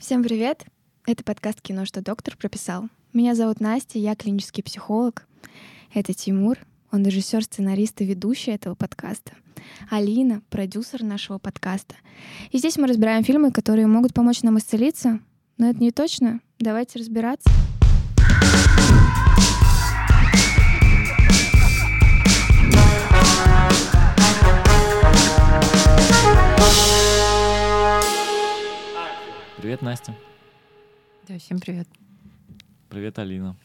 Всем 0.00 0.22
привет! 0.22 0.64
Это 1.06 1.22
подкаст 1.22 1.60
«Кино, 1.60 1.84
что 1.84 2.00
доктор 2.00 2.34
прописал». 2.34 2.88
Меня 3.12 3.34
зовут 3.34 3.60
Настя, 3.60 3.98
я 3.98 4.16
клинический 4.16 4.62
психолог. 4.62 5.26
Это 5.92 6.14
Тимур, 6.14 6.56
он 6.90 7.04
режиссер, 7.04 7.44
сценарист 7.44 8.00
и 8.00 8.06
ведущий 8.06 8.50
этого 8.50 8.74
подкаста. 8.74 9.32
Алина, 9.90 10.40
продюсер 10.48 11.02
нашего 11.02 11.36
подкаста. 11.36 11.96
И 12.50 12.56
здесь 12.56 12.78
мы 12.78 12.86
разбираем 12.86 13.24
фильмы, 13.24 13.52
которые 13.52 13.86
могут 13.88 14.14
помочь 14.14 14.42
нам 14.42 14.56
исцелиться. 14.56 15.20
Но 15.58 15.68
это 15.68 15.78
не 15.80 15.92
точно. 15.92 16.40
Давайте 16.58 16.98
разбираться. 16.98 17.50
Привет, 29.70 29.82
Настя. 29.82 30.16
Да, 31.28 31.38
всем 31.38 31.60
привет. 31.60 31.86
Привет, 32.88 33.20
Алина. 33.20 33.56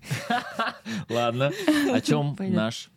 Ладно, 1.10 1.52
о 1.92 2.00
чем 2.00 2.34
наш 2.38 2.90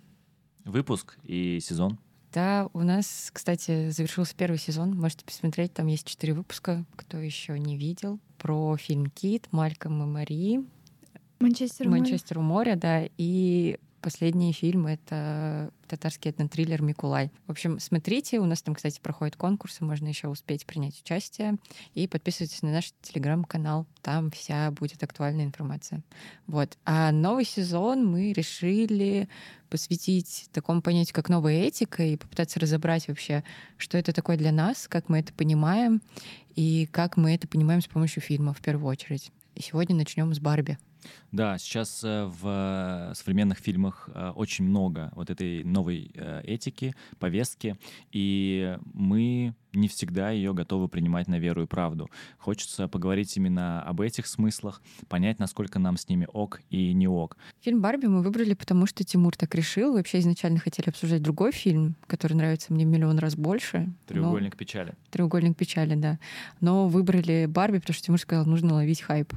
выпуск 0.63 1.17
и 1.25 1.59
сезон? 1.59 1.99
Да, 2.31 2.69
у 2.71 2.79
нас, 2.79 3.29
кстати, 3.33 3.89
завершился 3.89 4.33
первый 4.37 4.57
сезон. 4.57 4.95
Можете 4.95 5.25
посмотреть, 5.25 5.73
там 5.73 5.87
есть 5.87 6.07
четыре 6.07 6.33
выпуска, 6.33 6.85
кто 6.95 7.17
еще 7.17 7.59
не 7.59 7.75
видел. 7.75 8.21
Про 8.37 8.77
фильм 8.77 9.07
Кит, 9.07 9.49
Мальком 9.51 10.01
и 10.01 10.05
Мари, 10.05 10.63
Манчестер. 11.41 11.87
у 11.87 11.89
моря. 11.89 11.99
Манчестер 11.99 12.39
у 12.39 12.41
моря, 12.41 12.77
да, 12.77 13.03
и 13.17 13.77
последний 14.05 14.53
фильм— 14.53 14.85
это 14.85 15.71
татарский 15.87 16.29
этнотриллер 16.29 16.79
«Микулай». 16.83 17.31
В 17.47 17.51
общем, 17.51 17.79
смотрите, 17.79 18.39
у 18.39 18.45
нас 18.45 18.61
там, 18.61 18.75
кстати, 18.75 18.99
проходят 18.99 19.35
конкурсы, 19.35 19.83
можно 19.83 20.07
еще 20.07 20.27
успеть 20.27 20.67
принять 20.67 21.01
участие. 21.01 21.55
И 21.95 22.07
подписывайтесь 22.07 22.61
на 22.61 22.71
наш 22.71 22.93
телеграм-канал, 23.01 23.87
там 24.03 24.29
вся 24.29 24.69
будет 24.69 25.01
актуальная 25.01 25.45
информация. 25.45 26.03
Вот. 26.45 26.77
А 26.85 27.11
новый 27.11 27.45
сезон 27.45 28.05
мы 28.05 28.31
решили 28.31 29.27
посвятить 29.71 30.49
такому 30.53 30.83
понятию, 30.83 31.15
как 31.15 31.27
новая 31.27 31.63
этика, 31.63 32.03
и 32.03 32.15
попытаться 32.15 32.59
разобрать 32.59 33.07
вообще, 33.07 33.43
что 33.77 33.97
это 33.97 34.13
такое 34.13 34.37
для 34.37 34.51
нас, 34.51 34.87
как 34.87 35.09
мы 35.09 35.17
это 35.21 35.33
понимаем, 35.33 36.03
и 36.55 36.87
как 36.91 37.17
мы 37.17 37.33
это 37.33 37.47
понимаем 37.47 37.81
с 37.81 37.87
помощью 37.87 38.21
фильма 38.21 38.53
в 38.53 38.61
первую 38.61 38.87
очередь. 38.87 39.31
И 39.55 39.63
сегодня 39.63 39.95
начнем 39.95 40.31
с 40.31 40.39
Барби. 40.39 40.77
Да, 41.31 41.57
сейчас 41.57 42.01
э, 42.03 42.25
в 42.41 43.11
современных 43.15 43.57
фильмах 43.59 44.09
э, 44.13 44.29
очень 44.35 44.65
много 44.65 45.11
вот 45.15 45.29
этой 45.29 45.63
новой 45.63 46.11
э, 46.13 46.41
этики, 46.45 46.93
повестки, 47.19 47.77
и 48.11 48.77
мы 48.93 49.53
не 49.73 49.89
всегда 49.89 50.29
ее 50.31 50.53
готовы 50.53 50.87
принимать 50.87 51.27
на 51.27 51.37
веру 51.37 51.63
и 51.63 51.65
правду. 51.65 52.09
Хочется 52.37 52.87
поговорить 52.87 53.35
именно 53.35 53.81
об 53.83 53.99
этих 53.99 54.25
смыслах, 54.27 54.81
понять, 55.09 55.37
насколько 55.39 55.79
нам 55.79 55.97
с 55.97 56.07
ними 56.07 56.27
ок 56.31 56.61
и 56.69 56.93
не 56.93 57.09
ок. 57.09 57.35
Фильм 57.59 57.81
«Барби» 57.81 58.05
мы 58.05 58.21
выбрали, 58.23 58.53
потому 58.53 58.85
что 58.87 59.03
Тимур 59.03 59.35
так 59.35 59.53
решил. 59.53 59.93
Вообще 59.95 60.19
изначально 60.19 60.59
хотели 60.59 60.87
обсуждать 60.87 61.21
другой 61.21 61.51
фильм, 61.51 61.95
который 62.07 62.33
нравится 62.35 62.71
мне 62.71 62.85
в 62.85 62.87
миллион 62.87 63.19
раз 63.19 63.35
больше. 63.35 63.79
но- 63.87 63.93
Треугольник 64.07 64.55
печали. 64.55 64.93
«Треугольник 65.11 65.57
печали», 65.57 65.95
да. 65.95 66.19
Но 66.61 66.87
выбрали 66.87 67.45
«Барби», 67.45 67.79
потому 67.79 67.93
что 67.95 68.05
Тимур 68.05 68.19
сказал, 68.21 68.45
нужно 68.45 68.75
ловить 68.75 69.01
хайп. 69.01 69.33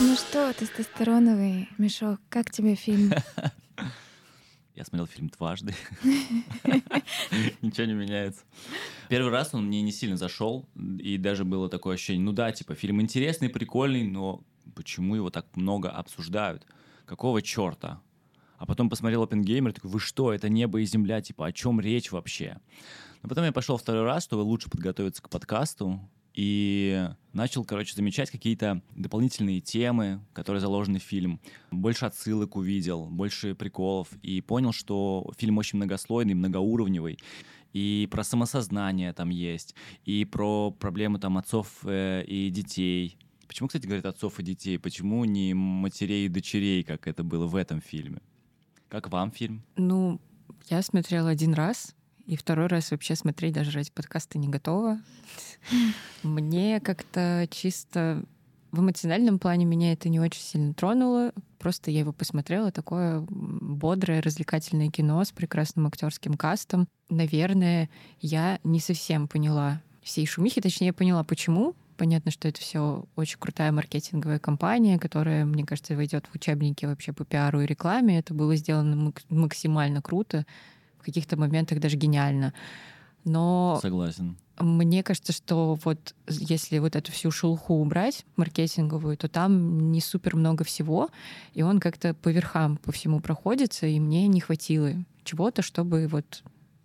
Ну 0.00 0.16
что, 0.16 0.52
тестостероновый 0.52 1.68
мешок, 1.78 2.20
как 2.28 2.50
тебе 2.50 2.74
фильм? 2.74 3.12
Я 4.74 4.84
смотрел 4.84 5.06
фильм 5.08 5.28
дважды. 5.28 5.74
Ничего 7.62 7.86
не 7.86 7.94
меняется. 7.94 8.42
Первый 9.08 9.32
раз 9.32 9.52
он 9.52 9.66
мне 9.66 9.82
не 9.82 9.90
сильно 9.90 10.16
зашел, 10.16 10.68
и 10.76 11.18
даже 11.18 11.44
было 11.44 11.68
такое 11.68 11.94
ощущение, 11.94 12.24
ну 12.24 12.30
да, 12.30 12.52
типа, 12.52 12.76
фильм 12.76 13.00
интересный, 13.00 13.48
прикольный, 13.48 14.04
но 14.04 14.44
почему 14.76 15.16
его 15.16 15.30
так 15.30 15.46
много 15.56 15.90
обсуждают? 15.90 16.64
Какого 17.06 17.42
черта? 17.42 18.00
А 18.56 18.66
потом 18.66 18.88
посмотрел 18.88 19.24
Опенгеймер, 19.24 19.72
такой, 19.72 19.90
вы 19.90 19.98
что, 19.98 20.32
это 20.32 20.48
небо 20.48 20.80
и 20.80 20.84
земля, 20.84 21.20
типа, 21.22 21.46
о 21.46 21.52
чем 21.52 21.80
речь 21.80 22.12
вообще? 22.12 22.58
Но 23.22 23.28
потом 23.28 23.44
я 23.44 23.52
пошел 23.52 23.78
второй 23.78 24.04
раз, 24.04 24.22
чтобы 24.22 24.42
лучше 24.42 24.70
подготовиться 24.70 25.22
к 25.22 25.28
подкасту, 25.28 26.00
и 26.38 27.10
начал, 27.32 27.64
короче, 27.64 27.96
замечать 27.96 28.30
какие-то 28.30 28.80
дополнительные 28.94 29.60
темы, 29.60 30.20
которые 30.32 30.60
заложены 30.60 31.00
в 31.00 31.02
фильм. 31.02 31.40
Больше 31.72 32.06
отсылок 32.06 32.54
увидел, 32.54 33.06
больше 33.06 33.56
приколов, 33.56 34.12
и 34.22 34.40
понял, 34.40 34.72
что 34.72 35.28
фильм 35.36 35.58
очень 35.58 35.78
многослойный, 35.78 36.34
многоуровневый. 36.34 37.18
И 37.72 38.06
про 38.12 38.22
самосознание 38.22 39.12
там 39.12 39.30
есть, 39.30 39.74
и 40.04 40.24
про 40.24 40.70
проблемы 40.70 41.18
там 41.18 41.38
отцов 41.38 41.80
э, 41.82 42.22
и 42.24 42.50
детей. 42.50 43.18
Почему, 43.48 43.66
кстати, 43.66 43.86
говорят 43.86 44.06
отцов 44.06 44.38
и 44.38 44.44
детей? 44.44 44.78
Почему 44.78 45.24
не 45.24 45.54
матерей 45.54 46.26
и 46.26 46.28
дочерей, 46.28 46.84
как 46.84 47.08
это 47.08 47.24
было 47.24 47.48
в 47.48 47.56
этом 47.56 47.80
фильме? 47.80 48.22
Как 48.88 49.10
вам 49.10 49.32
фильм? 49.32 49.64
Ну, 49.74 50.20
я 50.70 50.82
смотрела 50.82 51.30
один 51.30 51.54
раз, 51.54 51.96
и 52.28 52.36
второй 52.36 52.66
раз 52.66 52.90
вообще 52.90 53.16
смотреть 53.16 53.54
даже 53.54 53.70
ради 53.70 53.90
подкаста 53.90 54.38
не 54.38 54.48
готова. 54.48 55.00
Мне 56.22 56.78
как-то 56.78 57.48
чисто 57.50 58.22
в 58.70 58.80
эмоциональном 58.80 59.38
плане 59.38 59.64
меня 59.64 59.94
это 59.94 60.10
не 60.10 60.20
очень 60.20 60.42
сильно 60.42 60.74
тронуло. 60.74 61.32
Просто 61.58 61.90
я 61.90 62.00
его 62.00 62.12
посмотрела, 62.12 62.70
такое 62.70 63.24
бодрое, 63.30 64.20
развлекательное 64.20 64.90
кино 64.90 65.24
с 65.24 65.32
прекрасным 65.32 65.86
актерским 65.86 66.34
кастом. 66.34 66.86
Наверное, 67.08 67.88
я 68.20 68.60
не 68.62 68.78
совсем 68.78 69.26
поняла 69.26 69.80
всей 70.02 70.26
шумихи, 70.26 70.60
точнее, 70.60 70.88
я 70.88 70.92
поняла, 70.92 71.24
почему. 71.24 71.74
Понятно, 71.96 72.30
что 72.30 72.46
это 72.46 72.60
все 72.60 73.06
очень 73.16 73.38
крутая 73.38 73.72
маркетинговая 73.72 74.38
кампания, 74.38 74.98
которая, 74.98 75.46
мне 75.46 75.64
кажется, 75.64 75.96
войдет 75.96 76.26
в 76.26 76.34
учебники 76.34 76.84
вообще 76.84 77.14
по 77.14 77.24
пиару 77.24 77.62
и 77.62 77.66
рекламе. 77.66 78.18
Это 78.18 78.34
было 78.34 78.54
сделано 78.54 78.96
мак- 78.96 79.24
максимально 79.30 80.02
круто, 80.02 80.44
в 81.00 81.04
каких-то 81.04 81.36
моментах 81.36 81.80
даже 81.80 81.96
гениально. 81.96 82.52
Но 83.24 83.78
Согласен. 83.82 84.36
мне 84.58 85.02
кажется, 85.02 85.32
что 85.32 85.78
вот 85.84 86.14
если 86.28 86.78
вот 86.78 86.96
эту 86.96 87.12
всю 87.12 87.30
шелуху 87.30 87.74
убрать 87.74 88.24
маркетинговую, 88.36 89.16
то 89.16 89.28
там 89.28 89.90
не 89.92 90.00
супер 90.00 90.36
много 90.36 90.64
всего, 90.64 91.10
и 91.54 91.62
он 91.62 91.80
как-то 91.80 92.14
по 92.14 92.28
верхам 92.28 92.76
по 92.78 92.92
всему 92.92 93.20
проходится, 93.20 93.86
и 93.86 94.00
мне 94.00 94.26
не 94.28 94.40
хватило 94.40 94.92
чего-то, 95.24 95.62
чтобы 95.62 96.06
вот 96.06 96.42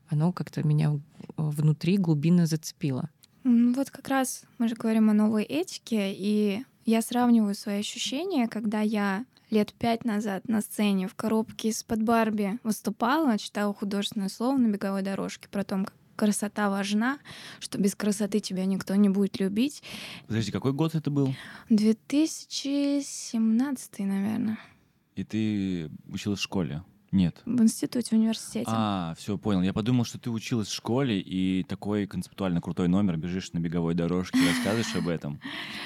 оно 0.10 0.32
как-то 0.34 0.66
меня 0.68 1.00
внутри 1.38 1.98
глубинно 1.98 2.46
зацепило. 2.46 3.10
Ну, 3.44 3.74
Вот 3.74 3.90
как 3.90 4.08
раз 4.08 4.44
мы 4.58 4.68
же 4.68 4.76
говорим 4.76 5.10
о 5.10 5.14
новой 5.14 5.44
этике, 5.44 6.14
и 6.14 6.64
я 6.86 7.02
сравниваю 7.02 7.56
свои 7.56 7.80
ощущения, 7.80 8.48
когда 8.48 8.82
я 8.82 9.26
лет 9.54 9.74
пять 9.74 10.04
назад 10.04 10.50
на 10.50 10.60
сцене 10.62 11.08
в 11.08 11.16
коробке 11.16 11.70
из-под 11.70 12.04
Барби 12.04 12.60
выступала, 12.64 13.38
читала 13.38 13.74
художественное 13.74 14.28
слово 14.30 14.58
на 14.58 14.68
беговой 14.68 15.04
дорожке 15.04 15.48
про 15.48 15.64
то, 15.64 15.78
как 15.78 15.94
красота 16.16 16.70
важна, 16.70 17.20
что 17.60 17.78
без 17.78 17.94
красоты 17.96 18.40
тебя 18.40 18.66
никто 18.66 18.96
не 18.96 19.10
будет 19.10 19.40
любить. 19.40 19.84
Подожди, 20.28 20.52
какой 20.52 20.74
год 20.74 20.96
это 20.96 21.12
был? 21.12 21.36
2017, 21.70 24.00
наверное, 24.00 24.58
И 25.16 25.24
ты 25.24 25.92
училась 26.08 26.40
в 26.40 26.44
школе? 26.44 26.84
Нет. 27.14 27.42
в 27.46 27.62
институте, 27.62 28.10
в 28.16 28.20
университете. 28.20 28.66
А, 28.68 29.14
все, 29.18 29.38
понял. 29.38 29.62
Я 29.62 29.72
подумал, 29.72 30.04
что 30.04 30.18
ты 30.20 30.30
училась 30.30 30.68
в 30.68 30.74
школе 30.74 31.20
и 31.20 31.64
такой 31.64 32.08
концептуально 32.08 32.60
крутой 32.60 32.88
номер, 32.90 33.18
бежишь 33.18 33.54
на 33.54 33.60
беговой 33.60 33.94
дорожке, 33.94 34.38
рассказываешь 34.46 34.96
об 34.96 35.08
этом. 35.08 35.40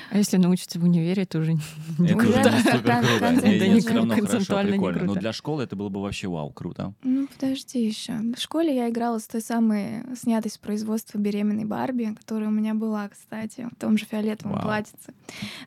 А 0.10 0.18
если 0.18 0.38
научиться 0.38 0.80
в 0.80 0.84
универе, 0.86 1.26
то 1.26 1.40
уже 1.40 1.54
не 1.54 1.60
Это 2.08 2.16
Уже 2.18 2.32
круто. 2.34 2.58
супер 2.60 2.82
круто. 2.82 3.20
концепт- 3.20 3.46
Не, 3.48 3.60
не, 3.60 3.70
не 3.76 3.88
равно 3.88 4.02
круто. 4.02 4.16
хорошо, 4.16 4.32
Концептуально 4.32 4.68
не 4.70 4.74
прикольно. 4.74 5.00
Но 5.00 5.06
круто. 5.06 5.20
для 5.20 5.34
школы 5.34 5.64
это 5.64 5.76
было 5.76 5.90
бы 5.90 6.02
вообще 6.02 6.28
вау, 6.28 6.52
круто. 6.52 6.94
Ну, 7.04 7.28
подожди 7.28 7.86
еще. 7.86 8.14
В 8.36 8.40
школе 8.40 8.76
я 8.76 8.90
играла 8.90 9.20
с 9.20 9.28
той 9.28 9.42
самой 9.42 10.04
снятой 10.16 10.50
с 10.50 10.58
производства 10.58 11.18
беременной 11.18 11.66
Барби, 11.66 12.16
которая 12.18 12.48
у 12.48 12.54
меня 12.54 12.74
была, 12.74 13.10
кстати, 13.10 13.68
в 13.72 13.76
том 13.80 13.98
же 13.98 14.06
фиолетовом 14.06 14.62
платьице. 14.62 15.14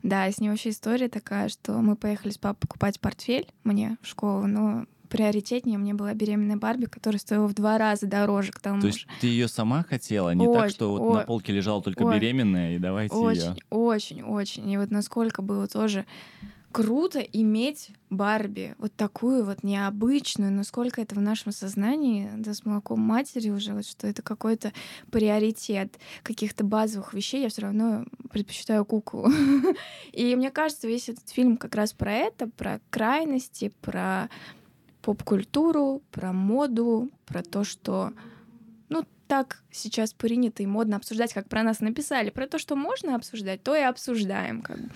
Да, 0.03 0.27
и 0.27 0.33
с 0.33 0.39
ней 0.41 0.49
вообще 0.49 0.71
история 0.71 1.09
такая, 1.09 1.49
что 1.51 1.73
мы 1.81 1.97
поехали 1.97 2.33
с 2.33 2.39
папой 2.39 2.61
покупать 2.61 2.99
портфель 3.01 3.47
мне 3.65 3.99
в 4.03 4.07
школу, 4.07 4.47
но 4.47 4.87
приоритетнее 5.11 5.77
мне 5.77 5.93
была 5.93 6.15
беременная 6.15 6.57
Барби, 6.57 6.87
которая 6.87 7.19
стоила 7.19 7.47
в 7.47 7.55
два 7.55 7.77
раза 7.77 8.07
дороже 8.07 8.53
к 8.53 8.61
тому 8.61 8.81
То 8.81 8.87
есть 8.87 9.01
же. 9.01 9.07
ты 9.21 9.27
ее 9.27 9.49
сама 9.49 9.83
хотела, 9.83 10.33
не 10.35 10.47
так, 10.47 10.65
Очень, 10.65 10.75
что 10.75 10.91
вот 10.91 11.01
ой, 11.01 11.19
на 11.19 11.25
полке 11.25 11.53
лежала 11.53 11.83
только 11.83 12.05
ой. 12.05 12.15
беременная, 12.15 12.77
и 12.77 12.79
давайте 12.79 13.15
ее. 13.15 13.23
Очень, 13.23 13.61
очень, 13.71 14.23
очень. 14.23 14.71
И 14.71 14.79
вот 14.79 14.91
насколько 14.91 15.43
было 15.43 15.67
тоже 15.67 16.07
круто 16.73 17.19
иметь 17.19 17.91
Барби, 18.11 18.75
вот 18.79 18.95
такую 18.95 19.45
вот 19.45 19.63
необычную, 19.63 20.53
насколько 20.53 21.01
это 21.01 21.15
в 21.15 21.21
нашем 21.21 21.53
сознании, 21.53 22.31
да, 22.37 22.55
с 22.55 22.65
молоком 22.65 23.01
матери 23.01 23.51
уже, 23.51 23.73
вот 23.73 23.87
что 23.87 24.07
это 24.07 24.23
какой-то 24.23 24.73
приоритет 25.11 25.99
каких-то 26.23 26.65
базовых 26.65 27.13
вещей, 27.13 27.43
я 27.43 27.49
все 27.49 27.63
равно 27.63 28.05
предпочитаю 28.31 28.85
куклу. 28.85 29.29
И 30.13 30.37
мне 30.37 30.51
кажется, 30.51 30.87
весь 30.87 31.09
этот 31.09 31.29
фильм 31.29 31.57
как 31.57 31.75
раз 31.75 31.93
про 31.93 32.13
это, 32.13 32.49
про 32.49 32.81
крайности, 32.91 33.73
про 33.81 34.29
поп-культуру, 35.03 36.03
про 36.11 36.33
моду, 36.33 37.11
про 37.27 37.43
то, 37.43 37.65
что 37.65 38.13
ну, 38.89 39.05
так 39.29 39.63
сейчас 39.71 40.13
принято 40.13 40.63
и 40.63 40.67
модно 40.67 40.97
обсуждать, 40.97 41.33
как 41.33 41.49
про 41.49 41.63
нас 41.63 41.81
написали. 41.81 42.31
Про 42.31 42.47
то, 42.47 42.59
что 42.59 42.77
можно 42.77 43.15
обсуждать, 43.15 43.63
то 43.63 43.75
и 43.75 43.81
обсуждаем. 43.81 44.63
Как 44.63 44.79
бы. 44.79 44.91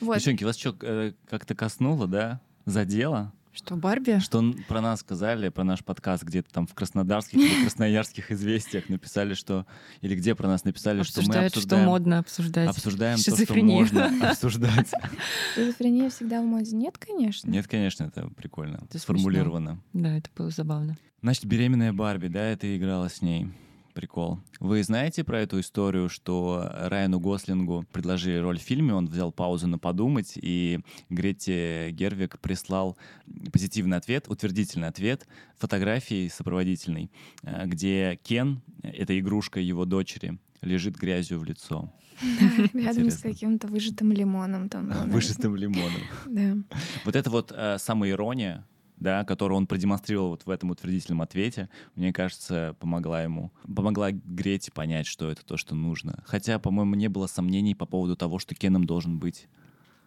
вот. 0.00 0.16
Девчонки, 0.16 0.44
вас 0.44 0.56
что, 0.56 0.76
э, 0.82 1.12
как-то 1.28 1.54
коснуло, 1.54 2.06
да? 2.06 2.40
Задело? 2.64 3.32
Что, 3.56 3.74
Барби? 3.74 4.18
Что 4.18 4.52
про 4.68 4.82
нас 4.82 5.00
сказали, 5.00 5.48
про 5.48 5.64
наш 5.64 5.82
подкаст 5.82 6.22
где-то 6.24 6.52
там 6.52 6.66
в 6.66 6.74
краснодарских 6.74 7.38
или 7.38 7.62
красноярских 7.62 8.30
известиях 8.30 8.90
написали, 8.90 9.32
что... 9.32 9.66
Или 10.02 10.14
где 10.14 10.34
про 10.34 10.46
нас 10.46 10.64
написали, 10.64 11.02
что 11.02 11.20
мы 11.20 11.24
Обсуждают, 11.24 11.52
что 11.52 11.60
обсуждаем... 11.60 11.86
модно 11.86 12.18
обсуждать. 12.18 12.68
Обсуждаем 12.68 13.16
то, 13.16 13.34
что 13.34 13.54
можно 13.54 14.28
обсуждать. 14.30 14.92
Шизофрения 15.54 16.10
всегда 16.10 16.42
в 16.42 16.44
моде? 16.44 16.76
Нет, 16.76 16.98
конечно. 16.98 17.50
Нет, 17.50 17.66
конечно, 17.66 18.04
это 18.04 18.28
прикольно 18.28 18.82
Это 18.84 18.98
сформулировано. 18.98 19.80
Да, 19.94 20.18
это 20.18 20.28
было 20.36 20.50
забавно. 20.50 20.98
Значит, 21.22 21.46
беременная 21.46 21.94
Барби, 21.94 22.28
да, 22.28 22.42
это 22.42 22.76
играла 22.76 23.08
с 23.08 23.22
ней. 23.22 23.48
Прикол. 23.96 24.40
Вы 24.60 24.82
знаете 24.82 25.24
про 25.24 25.40
эту 25.40 25.58
историю, 25.58 26.10
что 26.10 26.70
Райану 26.70 27.18
Гослингу 27.18 27.86
предложили 27.92 28.36
роль 28.36 28.58
в 28.58 28.62
фильме, 28.62 28.92
он 28.92 29.06
взял 29.06 29.32
паузу 29.32 29.68
на 29.68 29.78
подумать, 29.78 30.34
и 30.36 30.80
Гретте 31.08 31.92
Гервик 31.92 32.38
прислал 32.40 32.98
позитивный 33.50 33.96
ответ, 33.96 34.28
утвердительный 34.28 34.88
ответ, 34.88 35.26
фотографии 35.56 36.28
сопроводительной, 36.28 37.10
э, 37.42 37.64
где 37.64 38.20
Кен, 38.22 38.60
это 38.82 39.18
игрушка 39.18 39.60
его 39.60 39.86
дочери, 39.86 40.38
лежит 40.60 40.96
грязью 40.96 41.38
в 41.38 41.44
лицо, 41.44 41.90
Рядом 42.74 43.10
с 43.10 43.22
каким-то 43.22 43.66
выжатым 43.66 44.12
лимоном 44.12 44.68
там. 44.68 44.88
наверное. 44.88 45.12
выжатым 45.14 45.56
лимоном. 45.56 46.02
Да. 46.26 46.56
Вот 47.06 47.16
это 47.16 47.30
вот 47.30 47.50
э, 47.50 47.78
самоирония, 47.78 48.66
да, 48.98 49.24
которую 49.24 49.58
он 49.58 49.66
продемонстрировал 49.66 50.30
вот 50.30 50.46
в 50.46 50.50
этом 50.50 50.70
утвердительном 50.70 51.22
ответе, 51.22 51.68
мне 51.94 52.12
кажется, 52.12 52.76
помогла 52.80 53.22
ему, 53.22 53.52
помогла 53.62 54.10
Грете 54.12 54.72
понять, 54.72 55.06
что 55.06 55.30
это 55.30 55.44
то, 55.44 55.56
что 55.56 55.74
нужно. 55.74 56.22
Хотя, 56.26 56.58
по-моему, 56.58 56.94
не 56.94 57.08
было 57.08 57.26
сомнений 57.26 57.74
по 57.74 57.86
поводу 57.86 58.16
того, 58.16 58.38
что 58.38 58.54
Кеном 58.54 58.84
должен 58.84 59.18
быть. 59.18 59.48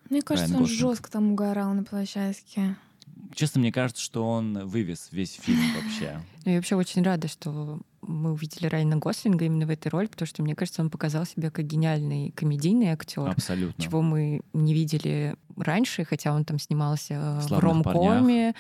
Мне 0.10 0.22
кажется, 0.22 0.48
Райан 0.48 0.64
он 0.64 0.64
Гослинг. 0.64 0.80
жестко 0.80 1.12
там 1.12 1.32
угорал 1.32 1.74
на 1.74 1.84
площадке. 1.84 2.76
Честно, 3.34 3.62
мне 3.62 3.72
кажется, 3.72 4.04
что 4.04 4.28
он 4.28 4.68
вывез 4.68 5.10
весь 5.12 5.34
фильм 5.34 5.62
вообще. 5.76 6.20
Ну, 6.46 6.52
Я 6.52 6.58
вообще 6.58 6.76
очень 6.76 7.04
рада, 7.04 7.28
что 7.28 7.80
мы 8.02 8.32
увидели 8.32 8.68
Райана 8.68 8.98
Гослинга 8.98 9.46
именно 9.46 9.66
в 9.66 9.70
этой 9.70 9.90
роли, 9.90 10.08
потому 10.08 10.26
что, 10.28 10.42
мне 10.42 10.56
кажется, 10.56 10.82
он 10.82 10.90
показал 10.90 11.26
себя 11.26 11.52
как 11.52 11.66
гениальный 11.66 12.32
комедийный 12.32 12.88
актер, 12.88 13.30
Абсолютно. 13.30 13.82
чего 13.84 14.02
мы 14.02 14.42
не 14.54 14.74
видели 14.74 15.36
раньше, 15.58 16.06
хотя 16.06 16.34
он 16.34 16.46
там 16.46 16.58
снимался 16.60 17.14
э, 17.14 17.40
в 17.40 17.44
«Славных 17.44 17.86
ромкоме, 17.86 18.56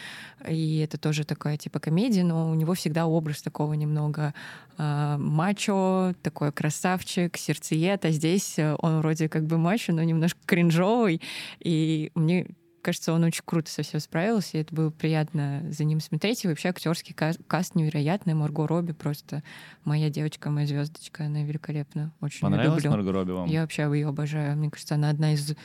и 0.47 0.79
это 0.79 0.97
тоже 0.97 1.23
такая 1.23 1.57
типа 1.57 1.79
комедия, 1.79 2.23
но 2.23 2.49
у 2.49 2.53
него 2.53 2.73
всегда 2.73 3.05
образ 3.07 3.41
такого 3.41 3.73
немного 3.73 4.33
э, 4.77 5.15
мачо, 5.17 6.13
такой 6.21 6.51
красавчик, 6.51 7.37
сердцеед, 7.37 8.05
а 8.05 8.11
здесь 8.11 8.59
э, 8.59 8.75
он 8.79 8.99
вроде 8.99 9.29
как 9.29 9.45
бы 9.45 9.57
мачо, 9.57 9.93
но 9.93 10.03
немножко 10.03 10.39
кринжовый, 10.45 11.21
и 11.59 12.11
мне 12.15 12.47
кажется, 12.81 13.13
он 13.13 13.23
очень 13.23 13.43
круто 13.45 13.71
со 13.71 13.83
всем 13.83 13.99
справился, 13.99 14.57
и 14.57 14.61
это 14.61 14.73
было 14.73 14.89
приятно 14.89 15.63
за 15.69 15.83
ним 15.83 15.99
смотреть. 15.99 16.43
И 16.43 16.47
вообще 16.47 16.69
актерский 16.69 17.13
ка- 17.13 17.35
каст 17.47 17.75
невероятный. 17.75 18.33
Марго 18.33 18.67
Робби 18.67 18.91
просто 18.93 19.43
моя 19.83 20.09
девочка, 20.09 20.49
моя 20.49 20.67
звездочка, 20.67 21.25
она 21.25 21.43
великолепна. 21.43 22.11
Очень 22.21 22.41
Понравилась 22.41 22.83
люблю. 22.83 22.91
Марго 22.91 23.11
Робби 23.11 23.31
вам? 23.31 23.47
Я 23.49 23.61
вообще 23.61 23.83
ее 23.83 24.07
обожаю. 24.07 24.55
Мне 24.57 24.69
кажется, 24.69 24.95
она 24.95 25.09
одна 25.09 25.33
из 25.33 25.55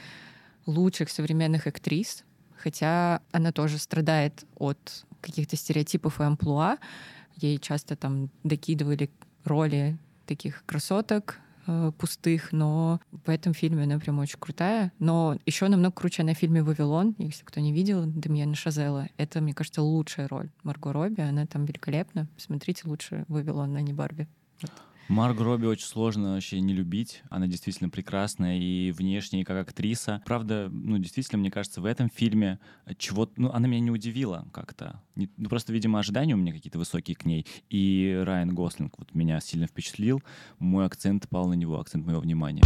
лучших 0.67 1.11
современных 1.11 1.67
актрис, 1.67 2.25
хотя 2.57 3.21
она 3.33 3.53
тоже 3.53 3.79
страдает 3.79 4.45
от 4.57 5.05
каких-то 5.21 5.57
стереотипов 5.57 6.21
и 6.21 6.25
амплуа. 6.25 6.79
Ей 7.37 7.59
часто 7.59 7.97
там 7.97 8.31
докидывали 8.45 9.11
роли 9.45 9.99
таких 10.27 10.65
красоток 10.67 11.39
э, 11.67 11.93
пустых, 11.97 12.53
но 12.53 13.01
в 13.11 13.29
этом 13.29 13.55
фильме 13.55 13.85
она 13.85 13.99
прям 13.99 14.19
очень 14.19 14.39
крутая. 14.39 14.93
Но 14.99 15.39
еще 15.47 15.69
намного 15.69 15.95
круче 15.95 16.23
она 16.23 16.35
в 16.35 16.39
фильме 16.39 16.63
«Вавилон», 16.63 17.15
если 17.19 17.45
кто 17.45 17.61
не 17.61 17.73
видел, 17.73 18.05
Демьяна 18.07 18.55
Шазела. 18.55 19.09
Это, 19.17 19.41
мне 19.41 19.55
кажется, 19.55 19.83
лучшая 19.83 20.29
роль 20.29 20.51
Марго 20.63 20.93
Робби. 20.93 21.21
Она 21.21 21.47
там 21.47 21.65
великолепна. 21.65 22.29
Посмотрите 22.35 22.83
лучше 22.85 23.25
«Вавилон», 23.29 23.77
а 23.77 23.81
не 23.81 23.93
«Барби». 23.93 24.29
Марго 25.09 25.45
Робби 25.45 25.67
очень 25.67 25.87
сложно 25.87 26.35
вообще 26.35 26.61
не 26.61 26.73
любить. 26.73 27.23
Она 27.31 27.47
действительно 27.47 27.91
прекрасная 27.91 28.59
и 28.59 28.91
внешне, 28.91 29.43
и 29.43 29.45
как 29.45 29.69
актриса. 29.69 30.23
Правда, 30.25 30.69
ну, 30.71 30.99
действительно, 30.99 31.39
мне 31.39 31.51
кажется, 31.51 31.81
в 31.81 31.85
этом 31.85 32.09
фильме 32.09 32.59
чего 32.99 33.31
ну, 33.37 33.51
она 33.53 33.69
меня 33.69 33.81
не 33.81 33.91
удивила 33.91 34.47
как-то. 34.53 35.01
Не- 35.15 35.31
ну, 35.37 35.49
просто, 35.49 35.73
видимо, 35.73 35.99
ожидания 35.99 36.35
у 36.35 36.39
меня 36.39 36.53
какие-то 36.53 36.79
высокие 36.79 37.17
к 37.17 37.25
ней. 37.25 37.47
И 37.69 38.21
Райан 38.25 38.55
Гослинг 38.55 38.99
вот 38.99 39.15
меня 39.15 39.41
сильно 39.41 39.67
впечатлил. 39.67 40.23
Мой 40.59 40.87
акцент 40.87 41.29
пал 41.29 41.49
на 41.49 41.55
него, 41.55 41.79
акцент 41.79 42.07
моего 42.07 42.21
внимания. 42.21 42.63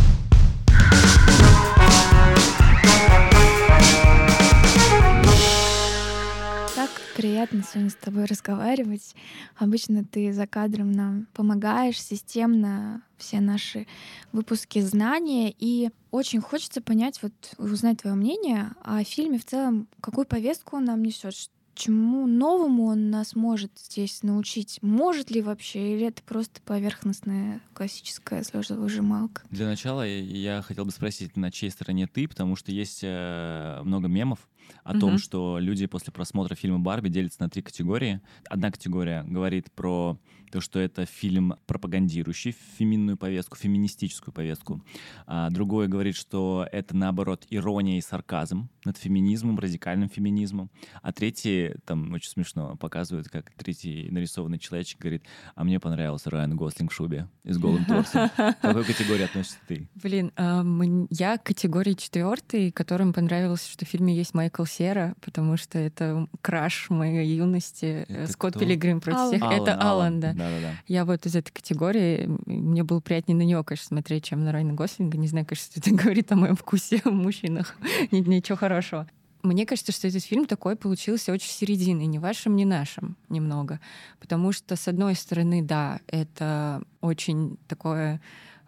Приятно 7.22 7.64
сегодня 7.64 7.90
с 7.90 7.96
тобой 7.96 8.26
разговаривать. 8.26 9.16
Обычно 9.56 10.04
ты 10.04 10.32
за 10.32 10.46
кадром 10.46 10.92
нам 10.92 11.26
помогаешь 11.34 12.00
системно 12.00 13.02
все 13.16 13.40
наши 13.40 13.88
выпуски 14.30 14.78
знания. 14.80 15.52
И 15.58 15.90
очень 16.12 16.40
хочется 16.40 16.80
понять, 16.80 17.20
вот 17.20 17.32
узнать 17.58 18.02
твое 18.02 18.14
мнение 18.14 18.70
о 18.84 19.02
фильме 19.02 19.40
в 19.40 19.44
целом, 19.44 19.88
какую 20.00 20.26
повестку 20.26 20.76
он 20.76 20.84
нам 20.84 21.02
несет, 21.02 21.34
чему 21.74 22.28
новому 22.28 22.84
он 22.86 23.10
нас 23.10 23.34
может 23.34 23.72
здесь 23.76 24.22
научить? 24.22 24.78
Может 24.80 25.32
ли 25.32 25.42
вообще, 25.42 25.94
или 25.96 26.06
это 26.06 26.22
просто 26.22 26.60
поверхностная 26.62 27.60
классическая 27.74 28.44
слезовыжималка? 28.44 29.42
Для 29.50 29.66
начала 29.66 30.06
я- 30.06 30.20
я 30.56 30.62
хотел 30.62 30.84
бы 30.84 30.92
спросить, 30.92 31.36
на 31.36 31.50
чьей 31.50 31.70
стороне 31.72 32.06
ты, 32.06 32.28
потому 32.28 32.54
что 32.54 32.70
есть 32.70 33.00
э, 33.02 33.80
много 33.82 34.06
мемов 34.06 34.48
о 34.84 34.98
том, 34.98 35.10
Мгм. 35.10 35.18
что 35.18 35.58
люди 35.58 35.86
после 35.86 36.12
просмотра 36.12 36.54
фильма 36.54 36.78
«Барби» 36.78 37.08
делятся 37.08 37.42
на 37.42 37.48
три 37.50 37.62
категории. 37.62 38.20
Одна 38.48 38.70
категория 38.70 39.24
говорит 39.24 39.70
про 39.72 40.18
то, 40.50 40.60
что 40.60 40.78
это 40.80 41.04
фильм, 41.04 41.54
пропагандирующий 41.66 42.56
феминную 42.78 43.16
повестку, 43.16 43.56
феминистическую 43.56 44.32
повестку. 44.32 44.82
А 45.26 45.50
другой 45.50 45.88
говорит, 45.88 46.16
что 46.16 46.66
это, 46.72 46.96
наоборот, 46.96 47.46
ирония 47.50 47.98
и 47.98 48.00
сарказм 48.00 48.68
над 48.84 48.96
феминизмом, 48.96 49.58
радикальным 49.58 50.08
феминизмом. 50.08 50.70
А 51.02 51.12
третий, 51.12 51.74
там 51.84 52.12
очень 52.12 52.30
смешно 52.30 52.76
показывают, 52.76 53.28
как 53.28 53.52
третий 53.54 54.08
нарисованный 54.10 54.58
человечек 54.58 55.00
говорит, 55.00 55.24
а 55.54 55.64
мне 55.64 55.78
понравился 55.80 56.30
Райан 56.30 56.56
Гослинг 56.56 56.90
в 56.92 56.94
шубе 56.94 57.28
и 57.44 57.52
с 57.52 57.58
голым 57.58 57.84
торсом. 57.84 58.28
К 58.36 58.56
какой 58.60 58.84
категории 58.84 59.24
относишься 59.24 59.58
ты? 59.66 59.88
Блин, 59.94 60.32
а, 60.36 60.64
я 61.10 61.38
категории 61.38 61.92
четвертой, 61.92 62.70
которым 62.70 63.12
понравилось, 63.12 63.66
что 63.66 63.84
в 63.84 63.88
фильме 63.88 64.16
есть 64.16 64.34
Майкл 64.58 64.64
Сера, 64.70 65.14
потому 65.20 65.56
что 65.56 65.78
это 65.78 66.26
краш 66.40 66.90
моей 66.90 67.36
юности. 67.36 68.04
э, 68.08 68.24
Это 68.24 68.32
Скотт 68.32 68.52
кто? 68.52 68.60
Пилигрим 68.60 69.00
против 69.00 69.18
Алан. 69.18 69.28
всех. 69.52 69.62
это 69.62 69.74
Алан, 69.80 70.20
да. 70.20 70.32
Да-да-да. 70.32 70.72
Я 70.86 71.04
вот 71.04 71.26
из 71.26 71.36
этой 71.36 71.52
категории. 71.52 72.28
Мне 72.46 72.82
было 72.82 73.00
приятнее 73.00 73.36
на 73.36 73.42
него, 73.42 73.62
конечно, 73.62 73.86
смотреть, 73.88 74.24
чем 74.24 74.44
на 74.44 74.52
Райана 74.52 74.74
Гослинга. 74.74 75.16
Не 75.16 75.28
знаю, 75.28 75.46
конечно, 75.46 75.72
это 75.80 75.90
говорит 75.94 76.32
о 76.32 76.36
моем 76.36 76.56
вкусе 76.56 77.00
в 77.04 77.12
мужчинах. 77.12 77.76
Ни- 78.10 78.18
Ничего 78.28 78.56
хорошего. 78.56 79.06
Мне 79.44 79.64
кажется, 79.66 79.92
что 79.92 80.08
этот 80.08 80.24
фильм 80.24 80.46
такой 80.46 80.74
получился 80.74 81.32
очень 81.32 81.50
серединный, 81.50 82.06
ни 82.06 82.18
вашим, 82.18 82.56
ни 82.56 82.64
нашим 82.64 83.16
немного. 83.28 83.78
Потому 84.18 84.50
что, 84.52 84.74
с 84.74 84.88
одной 84.88 85.14
стороны, 85.14 85.62
да, 85.62 86.00
это 86.08 86.82
очень 87.00 87.56
такое 87.68 88.20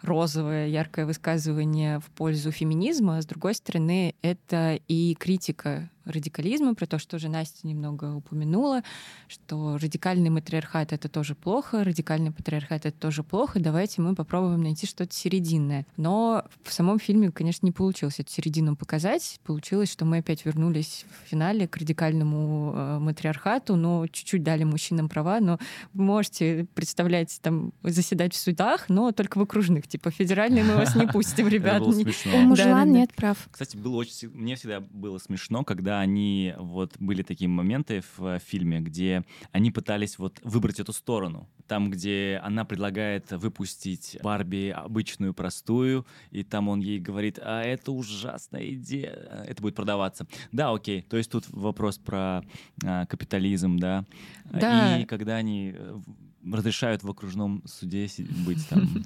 розовое, 0.02 0.66
яркое 0.66 1.06
высказывание 1.06 2.00
в 2.00 2.06
пользу 2.10 2.50
феминизма, 2.50 3.18
а 3.18 3.22
с 3.22 3.26
другой 3.26 3.54
стороны, 3.54 4.14
это 4.22 4.78
и 4.88 5.14
критика 5.14 5.90
радикализма, 6.04 6.74
про 6.74 6.86
то, 6.86 6.98
что 6.98 7.16
уже 7.16 7.28
Настя 7.28 7.66
немного 7.66 8.14
упомянула, 8.14 8.82
что 9.28 9.78
радикальный 9.78 10.30
матриархат— 10.30 10.92
это 10.94 11.08
тоже 11.08 11.34
плохо, 11.34 11.84
радикальный 11.84 12.32
патриархат— 12.32 12.84
это 12.86 12.98
тоже 12.98 13.22
плохо, 13.22 13.60
давайте 13.60 14.02
мы 14.02 14.14
попробуем 14.14 14.62
найти 14.62 14.86
что-то 14.86 15.14
серединное. 15.14 15.86
Но 15.96 16.44
в 16.62 16.72
самом 16.72 16.98
фильме, 16.98 17.30
конечно, 17.30 17.66
не 17.66 17.72
получилось 17.72 18.20
эту 18.20 18.30
середину 18.30 18.76
показать. 18.76 19.40
Получилось, 19.44 19.90
что 19.90 20.04
мы 20.04 20.18
опять 20.18 20.44
вернулись 20.44 21.04
в 21.10 21.28
финале 21.28 21.68
к 21.68 21.76
радикальному 21.76 22.72
э, 22.74 22.98
матриархату, 22.98 23.76
но 23.76 24.06
чуть-чуть 24.06 24.42
дали 24.42 24.64
мужчинам 24.64 25.08
права, 25.08 25.40
но 25.40 25.58
вы 25.92 26.04
можете 26.04 26.66
представлять, 26.74 27.38
там, 27.42 27.72
заседать 27.82 28.34
в 28.34 28.38
судах, 28.38 28.88
но 28.88 29.12
только 29.12 29.38
в 29.38 29.42
окружных. 29.42 29.86
Типа, 29.86 30.10
федеральный 30.10 30.62
мы 30.62 30.76
вас 30.76 30.94
не 30.94 31.06
пустим, 31.06 31.48
ребят. 31.48 31.82
У 31.82 32.36
мужлан 32.38 32.92
нет 32.92 33.12
прав. 33.14 33.48
Кстати, 33.50 33.76
было 33.76 33.96
очень, 33.96 34.30
мне 34.30 34.56
всегда 34.56 34.80
было 34.80 35.18
смешно, 35.18 35.64
когда 35.64 35.89
когда 35.90 36.02
они, 36.02 36.54
вот, 36.56 36.92
были 37.00 37.22
такие 37.22 37.48
моменты 37.48 38.00
в 38.16 38.38
фильме, 38.38 38.78
где 38.80 39.24
они 39.50 39.72
пытались 39.72 40.18
вот 40.18 40.38
выбрать 40.44 40.78
эту 40.78 40.92
сторону. 40.92 41.48
Там, 41.66 41.90
где 41.90 42.40
она 42.44 42.64
предлагает 42.64 43.32
выпустить 43.32 44.16
Барби 44.22 44.68
обычную, 44.68 45.34
простую, 45.34 46.06
и 46.30 46.44
там 46.44 46.68
он 46.68 46.78
ей 46.78 47.00
говорит, 47.00 47.40
а 47.42 47.62
это 47.62 47.90
ужасная 47.90 48.70
идея, 48.74 49.44
это 49.48 49.60
будет 49.60 49.74
продаваться. 49.74 50.28
Да, 50.52 50.70
окей, 50.72 51.02
то 51.02 51.16
есть 51.16 51.28
тут 51.32 51.46
вопрос 51.48 51.98
про 51.98 52.44
а, 52.84 53.06
капитализм, 53.06 53.76
да. 53.76 54.04
Да. 54.44 54.96
И 54.96 55.04
когда 55.06 55.34
они 55.36 55.74
э, 55.74 55.98
разрешают 56.44 57.02
в 57.02 57.10
окружном 57.10 57.62
суде 57.66 58.08
быть 58.46 58.66
там. 58.68 58.82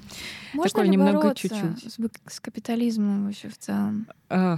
Можно 0.52 0.70
Такое 0.70 0.84
ли 0.84 0.90
немного 0.90 1.20
бороться 1.20 1.48
чуть-чуть. 1.48 2.10
С, 2.26 2.40
капитализмом 2.40 3.26
вообще 3.26 3.48
в 3.48 3.58
целом? 3.58 4.06
А, 4.28 4.56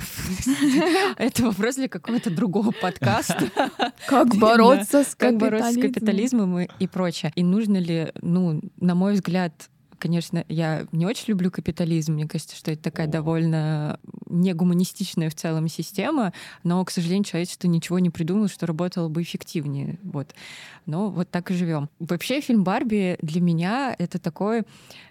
Это 1.17 1.45
вопрос 1.45 1.77
для 1.77 1.89
какого-то 1.89 2.31
другого 2.31 2.71
подкаста. 2.71 3.51
Как 4.07 4.35
бороться 4.37 5.05
Как 5.17 5.37
бороться 5.37 5.73
с 5.73 5.77
капитализмом 5.77 6.61
и 6.61 6.87
прочее. 6.87 7.33
И 7.35 7.43
нужно 7.43 7.79
ли, 7.79 8.13
ну, 8.21 8.61
на 8.77 8.95
мой 8.95 9.15
взгляд, 9.15 9.71
конечно, 9.99 10.45
я 10.49 10.87
не 10.93 11.07
очень 11.07 11.25
люблю 11.29 11.51
капитализм. 11.51 12.15
Мне 12.15 12.27
кажется, 12.27 12.57
что 12.57 12.71
это 12.71 12.83
такая 12.83 13.07
О. 13.07 13.11
довольно 13.11 14.01
негуманистичная 14.27 15.31
в 15.31 15.35
целом 15.35 15.69
система, 15.69 16.33
но, 16.63 16.85
к 16.85 16.91
сожалению, 16.91 17.25
человечество 17.25 17.69
ничего 17.69 17.99
не 17.99 18.11
придумало, 18.11 18.49
что 18.49 18.67
работало 18.67 19.09
бы 19.09 19.23
эффективнее. 19.23 19.99
Вот. 20.03 20.35
Но 20.87 21.11
вот 21.11 21.31
так 21.31 21.51
и 21.51 21.55
живем. 21.55 21.89
Вообще 21.99 22.41
фильм 22.41 22.65
Барби 22.65 23.19
для 23.23 23.41
меня 23.41 23.95
это 23.99 24.19
такой 24.19 24.63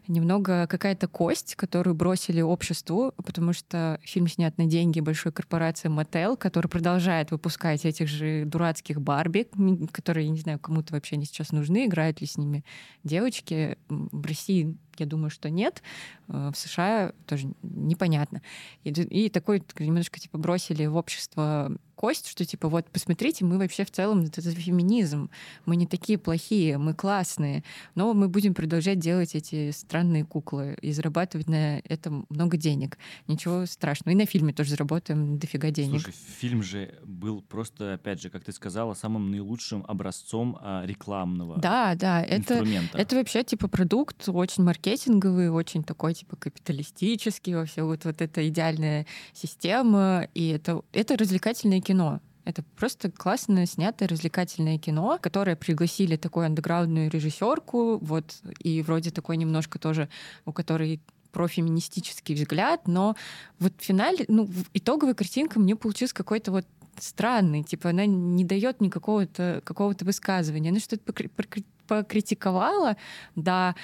немного 0.08 0.68
какая-то 0.68 1.08
кость, 1.08 1.56
которую 1.56 1.96
бросили 1.96 2.42
обществу, 2.42 3.14
потому 3.18 3.54
что 3.54 4.00
фильм 4.04 4.28
снят 4.28 4.58
на 4.58 4.66
деньги 4.66 5.00
большой 5.00 5.32
корпорации 5.32 5.90
Mattel, 5.90 6.38
которая 6.38 6.70
продолжает 6.70 7.32
выпускать 7.32 7.86
этих 7.86 8.08
же 8.08 8.44
дурацких 8.46 9.02
Барби, 9.02 9.48
которые, 9.92 10.26
я 10.26 10.32
не 10.32 10.40
знаю, 10.40 10.60
кому-то 10.60 10.94
вообще 10.94 11.16
они 11.16 11.26
сейчас 11.26 11.52
нужны, 11.52 11.86
играют 11.86 12.22
ли 12.22 12.28
с 12.28 12.38
ними 12.38 12.64
девочки. 13.04 13.78
В 13.90 14.26
России, 14.26 14.75
um, 14.76 14.80
я 15.00 15.06
думаю, 15.06 15.30
что 15.30 15.50
нет. 15.50 15.82
Э, 16.28 16.52
В 16.54 16.58
США 16.58 17.14
тоже 17.26 17.48
непонятно. 17.62 18.42
И, 18.84 18.90
и 18.90 19.30
такой 19.30 19.60
так 19.60 19.80
немножко 19.80 20.20
типа 20.20 20.38
бросили 20.38 20.86
в 20.86 20.96
общество 20.96 21.72
кость, 21.96 22.28
что 22.28 22.46
типа 22.46 22.68
вот 22.68 22.90
посмотрите, 22.90 23.46
мы 23.46 23.58
вообще 23.58 23.86
в 23.86 23.92
целом 23.92 24.22
это, 24.22 24.42
феминизм, 24.42 25.30
мы 25.66 25.76
не 25.76 25.88
такие 25.88 26.18
плохие, 26.18 26.78
мы 26.78 26.94
классные, 26.94 27.64
но 27.96 28.14
мы 28.14 28.28
будем 28.28 28.54
продолжать 28.54 29.00
делать 29.00 29.34
эти 29.34 29.72
странные 29.72 30.26
куклы 30.26 30.78
и 30.82 30.92
зарабатывать 30.92 31.48
на 31.48 31.80
этом 31.80 32.26
много 32.30 32.58
денег. 32.58 32.98
Ничего 33.28 33.66
страшного. 33.66 34.14
И 34.14 34.18
на 34.18 34.26
фильме 34.26 34.54
тоже 34.54 34.72
заработаем 34.72 35.40
дофига 35.40 35.72
денег. 35.72 36.02
Слушай, 36.02 36.16
фильм 36.38 36.64
же 36.64 36.96
был 37.04 37.42
просто, 37.42 37.94
опять 37.94 38.22
же, 38.22 38.30
как 38.30 38.44
ты 38.44 38.52
сказала, 38.52 38.94
самым 38.94 39.32
наилучшим 39.32 39.86
образцом 39.88 40.58
а, 40.62 40.84
рекламного 40.86 41.58
да, 41.58 41.96
да, 41.96 42.22
это. 42.22 42.64
Это 42.94 43.16
вообще 43.16 43.44
типа 43.44 43.68
продукт 43.68 44.28
очень 44.28 44.64
маркетинговый, 44.64 44.85
очень 44.88 45.84
такой 45.84 46.14
типа 46.14 46.36
капиталистический, 46.36 47.56
во 47.56 47.66
все 47.66 47.84
вот, 47.84 48.06
вот 48.06 48.22
эта 48.22 48.48
идеальная 48.48 49.06
система, 49.34 50.28
и 50.34 50.50
это, 50.50 50.82
это 50.92 51.18
развлекательное 51.18 51.82
кино. 51.82 52.22
Это 52.44 52.64
просто 52.76 53.12
классно 53.12 53.66
снятое 53.66 54.08
развлекательное 54.08 54.78
кино, 54.78 55.18
которое 55.20 55.56
пригласили 55.56 56.16
такую 56.16 56.46
андеграундную 56.46 57.10
режиссерку, 57.10 57.98
вот, 57.98 58.36
и 58.60 58.84
вроде 58.84 59.10
такой 59.10 59.38
немножко 59.38 59.80
тоже, 59.80 60.10
у 60.46 60.54
которой 60.54 61.02
профеминистический 61.32 62.36
взгляд, 62.36 62.88
но 62.88 63.16
вот 63.60 63.74
в 63.78 63.84
финале, 63.84 64.26
ну, 64.28 64.48
итоговая 64.74 65.16
картинка 65.16 65.60
мне 65.60 65.76
получилась 65.76 66.14
какой-то 66.14 66.52
вот 66.52 66.66
странный, 66.98 67.64
типа 67.64 67.90
она 67.90 68.06
не 68.06 68.46
дает 68.46 68.80
никакого-то 68.80 69.62
какого-то 69.66 70.06
высказывания. 70.06 70.70
Она 70.70 70.80
что-то 70.80 71.04
покри- 71.04 71.30
покри- 71.36 71.66
покритиковала, 71.88 72.98
да, 73.36 73.76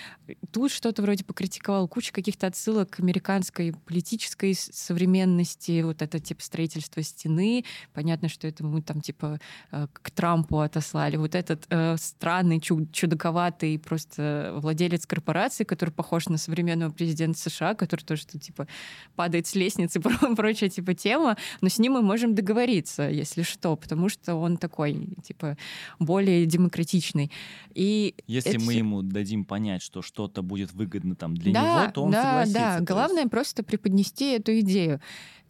тут 0.51 0.72
что-то 0.72 1.01
вроде 1.01 1.24
покритиковала, 1.24 1.88
куча 1.88 2.12
каких-то 2.12 2.48
отсылок 2.48 2.89
к 2.91 3.00
американской 3.00 3.74
политической 3.86 4.53
современности, 4.55 5.81
вот 5.81 6.01
это 6.01 6.20
типа 6.20 6.41
строительство 6.41 7.01
стены, 7.03 7.65
понятно, 7.93 8.29
что 8.29 8.48
это 8.48 8.63
мы 8.63 8.81
там 8.81 9.01
типа 9.01 9.39
э, 9.72 9.88
к 9.91 10.12
Трампу 10.12 10.60
отослали, 10.60 11.17
вот 11.17 11.36
этот 11.36 11.65
э, 11.70 11.96
странный, 11.98 12.60
чу- 12.60 12.88
чудаковатый 12.91 13.77
просто 13.79 14.53
владелец 14.58 15.05
корпорации, 15.05 15.63
который 15.63 15.91
похож 15.91 16.27
на 16.27 16.38
современного 16.38 16.91
президента 16.91 17.39
США, 17.39 17.75
который 17.75 18.01
тоже 18.01 18.25
тут 18.25 18.41
типа 18.41 18.67
падает 19.15 19.48
с 19.48 19.55
лестницы, 19.55 20.00
и 20.00 20.01
про- 20.01 20.36
прочая 20.36 20.70
типа 20.70 20.93
тема, 20.93 21.38
но 21.62 21.70
с 21.70 21.79
ним 21.79 21.93
мы 21.93 22.01
можем 22.01 22.36
договориться, 22.36 23.10
если 23.10 23.43
что, 23.43 23.75
потому 23.75 24.10
что 24.10 24.36
он 24.36 24.58
такой, 24.58 25.10
типа, 25.24 25.58
более 26.00 26.46
демократичный. 26.46 27.31
И 27.74 27.91
Если 28.28 28.56
это 28.56 28.64
мы 28.64 28.74
ему 28.74 29.02
дадим 29.02 29.46
понять, 29.46 29.82
что 29.82 30.02
что-то 30.02 30.42
будет 30.42 30.74
выгодно 30.74 31.16
там 31.16 31.36
для 31.36 31.54
да, 31.54 31.84
него, 31.84 31.92
то 31.92 32.04
он 32.04 32.12
да, 32.12 32.24
согласится. 32.24 32.60
да. 32.60 32.74
есть- 32.76 32.88
Главное 32.88 33.28
просто 33.28 33.64
преподнести 33.64 34.32
эту 34.34 34.60
идею. 34.60 35.00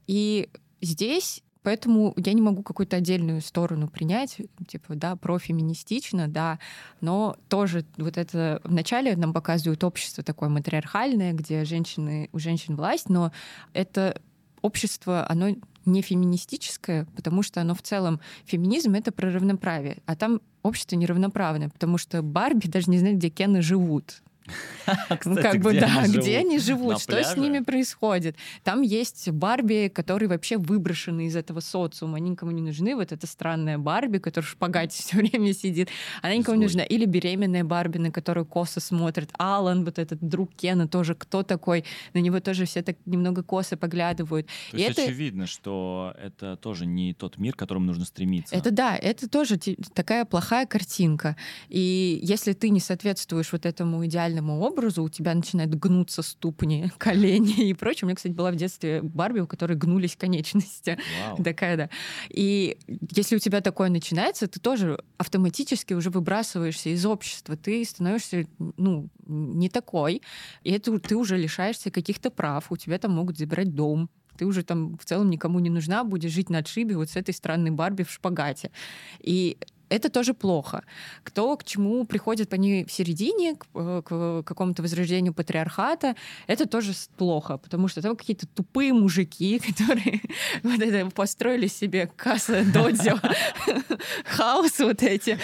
И 0.07 0.49
здесь 0.81 1.43
Поэтому 1.63 2.13
я 2.17 2.33
не 2.33 2.41
могу 2.41 2.63
какую-то 2.63 2.97
отдельную 2.97 3.41
сторону 3.41 3.87
принять, 3.87 4.37
типа, 4.67 4.95
да, 4.95 5.15
профеминистично, 5.15 6.27
да, 6.27 6.59
но 7.01 7.35
тоже 7.49 7.85
вот 7.97 8.17
это 8.17 8.61
вначале 8.63 9.15
нам 9.15 9.31
показывают 9.31 9.83
общество 9.83 10.23
такое 10.23 10.49
матриархальное, 10.49 11.33
где 11.33 11.63
женщины, 11.63 12.29
у 12.31 12.39
женщин 12.39 12.75
власть, 12.75 13.09
но 13.09 13.31
это 13.73 14.19
общество, 14.61 15.25
оно 15.29 15.55
не 15.85 16.01
феминистическое, 16.01 17.05
потому 17.15 17.43
что 17.43 17.61
оно 17.61 17.73
в 17.73 17.81
целом 17.81 18.19
феминизм 18.45 18.93
это 18.93 19.11
про 19.11 19.31
равноправие, 19.31 19.97
а 20.05 20.15
там 20.15 20.41
общество 20.63 20.95
неравноправное, 20.95 21.69
потому 21.69 21.97
что 21.97 22.21
Барби 22.21 22.67
даже 22.69 22.89
не 22.89 22.99
знает, 22.99 23.17
где 23.17 23.29
Кены 23.29 23.61
живут. 23.61 24.21
Ну, 25.09 25.17
Кстати, 25.17 25.41
как 25.41 25.61
бы, 25.61 25.71
где 25.71 25.79
да, 25.81 25.99
они 26.01 26.13
где 26.17 26.21
живут? 26.21 26.45
они 26.45 26.59
живут, 26.59 26.93
На 26.93 26.99
что 26.99 27.23
с 27.23 27.37
ними 27.37 27.59
происходит. 27.59 28.35
Там 28.63 28.81
есть 28.81 29.29
Барби, 29.29 29.89
которые 29.93 30.27
вообще 30.27 30.57
выброшены 30.57 31.27
из 31.27 31.35
этого 31.35 31.59
социума, 31.59 32.17
они 32.17 32.31
никому 32.31 32.51
не 32.51 32.61
нужны. 32.61 32.95
Вот 32.95 33.11
эта 33.11 33.27
странная 33.27 33.77
Барби, 33.77 34.17
которая 34.17 34.47
в 34.47 34.49
шпагате 34.51 35.01
все 35.03 35.17
время 35.17 35.53
сидит, 35.53 35.89
она 36.21 36.35
никому 36.35 36.57
не 36.57 36.63
нужна. 36.65 36.83
Или 36.83 37.05
беременная 37.05 37.63
Барби, 37.63 37.99
на 37.99 38.11
которую 38.11 38.45
косо 38.45 38.79
смотрит. 38.79 39.29
Алан, 39.37 39.85
вот 39.85 39.99
этот 39.99 40.19
друг 40.27 40.51
Кена 40.55 40.87
тоже, 40.87 41.13
кто 41.15 41.43
такой? 41.43 41.85
На 42.13 42.19
него 42.19 42.39
тоже 42.39 42.65
все 42.65 42.81
так 42.81 42.97
немного 43.05 43.43
косо 43.43 43.77
поглядывают. 43.77 44.47
То 44.71 44.77
И 44.77 44.81
есть 44.81 44.93
это- 44.97 45.03
очевидно, 45.03 45.45
что 45.47 46.13
это 46.21 46.55
тоже 46.57 46.85
не 46.85 47.13
тот 47.13 47.37
мир, 47.37 47.53
к 47.53 47.59
которому 47.59 47.85
нужно 47.85 48.05
стремиться. 48.05 48.55
Это 48.55 48.71
да, 48.71 48.95
это 48.97 49.29
тоже 49.29 49.57
такая 49.93 50.25
плохая 50.25 50.65
картинка. 50.65 51.35
И 51.69 52.19
если 52.23 52.53
ты 52.53 52.69
не 52.69 52.79
соответствуешь 52.79 53.51
вот 53.51 53.65
этому 53.65 54.03
идеальному 54.05 54.40
образу, 54.49 55.03
у 55.03 55.09
тебя 55.09 55.33
начинают 55.33 55.73
гнуться 55.75 56.21
ступни, 56.21 56.91
колени 56.97 57.69
и 57.69 57.73
прочее. 57.73 58.01
У 58.03 58.05
меня, 58.07 58.15
кстати, 58.15 58.33
была 58.33 58.51
в 58.51 58.55
детстве 58.55 59.01
Барби, 59.01 59.39
у 59.39 59.47
которой 59.47 59.77
гнулись 59.77 60.15
конечности. 60.15 60.97
Вау. 61.27 61.43
Такая, 61.43 61.77
да. 61.77 61.89
И 62.29 62.77
если 63.11 63.35
у 63.35 63.39
тебя 63.39 63.61
такое 63.61 63.89
начинается, 63.89 64.47
ты 64.47 64.59
тоже 64.59 64.99
автоматически 65.17 65.93
уже 65.93 66.09
выбрасываешься 66.09 66.89
из 66.89 67.05
общества. 67.05 67.55
Ты 67.55 67.83
становишься, 67.85 68.47
ну, 68.77 69.09
не 69.27 69.69
такой. 69.69 70.21
И 70.63 70.71
это 70.71 70.97
ты 70.99 71.15
уже 71.15 71.37
лишаешься 71.37 71.91
каких-то 71.91 72.31
прав. 72.31 72.71
У 72.71 72.77
тебя 72.77 72.97
там 72.97 73.11
могут 73.11 73.37
забирать 73.37 73.73
дом. 73.73 74.09
Ты 74.37 74.45
уже 74.45 74.63
там 74.63 74.97
в 74.97 75.05
целом 75.05 75.29
никому 75.29 75.59
не 75.59 75.69
нужна, 75.69 76.03
будешь 76.03 76.31
жить 76.31 76.49
на 76.49 76.59
отшибе 76.59 76.95
вот 76.95 77.09
с 77.09 77.15
этой 77.15 77.33
странной 77.33 77.71
Барби 77.71 78.03
в 78.03 78.11
шпагате. 78.11 78.71
И 79.19 79.57
это 79.91 80.09
тоже 80.09 80.33
плохо. 80.33 80.83
Кто 81.23 81.57
к 81.57 81.63
чему 81.63 82.05
приходит 82.05 82.49
по 82.49 82.55
ней 82.55 82.85
в 82.85 82.91
середине, 82.91 83.55
к, 83.55 83.65
э, 83.75 84.01
к 84.03 84.43
какому-то 84.43 84.81
возрождению 84.81 85.33
патриархата, 85.33 86.15
это 86.47 86.65
тоже 86.65 86.93
плохо, 87.17 87.57
потому 87.57 87.89
что 87.89 88.01
там 88.01 88.15
какие-то 88.15 88.47
тупые 88.47 88.93
мужики, 88.93 89.59
которые 89.67 90.21
вот 90.63 90.81
это 90.81 91.09
построили 91.11 91.67
себе 91.67 92.09
касса 92.15 92.63
додзё, 92.73 93.19
хаос 94.25 94.79
вот 94.79 95.03
эти, 95.03 95.37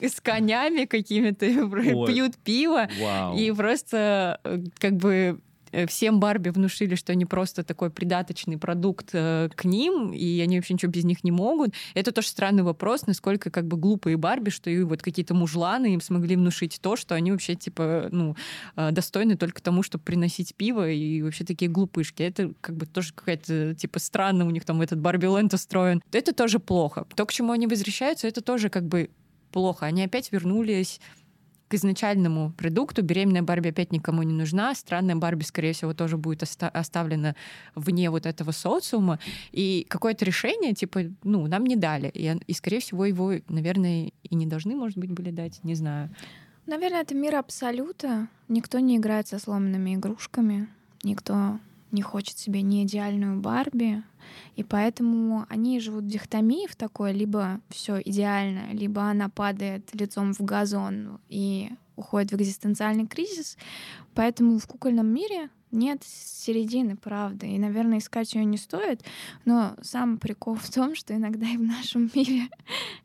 с 0.00 0.20
конями 0.20 0.86
какими-то, 0.86 1.46
пьют 2.06 2.36
пиво, 2.36 2.88
и 3.36 3.52
просто 3.52 4.40
э, 4.44 4.58
как 4.78 4.96
бы 4.96 5.38
всем 5.88 6.20
Барби 6.20 6.50
внушили, 6.50 6.94
что 6.94 7.12
они 7.12 7.24
просто 7.24 7.62
такой 7.62 7.90
придаточный 7.90 8.58
продукт 8.58 9.10
э, 9.12 9.48
к 9.54 9.64
ним, 9.64 10.12
и 10.12 10.40
они 10.40 10.56
вообще 10.56 10.74
ничего 10.74 10.92
без 10.92 11.04
них 11.04 11.24
не 11.24 11.30
могут. 11.30 11.74
Это 11.94 12.12
тоже 12.12 12.28
странный 12.28 12.62
вопрос, 12.62 13.06
насколько 13.06 13.50
как 13.50 13.66
бы 13.66 13.76
глупые 13.76 14.16
Барби, 14.16 14.50
что 14.50 14.70
и 14.70 14.82
вот 14.82 15.02
какие-то 15.02 15.34
мужланы 15.34 15.94
им 15.94 16.00
смогли 16.00 16.36
внушить 16.36 16.78
то, 16.80 16.96
что 16.96 17.14
они 17.14 17.32
вообще 17.32 17.54
типа 17.54 18.08
ну 18.10 18.36
э, 18.76 18.90
достойны 18.92 19.36
только 19.36 19.62
тому, 19.62 19.82
чтобы 19.82 20.04
приносить 20.04 20.54
пиво 20.54 20.88
и 20.88 21.22
вообще 21.22 21.44
такие 21.44 21.70
глупышки. 21.70 22.22
Это 22.22 22.52
как 22.60 22.76
бы 22.76 22.86
тоже 22.86 23.12
какая-то 23.14 23.74
типа 23.74 23.98
странно 23.98 24.46
у 24.46 24.50
них 24.50 24.64
там 24.64 24.82
этот 24.82 25.00
Барби-ленд 25.00 25.52
устроен. 25.54 26.02
Это 26.12 26.32
тоже 26.32 26.58
плохо. 26.58 27.06
То, 27.14 27.26
к 27.26 27.32
чему 27.32 27.52
они 27.52 27.66
возвращаются, 27.66 28.28
это 28.28 28.40
тоже 28.40 28.68
как 28.68 28.86
бы 28.86 29.10
плохо. 29.52 29.86
Они 29.86 30.02
опять 30.02 30.32
вернулись 30.32 31.00
к 31.72 31.74
изначальному 31.74 32.52
продукту. 32.52 33.02
Беременная 33.02 33.40
Барби 33.40 33.70
опять 33.70 33.92
никому 33.92 34.22
не 34.22 34.34
нужна. 34.34 34.74
Странная 34.74 35.16
Барби, 35.16 35.42
скорее 35.42 35.72
всего, 35.72 35.94
тоже 35.94 36.18
будет 36.18 36.42
оста- 36.42 36.68
оставлена 36.68 37.34
вне 37.74 38.10
вот 38.10 38.26
этого 38.26 38.50
социума. 38.52 39.18
И 39.52 39.86
какое-то 39.88 40.26
решение, 40.26 40.74
типа, 40.74 41.04
ну, 41.22 41.46
нам 41.46 41.64
не 41.64 41.76
дали. 41.76 42.10
И, 42.12 42.30
и, 42.46 42.52
скорее 42.52 42.80
всего, 42.80 43.06
его, 43.06 43.32
наверное, 43.48 44.12
и 44.22 44.34
не 44.34 44.44
должны, 44.44 44.76
может 44.76 44.98
быть, 44.98 45.12
были 45.12 45.30
дать. 45.30 45.64
Не 45.64 45.74
знаю. 45.74 46.10
Наверное, 46.66 47.00
это 47.00 47.14
мир 47.14 47.36
абсолюта. 47.36 48.28
Никто 48.48 48.78
не 48.78 48.98
играет 48.98 49.28
со 49.28 49.38
сломанными 49.38 49.94
игрушками. 49.94 50.68
Никто 51.02 51.58
не 51.90 52.02
хочет 52.02 52.36
себе 52.36 52.60
не 52.60 52.84
идеальную 52.84 53.40
Барби, 53.40 54.02
и 54.56 54.62
поэтому 54.62 55.46
они 55.48 55.80
живут 55.80 56.04
в 56.04 56.08
дихотомии 56.08 56.66
в 56.66 56.76
такой, 56.76 57.12
либо 57.12 57.60
все 57.68 58.00
идеально, 58.00 58.72
либо 58.72 59.02
она 59.02 59.28
падает 59.28 59.94
лицом 59.94 60.34
в 60.34 60.40
газон 60.40 61.20
и 61.28 61.70
уходит 61.96 62.32
в 62.32 62.36
экзистенциальный 62.36 63.06
кризис. 63.06 63.56
Поэтому 64.14 64.58
в 64.58 64.66
кукольном 64.66 65.06
мире 65.06 65.50
нет 65.70 66.02
середины, 66.04 66.96
правда. 66.96 67.46
И, 67.46 67.58
наверное, 67.58 67.98
искать 67.98 68.34
ее 68.34 68.44
не 68.44 68.58
стоит. 68.58 69.02
Но 69.44 69.74
сам 69.82 70.18
прикол 70.18 70.54
в 70.54 70.70
том, 70.70 70.94
что 70.94 71.14
иногда 71.14 71.46
и 71.46 71.56
в 71.56 71.62
нашем 71.62 72.10
мире 72.14 72.48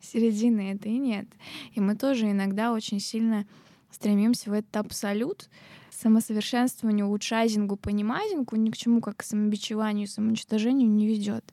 середины 0.01 0.73
это 0.73 0.89
и 0.89 0.97
нет. 0.97 1.27
И 1.73 1.79
мы 1.79 1.95
тоже 1.95 2.29
иногда 2.29 2.73
очень 2.73 2.99
сильно 2.99 3.45
стремимся 3.89 4.49
в 4.49 4.53
этот 4.53 4.75
абсолют, 4.75 5.49
самосовершенствованию, 5.97 7.07
улучшайзингу, 7.07 7.75
понимайзингу 7.75 8.55
ни 8.55 8.69
к 8.69 8.77
чему, 8.77 9.01
как 9.01 9.17
к 9.17 9.23
самобичеванию, 9.23 10.07
самоуничтожению 10.07 10.89
не 10.89 11.07
ведет. 11.07 11.43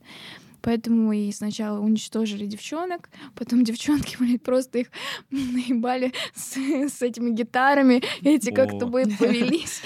Поэтому 0.61 1.13
и 1.13 1.31
сначала 1.31 1.79
уничтожили 1.79 2.47
девчонок, 2.47 3.11
потом 3.35 3.65
девчонки, 3.65 4.17
блядь, 4.21 4.43
просто 4.43 4.79
их 4.79 4.91
наебали 5.31 6.13
с, 6.35 6.57
с 6.57 7.03
этими 7.03 7.31
гитарами, 7.31 8.03
эти 8.23 8.51
как-то 8.51 8.87
бы 8.87 9.05
повелись. 9.19 9.83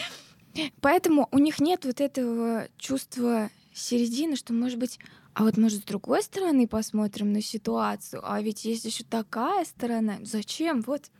Поэтому 0.80 1.28
у 1.32 1.38
них 1.38 1.60
нет 1.60 1.84
вот 1.84 2.00
этого 2.00 2.68
чувства 2.78 3.50
середины, 3.72 4.36
что, 4.36 4.52
может 4.52 4.78
быть, 4.78 4.98
а 5.34 5.44
вот, 5.44 5.56
может, 5.56 5.82
с 5.82 5.84
другой 5.84 6.22
стороны 6.22 6.66
посмотрим 6.66 7.32
на 7.32 7.42
ситуацию, 7.42 8.22
а 8.24 8.40
ведь 8.40 8.64
есть 8.64 8.84
еще 8.84 9.04
такая 9.04 9.64
сторона. 9.64 10.18
Зачем? 10.22 10.82
Вот 10.82 11.10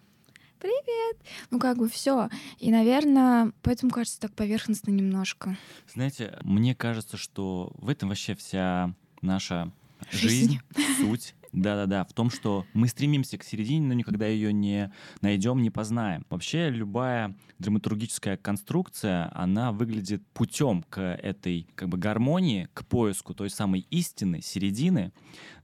привет. 0.59 1.17
Ну, 1.51 1.59
как 1.59 1.79
бы 1.79 1.89
все. 1.89 2.29
И, 2.59 2.71
наверное, 2.71 3.53
поэтому 3.63 3.91
кажется 3.91 4.21
так 4.21 4.35
поверхностно 4.35 4.91
немножко. 4.91 5.57
Знаете, 5.93 6.39
мне 6.43 6.75
кажется, 6.75 7.17
что 7.17 7.73
в 7.77 7.89
этом 7.89 8.09
вообще 8.09 8.35
вся 8.35 8.95
наша 9.23 9.73
жизнь, 10.11 10.59
жизнь 10.77 10.93
суть. 11.01 11.35
Да-да-да, 11.53 12.05
в 12.05 12.13
том, 12.13 12.31
что 12.31 12.67
мы 12.75 12.89
стремимся 12.89 13.39
к 13.39 13.43
середине, 13.43 13.87
но 13.87 13.95
никогда 13.95 14.27
ее 14.27 14.53
не 14.53 14.93
найдем, 15.23 15.63
не 15.63 15.71
познаем. 15.71 16.27
Вообще 16.29 16.69
любая 16.69 17.35
драматургическая 17.59 18.37
конструкция, 18.37 19.31
она 19.35 19.73
выглядит 19.73 20.23
путем 20.35 20.85
к 20.91 21.01
этой 21.01 21.67
как 21.75 21.89
бы 21.89 21.97
гармонии, 21.97 22.69
к 22.75 22.85
поиску 22.87 23.35
той 23.35 23.51
самой 23.51 23.87
истины, 23.91 24.43
середины, 24.43 25.13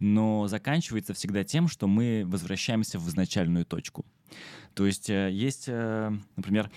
но 0.00 0.48
заканчивается 0.48 1.12
всегда 1.12 1.44
тем, 1.44 1.68
что 1.68 1.86
мы 1.86 2.24
возвращаемся 2.26 2.98
в 2.98 3.06
изначальную 3.08 3.66
точку. 3.66 4.06
То 4.74 4.86
есть 4.86 5.08
э, 5.10 5.30
есть, 5.30 5.64
э, 5.68 6.12
например, 6.36 6.70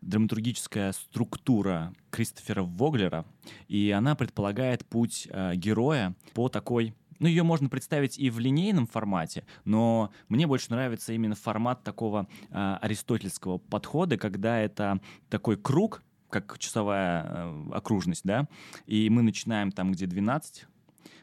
драматургическая 0.00 0.92
структура 0.92 1.92
Кристофера 2.10 2.62
Воглера, 2.62 3.24
и 3.68 3.90
она 3.90 4.14
предполагает 4.14 4.86
путь 4.86 5.28
э, 5.30 5.54
героя 5.56 6.14
по 6.34 6.48
такой 6.48 6.94
ну, 7.18 7.26
ее 7.26 7.42
можно 7.42 7.68
представить 7.68 8.16
и 8.16 8.30
в 8.30 8.38
линейном 8.38 8.86
формате, 8.86 9.44
но 9.64 10.12
мне 10.28 10.46
больше 10.46 10.70
нравится 10.70 11.12
именно 11.12 11.34
формат 11.34 11.82
такого 11.82 12.28
э, 12.50 12.78
аристотельского 12.80 13.58
подхода, 13.58 14.16
когда 14.16 14.60
это 14.60 15.00
такой 15.28 15.56
круг, 15.56 16.02
как 16.30 16.58
часовая 16.58 17.24
э, 17.26 17.70
окружность, 17.72 18.22
да, 18.24 18.46
и 18.86 19.10
мы 19.10 19.22
начинаем 19.22 19.72
там, 19.72 19.92
где 19.92 20.06
12 20.06 20.66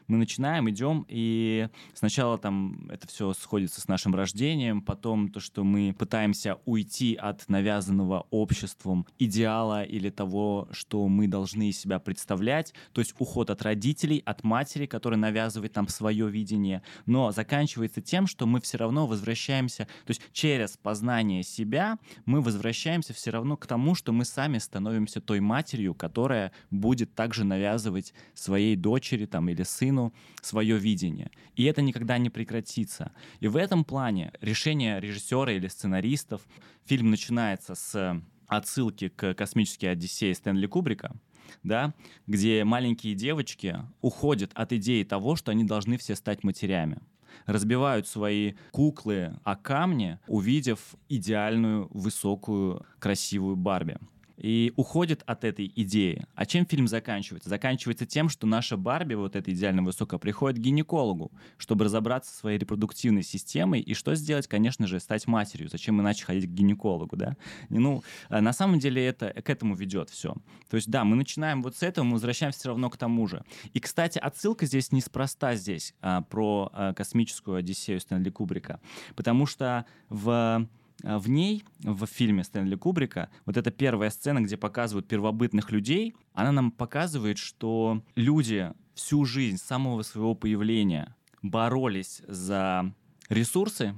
мы 0.08 0.18
начинаем, 0.18 0.68
идем, 0.70 1.04
и 1.08 1.68
сначала 1.94 2.38
там 2.38 2.88
это 2.90 3.06
все 3.06 3.32
сходится 3.34 3.80
с 3.80 3.88
нашим 3.88 4.14
рождением, 4.14 4.82
потом 4.82 5.28
то, 5.28 5.40
что 5.40 5.64
мы 5.64 5.94
пытаемся 5.98 6.58
уйти 6.64 7.14
от 7.14 7.48
навязанного 7.48 8.26
обществом 8.30 9.06
идеала 9.18 9.82
или 9.82 10.10
того, 10.10 10.68
что 10.70 11.08
мы 11.08 11.28
должны 11.28 11.70
из 11.70 11.78
себя 11.78 11.98
представлять, 11.98 12.72
то 12.92 13.00
есть 13.00 13.14
уход 13.18 13.50
от 13.50 13.62
родителей, 13.62 14.22
от 14.24 14.44
матери, 14.44 14.86
которая 14.86 15.18
навязывает 15.18 15.74
нам 15.74 15.88
свое 15.88 16.28
видение, 16.30 16.82
но 17.06 17.32
заканчивается 17.32 18.00
тем, 18.00 18.26
что 18.26 18.46
мы 18.46 18.60
все 18.60 18.78
равно 18.78 19.06
возвращаемся, 19.06 19.86
то 20.04 20.10
есть 20.10 20.22
через 20.32 20.76
познание 20.76 21.42
себя 21.42 21.98
мы 22.24 22.40
возвращаемся 22.40 23.12
все 23.12 23.30
равно 23.30 23.56
к 23.56 23.66
тому, 23.66 23.94
что 23.94 24.12
мы 24.12 24.24
сами 24.24 24.58
становимся 24.58 25.20
той 25.20 25.40
матерью, 25.40 25.94
которая 25.94 26.52
будет 26.70 27.14
также 27.14 27.44
навязывать 27.44 28.14
своей 28.34 28.76
дочери 28.76 29.26
там, 29.26 29.48
или 29.48 29.62
сыну 29.62 29.95
картину, 29.96 30.12
свое 30.42 30.78
видение. 30.78 31.30
И 31.56 31.64
это 31.64 31.82
никогда 31.82 32.18
не 32.18 32.30
прекратится. 32.30 33.12
И 33.40 33.48
в 33.48 33.56
этом 33.56 33.84
плане 33.84 34.32
решение 34.40 35.00
режиссера 35.00 35.52
или 35.52 35.68
сценаристов, 35.68 36.42
фильм 36.84 37.10
начинается 37.10 37.74
с 37.74 38.22
отсылки 38.46 39.08
к 39.08 39.34
«Космической 39.34 39.86
Одиссее» 39.86 40.34
Стэнли 40.34 40.66
Кубрика, 40.66 41.16
да, 41.62 41.94
где 42.26 42.64
маленькие 42.64 43.14
девочки 43.14 43.76
уходят 44.00 44.50
от 44.54 44.72
идеи 44.72 45.02
того, 45.02 45.36
что 45.36 45.50
они 45.50 45.64
должны 45.64 45.96
все 45.96 46.14
стать 46.14 46.44
матерями 46.44 46.98
разбивают 47.44 48.08
свои 48.08 48.54
куклы 48.72 49.38
о 49.44 49.56
камни, 49.56 50.18
увидев 50.26 50.96
идеальную, 51.10 51.86
высокую, 51.90 52.86
красивую 52.98 53.56
Барби 53.56 53.98
и 54.36 54.72
уходит 54.76 55.22
от 55.26 55.44
этой 55.44 55.72
идеи. 55.74 56.26
А 56.34 56.46
чем 56.46 56.66
фильм 56.66 56.88
заканчивается? 56.88 57.48
Заканчивается 57.48 58.06
тем, 58.06 58.28
что 58.28 58.46
наша 58.46 58.76
Барби, 58.76 59.14
вот 59.14 59.36
эта 59.36 59.52
идеально 59.52 59.82
высокая, 59.82 60.18
приходит 60.18 60.58
к 60.58 60.62
гинекологу, 60.62 61.32
чтобы 61.56 61.84
разобраться 61.86 62.32
со 62.32 62.38
своей 62.38 62.58
репродуктивной 62.58 63.22
системой 63.22 63.80
и 63.80 63.94
что 63.94 64.14
сделать, 64.14 64.46
конечно 64.46 64.86
же, 64.86 65.00
стать 65.00 65.26
матерью. 65.26 65.68
Зачем 65.68 66.00
иначе 66.00 66.24
ходить 66.24 66.46
к 66.46 66.52
гинекологу, 66.52 67.16
да? 67.16 67.36
Ну, 67.68 68.02
э, 68.28 68.40
на 68.40 68.52
самом 68.52 68.78
деле 68.78 69.04
это 69.04 69.30
к 69.30 69.48
этому 69.50 69.74
ведет 69.74 70.10
все. 70.10 70.34
То 70.68 70.76
есть, 70.76 70.90
да, 70.90 71.04
мы 71.04 71.16
начинаем 71.16 71.62
вот 71.62 71.76
с 71.76 71.82
этого, 71.82 72.04
мы 72.04 72.12
возвращаемся 72.12 72.58
все 72.58 72.68
равно 72.68 72.90
к 72.90 72.96
тому 72.96 73.26
же. 73.26 73.44
И, 73.72 73.80
кстати, 73.80 74.18
отсылка 74.18 74.66
здесь 74.66 74.92
неспроста 74.92 75.54
здесь 75.54 75.94
а, 76.00 76.22
про 76.22 76.70
а, 76.72 76.92
космическую 76.92 77.56
Одиссею 77.56 78.00
Стэнли 78.00 78.30
Кубрика, 78.30 78.80
потому 79.14 79.46
что 79.46 79.86
в 80.08 80.66
в 81.02 81.28
ней, 81.28 81.64
в 81.80 82.06
фильме 82.06 82.44
Стэнли 82.44 82.76
Кубрика, 82.76 83.30
вот 83.44 83.56
эта 83.56 83.70
первая 83.70 84.10
сцена, 84.10 84.40
где 84.40 84.56
показывают 84.56 85.08
первобытных 85.08 85.70
людей, 85.70 86.14
она 86.32 86.52
нам 86.52 86.70
показывает, 86.70 87.38
что 87.38 88.02
люди 88.14 88.72
всю 88.94 89.24
жизнь 89.24 89.58
с 89.58 89.62
самого 89.62 90.02
своего 90.02 90.34
появления 90.34 91.14
боролись 91.42 92.22
за 92.26 92.94
ресурсы, 93.28 93.94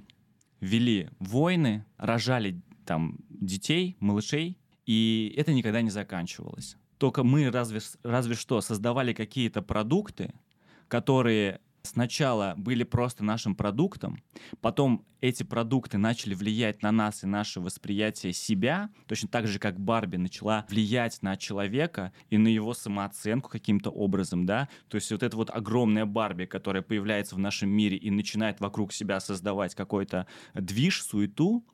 вели 0.60 1.10
войны, 1.18 1.84
рожали 1.96 2.60
там 2.84 3.18
детей, 3.28 3.96
малышей, 4.00 4.58
и 4.86 5.34
это 5.36 5.52
никогда 5.52 5.82
не 5.82 5.90
заканчивалось. 5.90 6.76
Только 6.98 7.22
мы 7.22 7.50
разве, 7.50 7.80
разве 8.02 8.34
что 8.34 8.60
создавали 8.60 9.12
какие-то 9.12 9.62
продукты, 9.62 10.34
которые 10.88 11.60
сначала 11.82 12.54
были 12.56 12.84
просто 12.84 13.24
нашим 13.24 13.54
продуктом, 13.54 14.22
потом 14.60 15.04
эти 15.20 15.42
продукты 15.42 15.98
начали 15.98 16.34
влиять 16.34 16.82
на 16.82 16.92
нас 16.92 17.24
и 17.24 17.26
наше 17.26 17.60
восприятие 17.60 18.32
себя, 18.32 18.90
точно 19.06 19.28
так 19.28 19.46
же, 19.46 19.58
как 19.58 19.80
Барби 19.80 20.16
начала 20.16 20.64
влиять 20.68 21.22
на 21.22 21.36
человека 21.36 22.12
и 22.30 22.38
на 22.38 22.48
его 22.48 22.74
самооценку 22.74 23.48
каким-то 23.48 23.90
образом, 23.90 24.46
да, 24.46 24.68
то 24.88 24.96
есть 24.96 25.10
вот 25.10 25.22
эта 25.22 25.36
вот 25.36 25.50
огромная 25.50 26.06
Барби, 26.06 26.44
которая 26.44 26.82
появляется 26.82 27.34
в 27.34 27.38
нашем 27.38 27.70
мире 27.70 27.96
и 27.96 28.10
начинает 28.10 28.60
вокруг 28.60 28.92
себя 28.92 29.20
создавать 29.20 29.74
какой-то 29.74 30.26
движ, 30.54 31.02
суету, 31.02 31.64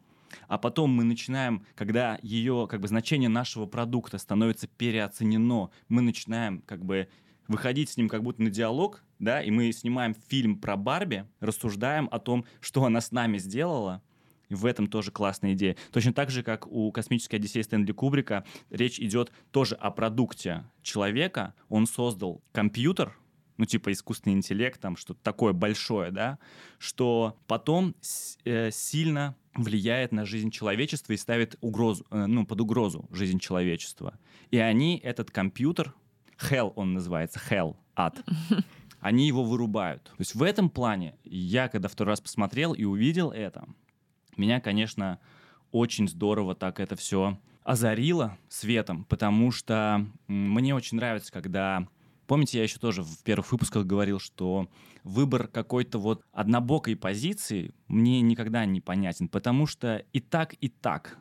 а 0.48 0.58
потом 0.58 0.90
мы 0.90 1.04
начинаем, 1.04 1.64
когда 1.74 2.18
ее 2.22 2.66
как 2.68 2.80
бы 2.80 2.88
значение 2.88 3.28
нашего 3.28 3.66
продукта 3.66 4.18
становится 4.18 4.66
переоценено, 4.66 5.70
мы 5.88 6.02
начинаем 6.02 6.62
как 6.62 6.84
бы 6.84 7.08
выходить 7.48 7.90
с 7.90 7.96
ним 7.96 8.08
как 8.08 8.22
будто 8.22 8.42
на 8.42 8.50
диалог, 8.50 9.02
да, 9.18 9.42
и 9.42 9.50
мы 9.50 9.72
снимаем 9.72 10.14
фильм 10.28 10.58
про 10.58 10.76
Барби, 10.76 11.26
рассуждаем 11.40 12.08
о 12.10 12.18
том, 12.18 12.44
что 12.60 12.84
она 12.84 13.00
с 13.00 13.12
нами 13.12 13.38
сделала, 13.38 14.02
и 14.48 14.54
в 14.54 14.66
этом 14.66 14.86
тоже 14.86 15.10
классная 15.10 15.54
идея. 15.54 15.76
Точно 15.90 16.12
так 16.12 16.30
же, 16.30 16.42
как 16.42 16.66
у 16.66 16.90
«Космической 16.92 17.36
Одиссеи» 17.36 17.62
Стэнли 17.62 17.92
Кубрика, 17.92 18.44
речь 18.70 19.00
идет 19.00 19.32
тоже 19.50 19.74
о 19.74 19.90
продукте 19.90 20.64
человека. 20.82 21.54
Он 21.68 21.86
создал 21.86 22.42
компьютер, 22.52 23.16
ну, 23.56 23.64
типа 23.64 23.92
искусственный 23.92 24.36
интеллект, 24.36 24.80
там 24.80 24.96
что-то 24.96 25.20
такое 25.22 25.52
большое, 25.52 26.10
да, 26.10 26.38
что 26.78 27.38
потом 27.46 27.94
э, 28.44 28.70
сильно 28.70 29.36
влияет 29.54 30.12
на 30.12 30.26
жизнь 30.26 30.50
человечества 30.50 31.12
и 31.12 31.16
ставит 31.16 31.56
угрозу, 31.60 32.04
э, 32.10 32.26
ну, 32.26 32.44
под 32.44 32.60
угрозу 32.60 33.08
жизнь 33.12 33.38
человечества. 33.38 34.18
И 34.50 34.58
они 34.58 34.98
этот 34.98 35.30
компьютер 35.30 35.94
Hell 36.38 36.72
он 36.76 36.94
называется, 36.94 37.40
Hell, 37.50 37.76
ад. 37.94 38.22
Они 39.00 39.26
его 39.26 39.44
вырубают. 39.44 40.04
То 40.04 40.14
есть 40.18 40.34
в 40.34 40.42
этом 40.42 40.70
плане 40.70 41.16
я, 41.24 41.68
когда 41.68 41.88
второй 41.88 42.12
раз 42.12 42.20
посмотрел 42.20 42.72
и 42.72 42.84
увидел 42.84 43.30
это, 43.30 43.66
меня, 44.36 44.60
конечно, 44.60 45.18
очень 45.72 46.08
здорово 46.08 46.54
так 46.54 46.80
это 46.80 46.96
все 46.96 47.38
озарило 47.64 48.38
светом, 48.48 49.04
потому 49.04 49.50
что 49.50 50.06
мне 50.26 50.74
очень 50.74 50.96
нравится, 50.96 51.32
когда 51.32 51.86
Помните, 52.26 52.56
я 52.58 52.64
еще 52.64 52.78
тоже 52.78 53.02
в 53.02 53.22
первых 53.22 53.52
выпусках 53.52 53.84
говорил, 53.84 54.18
что 54.18 54.68
выбор 55.02 55.46
какой-то 55.46 55.98
вот 55.98 56.22
однобокой 56.32 56.96
позиции 56.96 57.74
мне 57.86 58.22
никогда 58.22 58.64
не 58.64 58.80
понятен, 58.80 59.28
потому 59.28 59.66
что 59.66 59.98
и 60.12 60.20
так, 60.20 60.54
и 60.54 60.68
так 60.68 61.18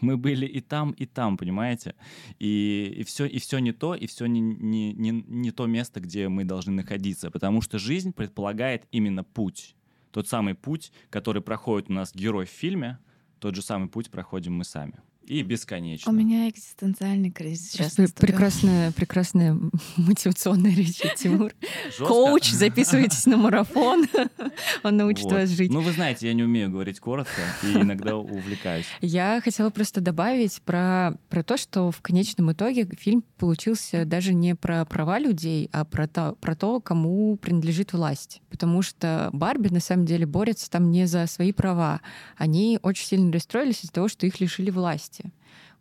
мы 0.00 0.16
были 0.16 0.46
и 0.46 0.60
там, 0.60 0.92
и 0.92 1.06
там, 1.06 1.36
понимаете? 1.36 1.94
И, 2.38 2.94
и, 2.98 3.04
все, 3.04 3.26
и 3.26 3.38
все 3.38 3.58
не 3.58 3.72
то, 3.72 3.94
и 3.94 4.06
все 4.06 4.26
не, 4.26 4.40
не, 4.40 4.92
не, 4.92 5.10
не 5.10 5.50
то 5.50 5.66
место, 5.66 6.00
где 6.00 6.28
мы 6.28 6.44
должны 6.44 6.72
находиться, 6.72 7.30
потому 7.30 7.60
что 7.60 7.78
жизнь 7.78 8.12
предполагает 8.12 8.86
именно 8.90 9.24
путь. 9.24 9.74
Тот 10.10 10.28
самый 10.28 10.54
путь, 10.54 10.92
который 11.10 11.42
проходит 11.42 11.90
у 11.90 11.92
нас 11.92 12.14
герой 12.14 12.46
в 12.46 12.50
фильме, 12.50 12.98
тот 13.38 13.54
же 13.54 13.62
самый 13.62 13.88
путь 13.88 14.10
проходим 14.10 14.54
мы 14.54 14.64
сами 14.64 14.98
и 15.26 15.42
бесконечно. 15.42 16.10
У 16.10 16.14
меня 16.14 16.48
экзистенциальный 16.48 17.30
кризис 17.30 17.72
сейчас. 17.72 17.94
Прекрасная, 18.12 18.92
прекрасная 18.92 19.58
мотивационная 19.96 20.74
речь, 20.74 21.00
Тимур. 21.16 21.52
Жестко. 21.86 22.06
Коуч, 22.06 22.50
записывайтесь 22.50 23.26
на 23.26 23.36
марафон. 23.36 24.06
Он 24.82 24.96
научит 24.96 25.24
вот. 25.24 25.32
вас 25.32 25.50
жить. 25.50 25.72
Ну, 25.72 25.80
вы 25.80 25.92
знаете, 25.92 26.28
я 26.28 26.34
не 26.34 26.42
умею 26.42 26.70
говорить 26.70 27.00
коротко 27.00 27.42
и 27.62 27.72
иногда 27.72 28.16
увлекаюсь. 28.16 28.86
Я 29.00 29.40
хотела 29.42 29.70
просто 29.70 30.00
добавить 30.00 30.60
про, 30.62 31.16
про 31.28 31.42
то, 31.42 31.56
что 31.56 31.90
в 31.90 32.00
конечном 32.00 32.52
итоге 32.52 32.88
фильм 32.98 33.24
получился 33.38 34.04
даже 34.04 34.34
не 34.34 34.54
про 34.54 34.84
права 34.84 35.18
людей, 35.18 35.68
а 35.72 35.84
про 35.84 36.06
то, 36.06 36.36
про 36.40 36.54
то, 36.54 36.80
кому 36.80 37.36
принадлежит 37.36 37.92
власть. 37.92 38.40
Потому 38.50 38.82
что 38.82 39.30
Барби 39.32 39.68
на 39.68 39.80
самом 39.80 40.06
деле 40.06 40.26
борется 40.26 40.70
там 40.70 40.90
не 40.90 41.06
за 41.06 41.26
свои 41.26 41.52
права. 41.52 42.00
Они 42.36 42.78
очень 42.82 43.06
сильно 43.06 43.32
расстроились 43.32 43.84
из-за 43.84 43.92
того, 43.92 44.08
что 44.08 44.26
их 44.26 44.40
лишили 44.40 44.70
власти 44.70 45.15
власти. 45.15 45.15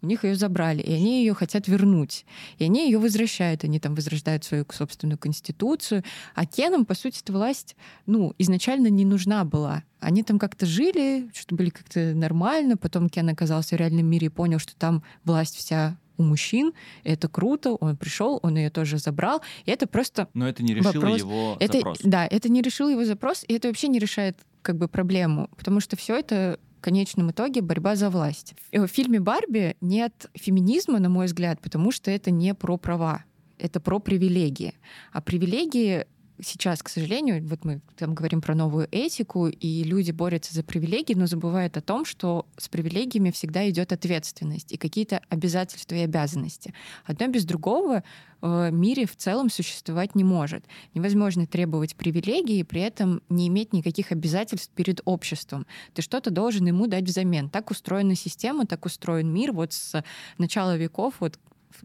У 0.05 0.07
них 0.07 0.23
ее 0.23 0.35
забрали, 0.35 0.83
и 0.83 0.93
они 0.93 1.21
ее 1.21 1.33
хотят 1.33 1.67
вернуть. 1.67 2.27
И 2.59 2.63
они 2.63 2.85
ее 2.85 2.99
возвращают. 2.99 3.63
Они 3.63 3.79
там 3.79 3.95
возрождают 3.95 4.43
свою 4.43 4.63
собственную 4.71 5.17
конституцию. 5.17 6.03
А 6.35 6.45
Кенам, 6.45 6.85
по 6.85 6.93
сути, 6.93 7.21
эта 7.23 7.33
власть 7.33 7.75
ну, 8.05 8.35
изначально 8.37 8.89
не 8.89 9.03
нужна 9.03 9.43
была. 9.45 9.83
Они 9.99 10.21
там 10.21 10.37
как-то 10.37 10.67
жили, 10.67 11.27
что 11.33 11.55
были 11.55 11.71
как-то 11.71 12.13
нормально. 12.13 12.77
Потом 12.77 13.09
Кен 13.09 13.29
оказался 13.29 13.75
в 13.75 13.79
реальном 13.79 14.05
мире 14.05 14.27
и 14.27 14.29
понял, 14.29 14.59
что 14.59 14.75
там 14.75 15.01
власть 15.23 15.55
вся 15.55 15.97
у 16.17 16.23
мужчин. 16.23 16.73
Это 17.03 17.27
круто. 17.27 17.71
Он 17.73 17.97
пришел, 17.97 18.39
он 18.43 18.57
ее 18.57 18.69
тоже 18.69 18.99
забрал. 18.99 19.41
И 19.65 19.71
это 19.71 19.87
просто. 19.87 20.27
Но 20.35 20.47
это 20.47 20.61
не 20.61 20.75
решило 20.75 20.93
вопрос. 20.93 21.17
его 21.17 21.57
это, 21.59 21.79
запрос. 21.79 21.97
Да, 22.03 22.27
это 22.27 22.47
не 22.47 22.61
решило 22.61 22.89
его 22.89 23.05
запрос, 23.05 23.43
и 23.47 23.55
это 23.55 23.69
вообще 23.69 23.87
не 23.87 23.97
решает 23.97 24.37
как 24.61 24.77
бы 24.77 24.87
проблему, 24.87 25.49
потому 25.57 25.79
что 25.79 25.95
все 25.95 26.15
это 26.15 26.59
конечном 26.85 27.31
итоге 27.31 27.61
борьба 27.61 27.95
за 27.95 28.11
власть. 28.11 28.53
В 28.71 28.85
фильме 28.85 29.19
«Барби» 29.19 29.75
нет 29.81 30.29
феминизма, 30.35 30.99
на 30.99 31.09
мой 31.09 31.25
взгляд, 31.25 31.59
потому 31.59 31.91
что 31.91 32.11
это 32.11 32.29
не 32.29 32.53
про 32.53 32.77
права, 32.77 33.25
это 33.57 33.79
про 33.79 33.97
привилегии. 33.97 34.75
А 35.11 35.19
привилегии 35.19 36.05
сейчас, 36.41 36.83
к 36.83 36.89
сожалению, 36.89 37.45
вот 37.47 37.63
мы 37.65 37.81
там 37.97 38.13
говорим 38.13 38.41
про 38.41 38.55
новую 38.55 38.87
этику, 38.91 39.47
и 39.47 39.83
люди 39.83 40.11
борются 40.11 40.53
за 40.53 40.63
привилегии, 40.63 41.13
но 41.13 41.27
забывают 41.27 41.77
о 41.77 41.81
том, 41.81 42.05
что 42.05 42.45
с 42.57 42.67
привилегиями 42.67 43.31
всегда 43.31 43.69
идет 43.69 43.91
ответственность 43.91 44.71
и 44.71 44.77
какие-то 44.77 45.21
обязательства 45.29 45.95
и 45.95 45.99
обязанности. 45.99 46.73
Одно 47.05 47.27
без 47.27 47.45
другого 47.45 48.03
в 48.41 48.69
мире 48.71 49.07
в 49.07 49.15
целом 49.15 49.49
существовать 49.49 50.13
не 50.13 50.23
может. 50.23 50.65
Невозможно 50.93 51.47
требовать 51.47 51.95
привилегий 51.95 52.59
и 52.59 52.63
при 52.63 52.81
этом 52.81 53.21
не 53.29 53.47
иметь 53.47 53.73
никаких 53.73 54.11
обязательств 54.11 54.71
перед 54.75 55.01
обществом. 55.05 55.65
Ты 55.93 56.01
что-то 56.01 56.29
должен 56.29 56.67
ему 56.67 56.87
дать 56.87 57.05
взамен. 57.05 57.49
Так 57.49 57.71
устроена 57.71 58.15
система, 58.15 58.65
так 58.65 58.85
устроен 58.85 59.33
мир. 59.33 59.51
Вот 59.51 59.73
с 59.73 60.03
начала 60.37 60.77
веков 60.77 61.15
вот 61.19 61.39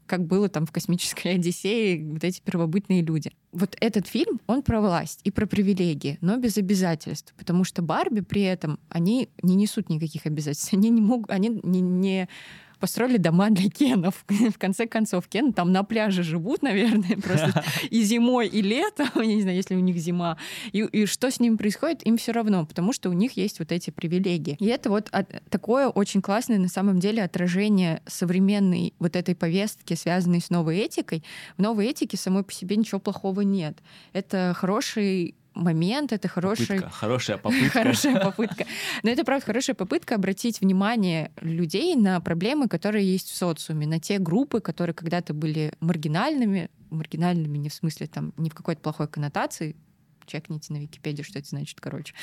как 0.06 0.26
было 0.26 0.48
там 0.48 0.66
в 0.66 0.72
«Космической 0.72 1.34
Одиссее», 1.34 2.12
вот 2.12 2.24
эти 2.24 2.40
первобытные 2.40 3.02
люди. 3.02 3.32
Вот 3.52 3.76
этот 3.80 4.06
фильм, 4.06 4.40
он 4.46 4.62
про 4.62 4.80
власть 4.80 5.20
и 5.24 5.30
про 5.30 5.46
привилегии, 5.46 6.18
но 6.20 6.36
без 6.36 6.56
обязательств, 6.56 7.34
потому 7.36 7.64
что 7.64 7.82
Барби 7.82 8.20
при 8.20 8.42
этом, 8.42 8.78
они 8.88 9.28
не 9.42 9.56
несут 9.56 9.88
никаких 9.88 10.26
обязательств, 10.26 10.72
они 10.72 10.90
не 10.90 11.00
могут, 11.00 11.30
они 11.30 11.60
не, 11.62 11.80
не 11.80 12.28
построили 12.80 13.18
дома 13.18 13.50
для 13.50 13.68
кенов. 13.70 14.24
В 14.28 14.58
конце 14.58 14.86
концов, 14.86 15.28
кен 15.28 15.52
там 15.52 15.70
на 15.72 15.84
пляже 15.84 16.22
живут, 16.22 16.62
наверное, 16.62 17.16
просто 17.22 17.62
и 17.90 18.02
зимой, 18.02 18.48
и 18.48 18.62
летом, 18.62 19.08
я 19.16 19.26
не 19.26 19.42
знаю, 19.42 19.56
если 19.56 19.76
у 19.76 19.80
них 19.80 19.96
зима. 19.96 20.36
И, 20.72 20.80
и 20.80 21.06
что 21.06 21.30
с 21.30 21.38
ними 21.38 21.56
происходит, 21.56 22.06
им 22.06 22.16
все 22.16 22.32
равно, 22.32 22.66
потому 22.66 22.92
что 22.92 23.10
у 23.10 23.12
них 23.12 23.32
есть 23.36 23.58
вот 23.58 23.70
эти 23.70 23.90
привилегии. 23.90 24.56
И 24.58 24.66
это 24.66 24.90
вот 24.90 25.10
такое 25.48 25.88
очень 25.88 26.22
классное 26.22 26.58
на 26.58 26.68
самом 26.68 26.98
деле 26.98 27.22
отражение 27.22 28.02
современной 28.06 28.94
вот 28.98 29.16
этой 29.16 29.34
повестки, 29.34 29.94
связанной 29.94 30.40
с 30.40 30.50
новой 30.50 30.78
этикой. 30.78 31.22
В 31.56 31.62
новой 31.62 31.86
этике 31.86 32.16
самой 32.16 32.42
по 32.42 32.52
себе 32.52 32.76
ничего 32.76 32.98
плохого 32.98 33.42
нет. 33.42 33.78
Это 34.12 34.54
хороший 34.56 35.34
момент, 35.54 36.12
это 36.12 36.28
хороший... 36.28 36.66
Попытка, 36.66 36.90
хорошая 36.90 37.38
попытка. 37.38 37.70
хорошая 37.78 38.20
попытка. 38.20 38.66
Но 39.02 39.10
это, 39.10 39.24
правда, 39.24 39.46
хорошая 39.46 39.74
попытка 39.74 40.14
обратить 40.14 40.60
внимание 40.60 41.32
людей 41.40 41.94
на 41.96 42.20
проблемы, 42.20 42.68
которые 42.68 43.10
есть 43.10 43.30
в 43.30 43.36
социуме, 43.36 43.86
на 43.86 44.00
те 44.00 44.18
группы, 44.18 44.60
которые 44.60 44.94
когда-то 44.94 45.34
были 45.34 45.72
маргинальными, 45.80 46.70
маргинальными 46.90 47.58
не 47.58 47.68
в 47.68 47.74
смысле 47.74 48.06
там, 48.06 48.32
не 48.36 48.50
в 48.50 48.54
какой-то 48.54 48.80
плохой 48.80 49.08
коннотации, 49.08 49.76
чекните 50.30 50.72
на 50.72 50.78
Википедии, 50.78 51.22
что 51.22 51.38
это 51.38 51.48
значит, 51.48 51.80
короче. 51.80 52.14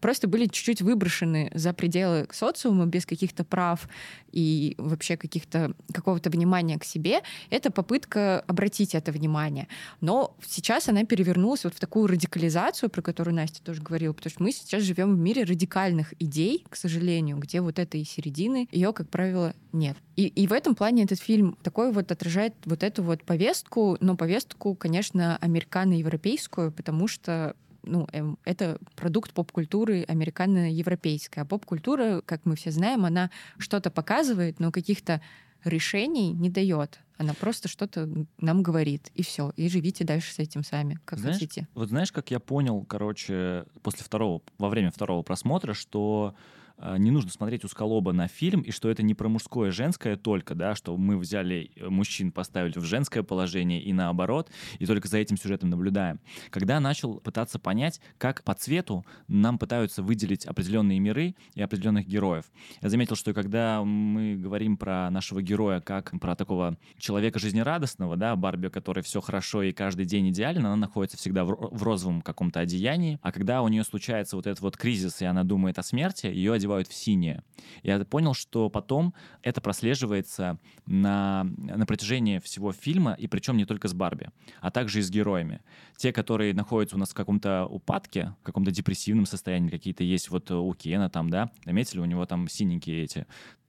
Просто 0.00 0.28
были 0.28 0.46
чуть-чуть 0.46 0.82
выброшены 0.82 1.50
за 1.54 1.72
пределы 1.72 2.26
социума 2.32 2.86
без 2.86 3.06
каких-то 3.06 3.44
прав 3.44 3.88
и 4.32 4.74
вообще 4.78 5.16
каких-то 5.16 5.74
какого-то 5.92 6.30
внимания 6.30 6.78
к 6.78 6.84
себе. 6.84 7.22
Это 7.50 7.70
попытка 7.70 8.40
обратить 8.46 8.94
это 8.94 9.12
внимание. 9.12 9.68
Но 10.00 10.36
сейчас 10.46 10.88
она 10.88 11.04
перевернулась 11.04 11.64
вот 11.64 11.74
в 11.74 11.80
такую 11.80 12.06
радикализацию, 12.06 12.90
про 12.90 13.02
которую 13.02 13.34
Настя 13.34 13.62
тоже 13.62 13.82
говорила, 13.82 14.12
потому 14.12 14.30
что 14.30 14.42
мы 14.42 14.52
сейчас 14.52 14.82
живем 14.82 15.14
в 15.14 15.18
мире 15.18 15.44
радикальных 15.44 16.14
идей, 16.20 16.64
к 16.68 16.76
сожалению, 16.76 17.38
где 17.38 17.60
вот 17.60 17.78
этой 17.78 18.04
середины 18.04 18.68
ее, 18.70 18.92
как 18.92 19.08
правило, 19.08 19.54
нет. 19.72 19.96
И, 20.18 20.26
и 20.26 20.48
в 20.48 20.52
этом 20.52 20.74
плане 20.74 21.04
этот 21.04 21.20
фильм 21.20 21.56
такой 21.62 21.92
вот 21.92 22.10
отражает 22.10 22.52
вот 22.64 22.82
эту 22.82 23.04
вот 23.04 23.22
повестку, 23.22 23.96
но 24.00 24.16
повестку, 24.16 24.74
конечно, 24.74 25.36
американо-европейскую, 25.36 26.72
потому 26.72 27.06
что 27.06 27.54
ну, 27.84 28.08
эм, 28.10 28.36
это 28.44 28.78
продукт 28.96 29.32
поп-культуры 29.32 30.04
американо-европейской. 30.08 31.38
А 31.38 31.44
поп-культура, 31.44 32.20
как 32.26 32.40
мы 32.46 32.56
все 32.56 32.72
знаем, 32.72 33.04
она 33.04 33.30
что-то 33.58 33.92
показывает, 33.92 34.58
но 34.58 34.72
каких-то 34.72 35.22
решений 35.62 36.32
не 36.32 36.50
дает. 36.50 36.98
Она 37.16 37.32
просто 37.34 37.68
что-то 37.68 38.08
нам 38.38 38.64
говорит, 38.64 39.12
и 39.14 39.22
все. 39.22 39.52
И 39.54 39.68
живите 39.68 40.02
дальше 40.02 40.34
с 40.34 40.40
этим 40.40 40.64
сами, 40.64 40.98
как 41.04 41.20
знаешь, 41.20 41.36
хотите. 41.36 41.68
Вот 41.74 41.90
знаешь, 41.90 42.10
как 42.10 42.32
я 42.32 42.40
понял, 42.40 42.84
короче, 42.88 43.66
после 43.82 44.04
второго, 44.04 44.42
во 44.58 44.68
время 44.68 44.90
второго 44.90 45.22
просмотра, 45.22 45.74
что 45.74 46.34
не 46.98 47.10
нужно 47.10 47.30
смотреть 47.30 47.64
узколоба 47.64 48.12
на 48.12 48.28
фильм, 48.28 48.60
и 48.60 48.70
что 48.70 48.88
это 48.88 49.02
не 49.02 49.14
про 49.14 49.28
мужское 49.28 49.68
и 49.68 49.72
женское 49.72 50.16
только, 50.16 50.54
да, 50.54 50.74
что 50.74 50.96
мы 50.96 51.18
взяли 51.18 51.72
э, 51.76 51.88
мужчин, 51.88 52.32
поставили 52.32 52.78
в 52.78 52.84
женское 52.84 53.22
положение 53.22 53.82
и 53.82 53.92
наоборот, 53.92 54.50
и 54.78 54.86
только 54.86 55.08
за 55.08 55.18
этим 55.18 55.36
сюжетом 55.36 55.70
наблюдаем. 55.70 56.20
Когда 56.50 56.80
начал 56.80 57.20
пытаться 57.20 57.58
понять, 57.58 58.00
как 58.16 58.44
по 58.44 58.54
цвету 58.54 59.04
нам 59.26 59.58
пытаются 59.58 60.02
выделить 60.02 60.46
определенные 60.46 60.98
миры 61.00 61.34
и 61.54 61.62
определенных 61.62 62.06
героев. 62.06 62.44
Я 62.80 62.88
заметил, 62.88 63.16
что 63.16 63.34
когда 63.34 63.82
мы 63.82 64.36
говорим 64.36 64.76
про 64.76 65.10
нашего 65.10 65.42
героя 65.42 65.80
как 65.80 66.12
про 66.20 66.36
такого 66.36 66.76
человека 66.98 67.38
жизнерадостного, 67.38 68.16
да, 68.16 68.36
Барби, 68.36 68.68
который 68.68 69.02
все 69.02 69.20
хорошо 69.20 69.62
и 69.62 69.72
каждый 69.72 70.06
день 70.06 70.30
идеален, 70.30 70.66
она 70.66 70.76
находится 70.76 71.16
всегда 71.16 71.44
в 71.44 71.82
розовом 71.82 72.22
каком-то 72.22 72.60
одеянии, 72.60 73.18
а 73.22 73.32
когда 73.32 73.62
у 73.62 73.68
нее 73.68 73.84
случается 73.84 74.36
вот 74.36 74.46
этот 74.46 74.60
вот 74.60 74.76
кризис, 74.76 75.20
и 75.22 75.24
она 75.24 75.44
думает 75.44 75.78
о 75.78 75.82
смерти, 75.82 76.26
ее 76.26 76.52
одевают 76.52 76.67
одевают 76.68 76.88
в 76.88 76.94
синее. 76.94 77.42
Я 77.82 77.98
понял, 78.04 78.34
что 78.34 78.68
потом 78.68 79.14
это 79.42 79.60
прослеживается 79.60 80.58
на, 80.86 81.44
на 81.56 81.86
протяжении 81.86 82.38
всего 82.38 82.72
фильма, 82.72 83.14
и 83.14 83.26
причем 83.26 83.56
не 83.56 83.64
только 83.64 83.88
с 83.88 83.94
Барби, 83.94 84.30
а 84.60 84.70
также 84.70 85.00
и 85.00 85.02
с 85.02 85.10
героями. 85.10 85.60
Те, 85.96 86.12
которые 86.12 86.54
находятся 86.54 86.96
у 86.96 86.98
нас 86.98 87.10
в 87.10 87.14
каком-то 87.14 87.66
упадке, 87.66 88.34
в 88.42 88.44
каком-то 88.44 88.70
депрессивном 88.70 89.26
состоянии, 89.26 89.70
какие-то 89.70 90.04
есть 90.04 90.30
вот 90.30 90.50
у 90.50 90.74
Кена 90.74 91.08
там, 91.08 91.30
да, 91.30 91.50
заметили, 91.64 92.00
у 92.00 92.04
него 92.04 92.26
там 92.26 92.48
синенькие 92.48 93.04
эти 93.04 93.26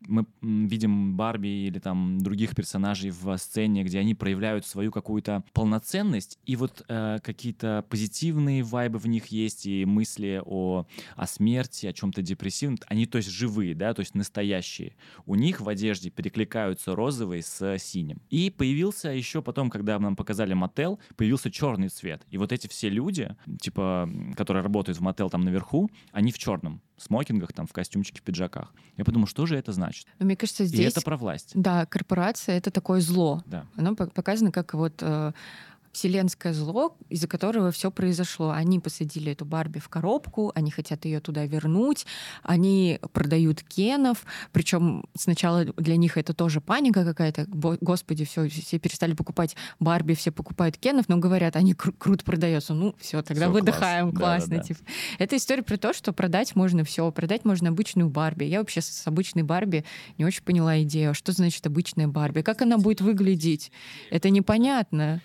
мы 0.08 0.26
видим 0.42 1.16
Барби 1.16 1.48
или 1.48 1.80
там 1.80 2.20
других 2.20 2.56
персонажей 2.56 3.12
в 3.12 3.38
сцене, 3.38 3.84
где 3.84 4.00
они 4.00 4.16
проявляют 4.16 4.66
свою 4.66 4.92
какую-то 4.92 5.44
полноценность, 5.54 6.40
и 6.46 6.56
вот 6.56 6.84
э, 6.88 7.20
какие-то 7.24 7.86
позитивные 7.90 8.64
вайбы 8.64 9.00
в 9.00 9.08
них 9.08 9.28
есть, 9.28 9.66
и 9.66 9.86
мысли 9.86 10.42
о, 10.46 10.86
о 11.16 11.28
смерти, 11.28 11.86
о 11.88 11.94
чем-то 11.94 12.22
депрессивном, 12.22 12.80
они 12.88 13.06
то 13.06 13.18
есть 13.18 13.30
живые, 13.30 13.76
да, 13.76 13.94
то 13.94 14.02
есть 14.02 14.16
настоящие. 14.16 14.96
У 15.26 15.36
них 15.36 15.62
в 15.62 15.70
одежде 15.70 16.10
перекликаются 16.10 16.96
розовый 16.96 17.42
с 17.42 17.78
синим. 17.80 18.22
И 18.30 18.50
появился 18.50 19.10
еще 19.10 19.42
потом, 19.42 19.70
когда 19.70 20.00
нам 20.00 20.16
показали 20.16 20.54
мотел, 20.54 21.00
появился 21.16 21.52
черный 21.52 21.90
цвет. 21.90 22.26
И 22.30 22.38
вот 22.38 22.52
эти 22.52 22.68
все 22.68 22.90
люди, 22.90 23.36
типа, 23.60 24.10
которые 24.36 24.64
работают 24.64 24.98
в 24.98 25.02
мотел 25.02 25.30
там 25.30 25.42
наверху, 25.42 25.90
они 26.12 26.32
в 26.32 26.38
черном. 26.38 26.82
Смокингах, 27.00 27.54
там, 27.54 27.66
в 27.68 27.74
костюмчике, 27.74 28.20
в 28.20 28.24
пиджаках. 28.24 28.74
Я 28.98 29.06
подумал, 29.06 29.28
что 29.28 29.46
же 29.46 29.58
это 29.58 29.72
значит? 29.72 30.08
Но 30.20 30.26
мне 30.26 30.36
кажется, 30.36 30.64
И 30.64 30.68
здесь... 30.68 30.92
это 30.92 31.02
про 31.02 31.18
власть. 31.18 31.52
Да, 31.54 31.86
корпорация— 31.86 32.58
это 32.58 32.72
такое 32.72 33.02
зло. 33.02 33.42
Да. 33.46 33.66
Оно 33.76 33.92
пок- 33.92 34.12
показано 34.12 34.52
как 34.52 34.74
вот 34.74 34.94
э, 35.02 35.32
вселенское 35.92 36.54
зло, 36.54 36.96
из-за 37.10 37.28
которого 37.28 37.72
все 37.72 37.92
произошло. 37.92 38.52
Они 38.52 38.80
посадили 38.80 39.32
эту 39.32 39.46
Барби 39.46 39.80
в 39.80 39.90
коробку, 39.90 40.52
они 40.56 40.72
хотят 40.72 41.06
ее 41.06 41.20
туда 41.20 41.46
вернуть, 41.46 42.06
они 42.44 43.00
продают 43.14 43.64
кенов, 43.64 44.24
причем 44.52 45.06
сначала 45.16 45.66
для 45.66 45.96
них 45.98 46.18
это 46.18 46.34
тоже 46.34 46.62
паника 46.62 47.04
какая-то. 47.04 47.46
Господи, 47.48 48.26
все, 48.26 48.48
все 48.48 48.80
перестали 48.80 49.14
покупать 49.14 49.56
Барби, 49.80 50.14
все 50.14 50.32
покупают 50.32 50.78
кенов, 50.78 51.10
но 51.10 51.18
говорят, 51.18 51.56
они 51.56 51.74
кру- 51.74 51.96
круто 51.98 52.24
продаются. 52.24 52.74
Ну, 52.74 52.96
все, 53.00 53.22
тогда 53.22 53.46
Всё, 53.46 53.52
класс. 53.52 53.62
выдыхаем, 53.62 54.12
классно. 54.14 54.50
Да-да-да. 54.58 54.68
типа. 54.68 54.80
Это 55.18 55.38
история 55.38 55.64
про 55.64 55.78
то, 55.78 55.94
что 55.94 56.14
продать 56.14 56.56
можно 56.56 56.84
все, 56.84 57.10
продать 57.12 57.46
можно 57.46 57.70
обычную 57.70 58.10
Барби. 58.10 58.46
Я 58.46 58.60
вообще 58.60 58.82
с 58.82 59.06
обычной 59.08 59.44
Барби 59.44 59.84
не 60.18 60.26
очень 60.26 60.44
поняла 60.44 60.82
идею. 60.84 61.14
Что 61.14 61.32
значит 61.32 61.66
обычная 61.66 62.08
Барби? 62.08 62.42
Как 62.42 62.62
она 62.62 62.78
будет 62.78 63.02
выглядеть? 63.02 63.72
Это 64.12 64.30
непонятно. 64.30 65.22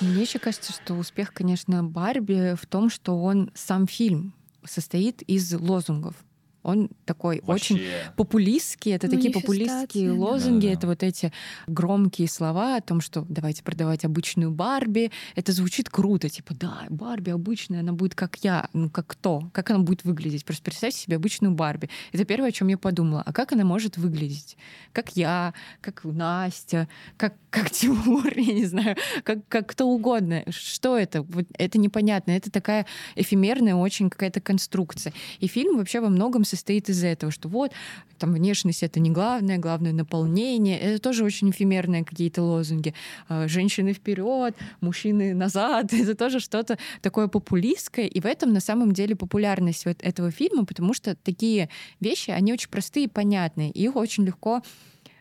Мне 0.00 0.22
еще 0.22 0.38
кажется, 0.38 0.72
что 0.72 0.94
успех, 0.94 1.32
конечно, 1.32 1.84
Барби 1.84 2.54
в 2.60 2.66
том, 2.66 2.90
что 2.90 3.22
он 3.22 3.50
сам 3.54 3.86
фильм 3.86 4.34
состоит 4.64 5.22
из 5.22 5.52
лозунгов. 5.52 6.14
Он 6.62 6.90
такой 7.06 7.42
очень 7.46 7.76
Вообще. 7.76 8.12
популистские, 8.16 8.96
это 8.96 9.08
такие 9.08 9.32
популистские 9.32 10.12
да. 10.12 10.18
лозунги, 10.18 10.66
Да-да. 10.66 10.78
это 10.78 10.86
вот 10.88 11.02
эти 11.02 11.32
громкие 11.66 12.28
слова 12.28 12.76
о 12.76 12.80
том, 12.80 13.00
что 13.00 13.24
давайте 13.28 13.62
продавать 13.62 14.04
обычную 14.04 14.50
Барби. 14.50 15.10
Это 15.36 15.52
звучит 15.52 15.88
круто, 15.88 16.28
типа, 16.28 16.54
да, 16.54 16.84
Барби 16.90 17.30
обычная, 17.30 17.80
она 17.80 17.92
будет 17.92 18.14
как 18.14 18.36
я, 18.42 18.68
ну 18.72 18.90
как 18.90 19.06
кто, 19.06 19.48
как 19.52 19.70
она 19.70 19.80
будет 19.80 20.04
выглядеть. 20.04 20.44
Просто 20.44 20.64
представьте 20.64 21.00
себе 21.00 21.16
обычную 21.16 21.54
Барби. 21.54 21.88
Это 22.12 22.24
первое, 22.24 22.50
о 22.50 22.52
чем 22.52 22.68
я 22.68 22.76
подумала. 22.76 23.22
А 23.24 23.32
как 23.32 23.52
она 23.52 23.64
может 23.64 23.96
выглядеть? 23.96 24.56
Как 24.92 25.16
я, 25.16 25.54
как 25.80 26.04
Настя, 26.04 26.88
как, 27.16 27.34
как 27.48 27.70
Тимур, 27.70 28.26
я 28.36 28.52
не 28.52 28.66
знаю, 28.66 28.96
как, 29.24 29.38
как 29.48 29.66
кто 29.68 29.86
угодно. 29.86 30.44
Что 30.50 30.98
это? 30.98 31.22
Вот 31.22 31.46
это 31.56 31.78
непонятно. 31.78 32.32
Это 32.32 32.50
такая 32.50 32.86
эфемерная 33.16 33.74
очень 33.74 34.10
какая-то 34.10 34.40
конструкция. 34.40 35.12
И 35.38 35.46
фильм 35.46 35.78
вообще 35.78 36.00
во 36.00 36.08
многом 36.08 36.44
состоит 36.50 36.88
из 36.88 37.02
этого, 37.02 37.32
что 37.32 37.48
вот 37.48 37.72
там 38.18 38.34
внешность 38.34 38.82
это 38.82 39.00
не 39.00 39.10
главное, 39.10 39.58
главное 39.58 39.92
наполнение. 39.92 40.78
Это 40.78 41.00
тоже 41.00 41.24
очень 41.24 41.50
эфемерные 41.50 42.04
какие-то 42.04 42.42
лозунги. 42.42 42.94
А, 43.28 43.48
Женщины 43.48 43.92
вперед, 43.92 44.54
мужчины 44.80 45.34
назад. 45.34 45.92
Это 45.92 46.14
тоже 46.14 46.40
что-то 46.40 46.78
такое 47.00 47.28
популистское. 47.28 48.06
И 48.06 48.20
в 48.20 48.26
этом 48.26 48.52
на 48.52 48.60
самом 48.60 48.92
деле 48.92 49.16
популярность 49.16 49.86
вот 49.86 49.96
этого 50.02 50.30
фильма, 50.30 50.66
потому 50.66 50.92
что 50.94 51.14
такие 51.14 51.70
вещи, 52.00 52.30
они 52.30 52.52
очень 52.52 52.68
простые 52.68 53.06
и 53.06 53.08
понятные. 53.08 53.70
Их 53.70 53.96
очень 53.96 54.24
легко 54.24 54.62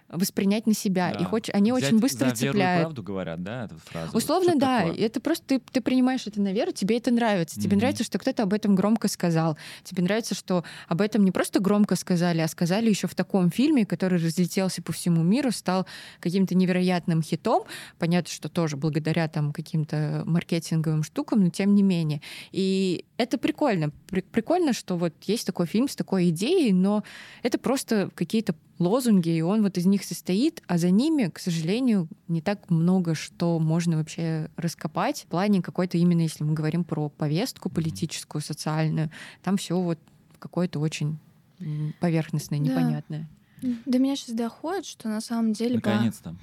воспринять 0.09 0.67
на 0.67 0.73
себя. 0.73 1.11
Да. 1.13 1.19
Их 1.19 1.33
очень, 1.33 1.53
они 1.53 1.71
Взять 1.71 1.85
очень 1.89 1.99
быстро 1.99 2.29
за 2.29 2.35
веру 2.45 2.57
и 2.57 2.59
цепляют. 2.59 2.81
правду 2.83 3.03
говорят, 3.03 3.43
да, 3.43 3.65
эту 3.65 3.77
фразу? 3.77 4.17
Условно, 4.17 4.51
Что-то 4.51 4.59
да. 4.65 4.79
такое. 4.81 4.95
Это 4.97 5.19
просто 5.21 5.45
ты, 5.45 5.59
ты 5.71 5.81
принимаешь 5.81 6.25
это 6.27 6.41
на 6.41 6.51
веру, 6.51 6.71
тебе 6.71 6.97
это 6.97 7.11
нравится. 7.11 7.55
Тебе 7.59 7.69
Мгм. 7.75 7.79
нравится, 7.79 8.03
что 8.03 8.17
кто-то 8.19 8.43
об 8.43 8.53
этом 8.53 8.75
громко 8.75 9.07
сказал. 9.07 9.57
Тебе 9.83 10.03
нравится, 10.03 10.35
что 10.35 10.63
об 10.87 11.01
этом 11.01 11.23
не 11.23 11.31
просто 11.31 11.59
громко 11.59 11.95
сказали, 11.95 12.39
а 12.41 12.47
сказали 12.47 12.89
еще 12.89 13.07
в 13.07 13.15
таком 13.15 13.51
фильме, 13.51 13.85
который 13.85 14.19
разлетелся 14.19 14.81
по 14.81 14.91
всему 14.93 15.21
миру, 15.23 15.51
стал 15.51 15.85
каким-то 16.19 16.55
невероятным 16.55 17.21
хитом. 17.21 17.63
Понятно, 17.97 18.31
что 18.31 18.49
тоже 18.49 18.77
благодаря 18.77 19.27
там 19.27 19.53
каким-то 19.53 20.23
маркетинговым 20.25 21.03
штукам, 21.03 21.43
но 21.43 21.49
тем 21.49 21.75
не 21.75 21.83
менее. 21.83 22.21
И 22.51 23.05
это 23.17 23.37
прикольно. 23.37 23.91
При- 24.07 24.21
прикольно, 24.21 24.73
что 24.73 24.97
вот 24.97 25.13
есть 25.23 25.45
такой 25.45 25.67
фильм 25.67 25.87
с 25.87 25.95
такой 25.95 26.29
идеей, 26.29 26.73
но 26.73 27.03
это 27.43 27.57
просто 27.57 28.09
какие-то 28.15 28.55
лозунги, 28.79 29.29
и 29.29 29.41
он 29.41 29.61
вот 29.61 29.77
из 29.77 29.85
них 29.85 30.03
состоит, 30.03 30.63
а 30.67 30.77
за 30.77 30.89
ними, 30.89 31.27
к 31.27 31.39
сожалению, 31.39 32.07
не 32.27 32.41
так 32.41 32.69
много 32.69 33.13
что 33.15 33.59
можно 33.59 33.97
вообще 33.97 34.49
раскопать 34.55 35.23
в 35.23 35.27
плане 35.27 35.61
какой-то 35.61 35.97
именно, 35.97 36.21
если 36.21 36.43
мы 36.43 36.53
говорим 36.53 36.83
про 36.83 37.09
повестку 37.09 37.69
политическую, 37.69 38.41
социальную, 38.41 39.11
там 39.43 39.57
все 39.57 39.79
вот 39.79 39.99
какое-то 40.39 40.79
очень 40.79 41.19
поверхностное, 41.99 42.59
Да. 42.59 42.65
непонятное. 42.65 43.29
До 43.85 43.99
меня 43.99 44.15
сейчас 44.15 44.35
доходит, 44.35 44.85
что 44.85 45.09
на 45.09 45.19
самом 45.19 45.51
деле 45.51 45.75
Наконец-то. 45.75 46.35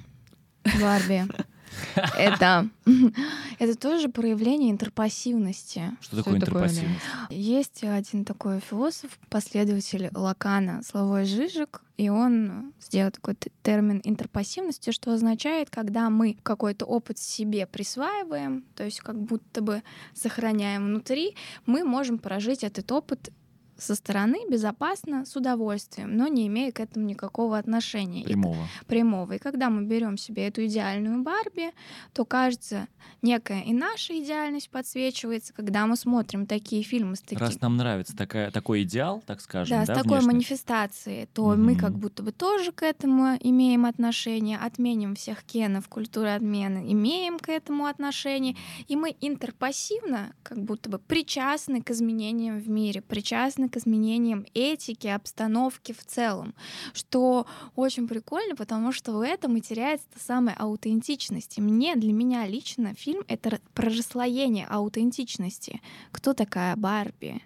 Барби 0.81 1.27
это, 2.18 2.68
это 3.59 3.79
тоже 3.79 4.09
проявление 4.09 4.70
интерпассивности. 4.70 5.96
Что 6.00 6.16
такое 6.16 6.40
такое, 6.40 6.64
интерпассивность? 6.64 7.05
Есть 7.31 7.85
один 7.85 8.24
такой 8.24 8.61
философ, 8.61 9.18
последователь 9.29 10.11
Лакана, 10.14 10.83
Славой 10.83 11.24
Жижик, 11.24 11.83
и 11.96 12.09
он 12.09 12.72
сделал 12.81 13.11
такой 13.11 13.37
термин 13.62 14.00
интерпассивности, 14.05 14.90
что 14.90 15.12
означает, 15.12 15.70
когда 15.70 16.11
мы 16.11 16.37
какой-то 16.42 16.85
опыт 16.85 17.18
себе 17.18 17.66
присваиваем, 17.66 18.64
то 18.74 18.85
есть 18.85 19.00
как 19.00 19.20
будто 19.20 19.62
бы 19.62 19.83
сохраняем 20.14 20.87
внутри, 20.87 21.35
мы 21.64 21.85
можем 21.85 22.18
прожить 22.18 22.64
этот 22.64 22.90
опыт 22.92 23.31
со 23.79 23.95
стороны 23.95 24.39
безопасно, 24.51 25.25
с 25.25 25.37
удовольствием, 25.37 26.17
но 26.17 26.29
не 26.29 26.47
имея 26.47 26.73
к 26.73 26.81
этому 26.81 27.07
никакого 27.07 27.59
отношения. 27.59 28.23
И 28.23 28.25
Прямого. 28.25 28.69
прямого. 28.87 29.33
И 29.35 29.39
когда 29.39 29.71
мы 29.71 29.85
берем 29.85 30.17
себе 30.17 30.47
эту 30.49 30.65
идеальную 30.67 31.23
Барби, 31.23 31.73
то 32.12 32.25
кажется, 32.25 32.89
некая 33.23 33.62
и 33.62 33.73
наша 33.73 34.19
идеальность 34.19 34.71
подсвечивается, 34.71 35.53
когда 35.53 35.87
мы 35.87 35.97
смотрим 35.97 36.47
такие 36.47 36.83
фильмы 36.83 37.17
с 37.17 37.21
таким... 37.21 37.39
Раз 37.39 37.61
нам 37.61 37.77
нравится 37.77 38.17
такая, 38.17 38.51
такой 38.51 38.83
идеал, 38.83 39.23
так 39.27 39.41
скажем, 39.41 39.79
Да, 39.81 39.87
да, 39.87 39.95
с 39.95 39.99
такой 39.99 40.19
внешне, 40.19 40.33
манифестацией, 40.33 41.27
то 41.33 41.55
мы 41.57 41.73
Мгм. 41.73 41.81
как 41.81 41.93
будто 41.99 42.23
бы 42.23 42.33
тоже 42.33 42.73
к 42.73 42.83
этому 42.83 43.37
имеем 43.41 43.85
отношение, 43.87 44.59
отменим 44.59 45.15
всех 45.15 45.43
кенов, 45.45 45.89
культуры 45.89 46.31
отмены, 46.31 46.91
имеем 46.93 47.39
к 47.39 47.49
этому 47.49 47.87
отношение, 47.87 48.57
и 48.89 48.97
мы 48.97 49.15
интерпассивно 49.21 50.33
как 50.43 50.59
будто 50.62 50.89
бы 50.91 50.99
причастны 50.99 51.83
к 51.83 51.91
изменениям 51.91 52.59
в 52.59 52.69
мире, 52.69 53.03
причастны 53.03 53.65
к 53.68 53.76
изменениям 53.76 54.44
этики, 54.55 55.07
обстановки 55.07 55.92
в 55.92 56.05
целом, 56.05 56.55
что 56.92 57.46
очень 57.74 58.09
прикольно, 58.09 58.57
потому 58.57 58.92
что 58.92 59.12
в 59.12 59.20
этом 59.20 59.57
и 59.57 59.61
теряется 59.61 60.07
та 60.14 60.20
самая 60.20 60.57
аутентичность. 60.57 61.59
И 61.59 61.61
мне, 61.61 61.96
для 61.96 62.12
меня 62.12 62.46
лично 62.46 62.94
фильм— 62.94 63.24
это 63.29 63.61
про 63.74 63.88
расслоение 63.90 64.66
аутентичности. 64.66 65.81
Кто 66.12 66.35
такая 66.35 66.76
Барби? 66.76 67.42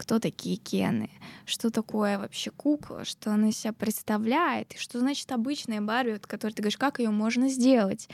Кто 0.00 0.18
такие 0.18 0.56
Кены, 0.56 1.10
что 1.44 1.70
такое 1.70 2.18
вообще 2.18 2.50
кукла, 2.50 3.04
что 3.04 3.32
она 3.32 3.50
из 3.50 3.58
себя 3.58 3.74
представляет, 3.74 4.72
и 4.74 4.78
что 4.78 4.98
значит 4.98 5.30
обычная 5.30 5.82
Барби, 5.82 6.12
вот, 6.12 6.26
которой 6.26 6.52
ты 6.52 6.62
говоришь, 6.62 6.78
как 6.78 7.00
ее 7.00 7.10
можно 7.10 7.50
сделать. 7.50 8.08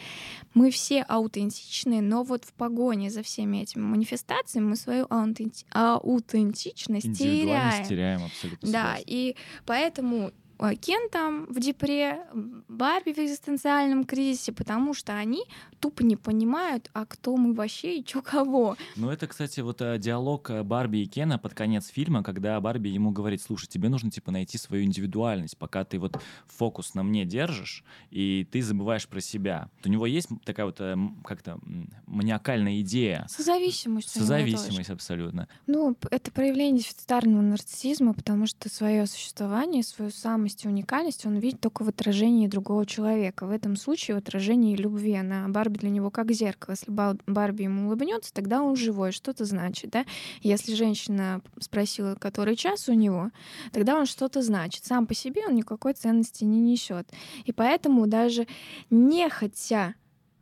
Мы 0.53 0.73
все 0.73 1.03
аутентичные, 1.03 2.03
но 2.03 2.25
вот 2.25 2.45
в 2.45 2.53
погоне 2.55 3.09
за 3.11 3.23
всеми 3.23 3.59
этими 3.59 3.83
манифестациями 3.83 4.71
мы 4.71 4.77
свою 4.77 5.05
аутенти- 5.05 5.65
аутентичность 5.71 7.17
теряем. 7.17 7.85
теряем 7.87 8.25
абсолютно. 8.25 8.73
Да, 8.73 8.97
и 9.07 9.37
поэтому 9.65 10.33
э, 10.59 10.75
Кен 10.77 11.09
там 11.11 11.47
в 11.47 11.59
депре, 11.61 12.21
Барби 12.69 13.13
в 13.13 13.19
экзистенциальном 13.19 14.05
кризисе, 14.05 14.53
потому 14.53 14.95
что 14.95 15.15
они 15.17 15.45
тупо 15.81 16.03
не 16.03 16.17
понимают, 16.17 16.91
а 16.93 17.05
кто 17.07 17.37
мы 17.37 17.53
вообще 17.55 17.99
и 17.99 18.05
чё 18.05 18.23
кого. 18.23 18.77
Ну, 18.97 19.11
это, 19.11 19.27
кстати, 19.27 19.61
вот 19.61 19.81
э, 19.83 19.99
диалог 19.99 20.51
э, 20.51 20.63
Барби 20.63 20.99
и 20.99 21.07
Кена 21.07 21.39
под 21.39 21.55
конец 21.55 21.89
фильма, 21.89 22.23
когда 22.23 22.61
Барби 22.61 22.89
ему 22.89 23.11
говорит, 23.11 23.43
слушай, 23.43 23.67
тебе 23.67 23.89
нужно, 23.89 24.11
типа, 24.11 24.31
найти 24.31 24.59
свою 24.59 24.85
индивидуальность, 24.85 25.57
пока 25.59 25.85
ты 25.85 25.99
вот 25.99 26.19
фокус 26.47 26.95
на 26.95 27.03
мне 27.03 27.25
держишь, 27.25 27.85
и 28.11 28.47
ты 28.51 28.63
забываешь 28.63 29.07
про 29.09 29.21
себя. 29.21 29.69
Вот 29.77 29.87
у 29.87 29.91
него 29.91 30.07
есть 30.07 30.29
такая 30.45 30.67
вот 30.67 30.81
как-то 31.25 31.59
маниакальная 32.07 32.81
идея, 32.81 33.27
Созависимость. 33.29 34.11
созависимость 34.11 34.91
абсолютно. 34.91 35.49
Ну, 35.67 35.97
это 36.11 36.31
проявление 36.31 36.79
дефицитарного 36.83 37.43
нарциссизма, 37.43 38.15
потому 38.15 38.47
что 38.47 38.69
свое 38.69 39.07
существование, 39.07 39.83
свою 39.83 40.11
самость 40.11 40.46
и 40.65 40.69
уникальность 40.69 41.27
он 41.27 41.37
видит 41.39 41.61
только 41.61 41.83
в 41.83 41.89
отражении 41.89 42.47
другого 42.47 42.87
человека. 42.87 43.47
В 43.47 43.51
этом 43.51 43.77
случае 43.77 44.15
в 44.15 44.19
отражении 44.19 44.77
любви. 44.77 45.15
Она 45.15 45.49
Барби 45.49 45.79
для 45.79 45.91
него 45.91 46.11
как 46.11 46.33
зеркало. 46.33 46.75
Если 46.75 46.91
Ба- 46.91 47.17
Барби 47.27 47.65
ему 47.65 47.87
улыбнется, 47.87 48.33
тогда 48.33 48.63
он 48.63 48.77
живой. 48.77 49.13
Что 49.13 49.33
это 49.33 49.45
значит, 49.45 49.91
да? 49.91 50.05
Если 50.43 50.75
женщина 50.75 51.41
спросила, 51.59 52.15
который 52.15 52.57
час 52.57 52.89
у 52.89 52.93
него, 52.93 53.31
тогда 53.73 53.99
он 53.99 54.07
что-то 54.07 54.43
значит. 54.43 54.85
Сам 54.85 55.07
по 55.07 55.15
себе 55.15 55.43
он 55.47 55.55
никакой 55.55 55.95
ценности 55.95 56.45
не 56.45 56.61
несет. 56.61 57.09
И 57.45 57.53
поэтому 57.53 58.07
даже 58.07 58.47
не 58.91 59.29
хотя 59.29 59.95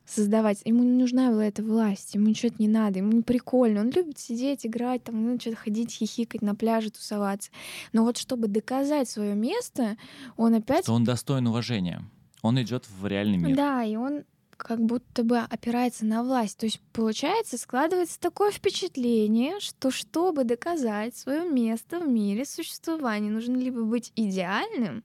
создавать. 0.06 0.60
Ему 0.64 0.82
не 0.82 0.92
нужна 0.92 1.30
была 1.30 1.46
эта 1.46 1.62
власть, 1.62 2.14
ему 2.14 2.28
ничего 2.28 2.52
не 2.58 2.68
надо, 2.68 2.98
ему 2.98 3.12
не 3.12 3.22
прикольно. 3.22 3.80
Он 3.80 3.90
любит 3.90 4.18
сидеть, 4.18 4.66
играть, 4.66 5.04
там, 5.04 5.22
ну, 5.22 5.40
что-то 5.40 5.56
ходить, 5.56 5.92
хихикать 5.92 6.42
на 6.42 6.54
пляже, 6.54 6.90
тусоваться. 6.90 7.50
Но 7.92 8.04
вот 8.04 8.16
чтобы 8.16 8.48
доказать 8.48 9.08
свое 9.08 9.34
место, 9.34 9.96
он 10.36 10.54
опять... 10.54 10.84
Что 10.84 10.94
он 10.94 11.04
достоин 11.04 11.46
уважения. 11.46 12.02
Он 12.42 12.60
идет 12.60 12.84
в 12.88 13.06
реальный 13.06 13.38
мир. 13.38 13.56
Да, 13.56 13.82
и 13.82 13.96
он 13.96 14.24
как 14.56 14.80
будто 14.80 15.24
бы 15.24 15.38
опирается 15.38 16.04
на 16.06 16.22
власть. 16.22 16.58
То 16.58 16.66
есть, 16.66 16.80
получается, 16.92 17.58
складывается 17.58 18.20
такое 18.20 18.50
впечатление, 18.50 19.60
что 19.60 19.90
чтобы 19.90 20.44
доказать 20.44 21.16
свое 21.16 21.48
место 21.48 22.00
в 22.00 22.08
мире 22.08 22.44
существования, 22.44 23.30
нужно 23.30 23.56
либо 23.56 23.82
быть 23.82 24.12
идеальным, 24.14 25.02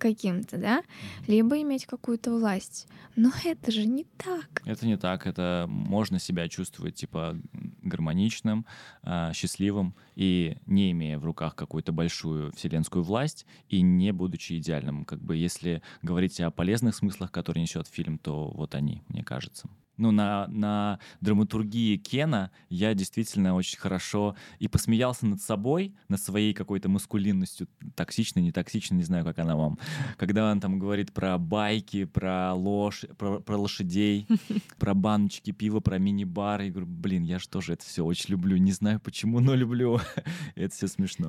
каким-то, 0.00 0.58
да, 0.58 0.82
либо 1.28 1.60
иметь 1.62 1.86
какую-то 1.86 2.32
власть. 2.32 2.88
Но 3.14 3.30
это 3.44 3.70
же 3.70 3.86
не 3.86 4.04
так. 4.16 4.62
Это 4.64 4.86
не 4.86 4.96
так. 4.96 5.26
Это 5.26 5.66
можно 5.68 6.18
себя 6.18 6.48
чувствовать 6.48 6.96
типа 6.96 7.38
гармоничным, 7.82 8.66
э, 9.02 9.32
счастливым 9.34 9.94
и 10.16 10.56
не 10.66 10.90
имея 10.90 11.18
в 11.18 11.24
руках 11.24 11.54
какую-то 11.54 11.92
большую 11.92 12.50
вселенскую 12.52 13.04
власть 13.04 13.46
и 13.68 13.82
не 13.82 14.12
будучи 14.12 14.54
идеальным. 14.54 15.04
Как 15.04 15.20
бы 15.22 15.36
если 15.36 15.82
говорить 16.02 16.40
о 16.40 16.50
полезных 16.50 16.96
смыслах, 16.96 17.30
которые 17.30 17.62
несет 17.62 17.86
фильм, 17.86 18.18
то 18.18 18.50
вот 18.50 18.74
они, 18.74 19.02
мне 19.08 19.22
кажется 19.22 19.68
ну, 20.00 20.10
на, 20.10 20.46
на 20.48 20.98
драматургии 21.20 21.96
Кена 21.96 22.50
я 22.68 22.94
действительно 22.94 23.54
очень 23.54 23.78
хорошо 23.78 24.34
и 24.58 24.66
посмеялся 24.66 25.26
над 25.26 25.40
собой, 25.42 25.94
над 26.08 26.20
своей 26.20 26.54
какой-то 26.54 26.88
маскулинностью, 26.88 27.68
токсичной, 27.94 28.42
не 28.42 28.50
токсичной, 28.50 28.96
не 28.96 29.04
знаю, 29.04 29.24
как 29.24 29.38
она 29.38 29.56
вам. 29.56 29.78
Когда 30.16 30.50
он 30.50 30.60
там 30.60 30.78
говорит 30.78 31.12
про 31.12 31.36
байки, 31.38 32.06
про 32.06 32.54
ложь, 32.54 33.04
про, 33.18 33.40
про 33.40 33.56
лошадей, 33.58 34.26
про 34.78 34.94
баночки 34.94 35.52
пива, 35.52 35.80
про 35.80 35.98
мини-бары. 35.98 36.64
Я 36.64 36.70
говорю, 36.70 36.86
блин, 36.86 37.22
я 37.24 37.38
же 37.38 37.48
тоже 37.48 37.74
это 37.74 37.84
все 37.84 38.04
очень 38.04 38.30
люблю. 38.30 38.56
Не 38.56 38.72
знаю 38.72 39.00
почему, 39.00 39.40
но 39.40 39.54
люблю. 39.54 40.00
это 40.54 40.74
все 40.74 40.88
смешно. 40.88 41.28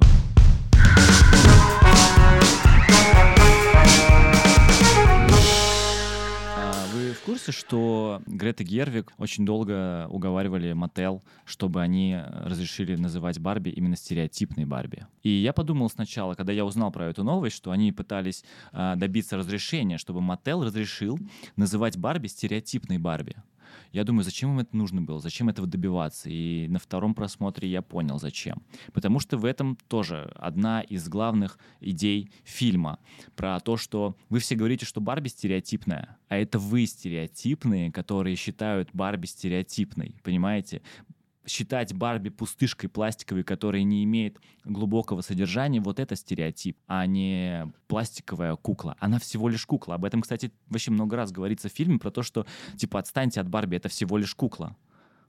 Вы 3.91 4.30
в 7.21 7.25
курсе, 7.25 7.51
что 7.51 8.21
Грета 8.25 8.63
Гервик 8.63 9.13
очень 9.19 9.45
долго 9.45 10.07
уговаривали 10.09 10.73
Мотел, 10.73 11.21
чтобы 11.45 11.81
они 11.81 12.17
разрешили 12.19 12.95
называть 12.95 13.39
Барби 13.39 13.69
именно 13.69 13.95
стереотипной 13.95 14.65
Барби? 14.65 15.05
И 15.21 15.29
я 15.29 15.53
подумал 15.53 15.89
сначала, 15.91 16.33
когда 16.33 16.51
я 16.51 16.65
узнал 16.65 16.91
про 16.91 17.05
эту 17.09 17.23
новость, 17.23 17.55
что 17.55 17.69
они 17.69 17.91
пытались 17.91 18.43
э, 18.71 18.95
добиться 18.95 19.37
разрешения, 19.37 19.99
чтобы 19.99 20.19
Мотел 20.19 20.63
разрешил 20.63 21.19
называть 21.55 21.95
Барби 21.95 22.25
стереотипной 22.25 22.97
Барби. 22.97 23.35
Я 23.91 24.03
думаю, 24.03 24.23
зачем 24.23 24.51
им 24.51 24.59
это 24.59 24.75
нужно 24.75 25.01
было, 25.01 25.19
зачем 25.19 25.49
этого 25.49 25.67
добиваться? 25.67 26.29
И 26.29 26.67
на 26.67 26.79
втором 26.79 27.13
просмотре 27.13 27.69
я 27.69 27.81
понял, 27.81 28.19
зачем. 28.19 28.61
Потому 28.93 29.19
что 29.19 29.37
в 29.37 29.45
этом 29.45 29.77
тоже 29.87 30.31
одна 30.35 30.81
из 30.81 31.07
главных 31.07 31.59
идей 31.79 32.31
фильма 32.43 32.99
про 33.35 33.59
то, 33.59 33.77
что 33.77 34.15
вы 34.29 34.39
все 34.39 34.55
говорите, 34.55 34.85
что 34.85 35.01
Барби 35.01 35.27
стереотипная, 35.27 36.17
а 36.27 36.37
это 36.37 36.59
вы 36.59 36.85
стереотипные, 36.85 37.91
которые 37.91 38.35
считают 38.35 38.89
Барби 38.93 39.25
стереотипной, 39.25 40.15
понимаете? 40.23 40.81
Считать 41.45 41.93
Барби 41.93 42.29
пустышкой 42.29 42.89
пластиковой, 42.89 43.43
которая 43.43 43.83
не 43.83 44.03
имеет 44.03 44.39
глубокого 44.63 45.21
содержания, 45.21 45.81
вот 45.81 45.99
это 45.99 46.15
стереотип, 46.15 46.77
а 46.87 47.05
не 47.05 47.71
пластиковая 47.87 48.55
кукла. 48.55 48.95
Она 48.99 49.19
всего 49.19 49.49
лишь 49.49 49.65
кукла. 49.65 49.95
Об 49.95 50.05
этом, 50.05 50.21
кстати, 50.21 50.51
вообще 50.67 50.91
много 50.91 51.15
раз 51.15 51.31
говорится 51.31 51.69
в 51.69 51.71
фильме 51.71 51.99
про 51.99 52.11
то, 52.11 52.23
что, 52.23 52.45
типа, 52.77 52.99
отстаньте 52.99 53.41
от 53.41 53.49
Барби, 53.49 53.77
это 53.77 53.89
всего 53.89 54.17
лишь 54.17 54.35
кукла. 54.35 54.75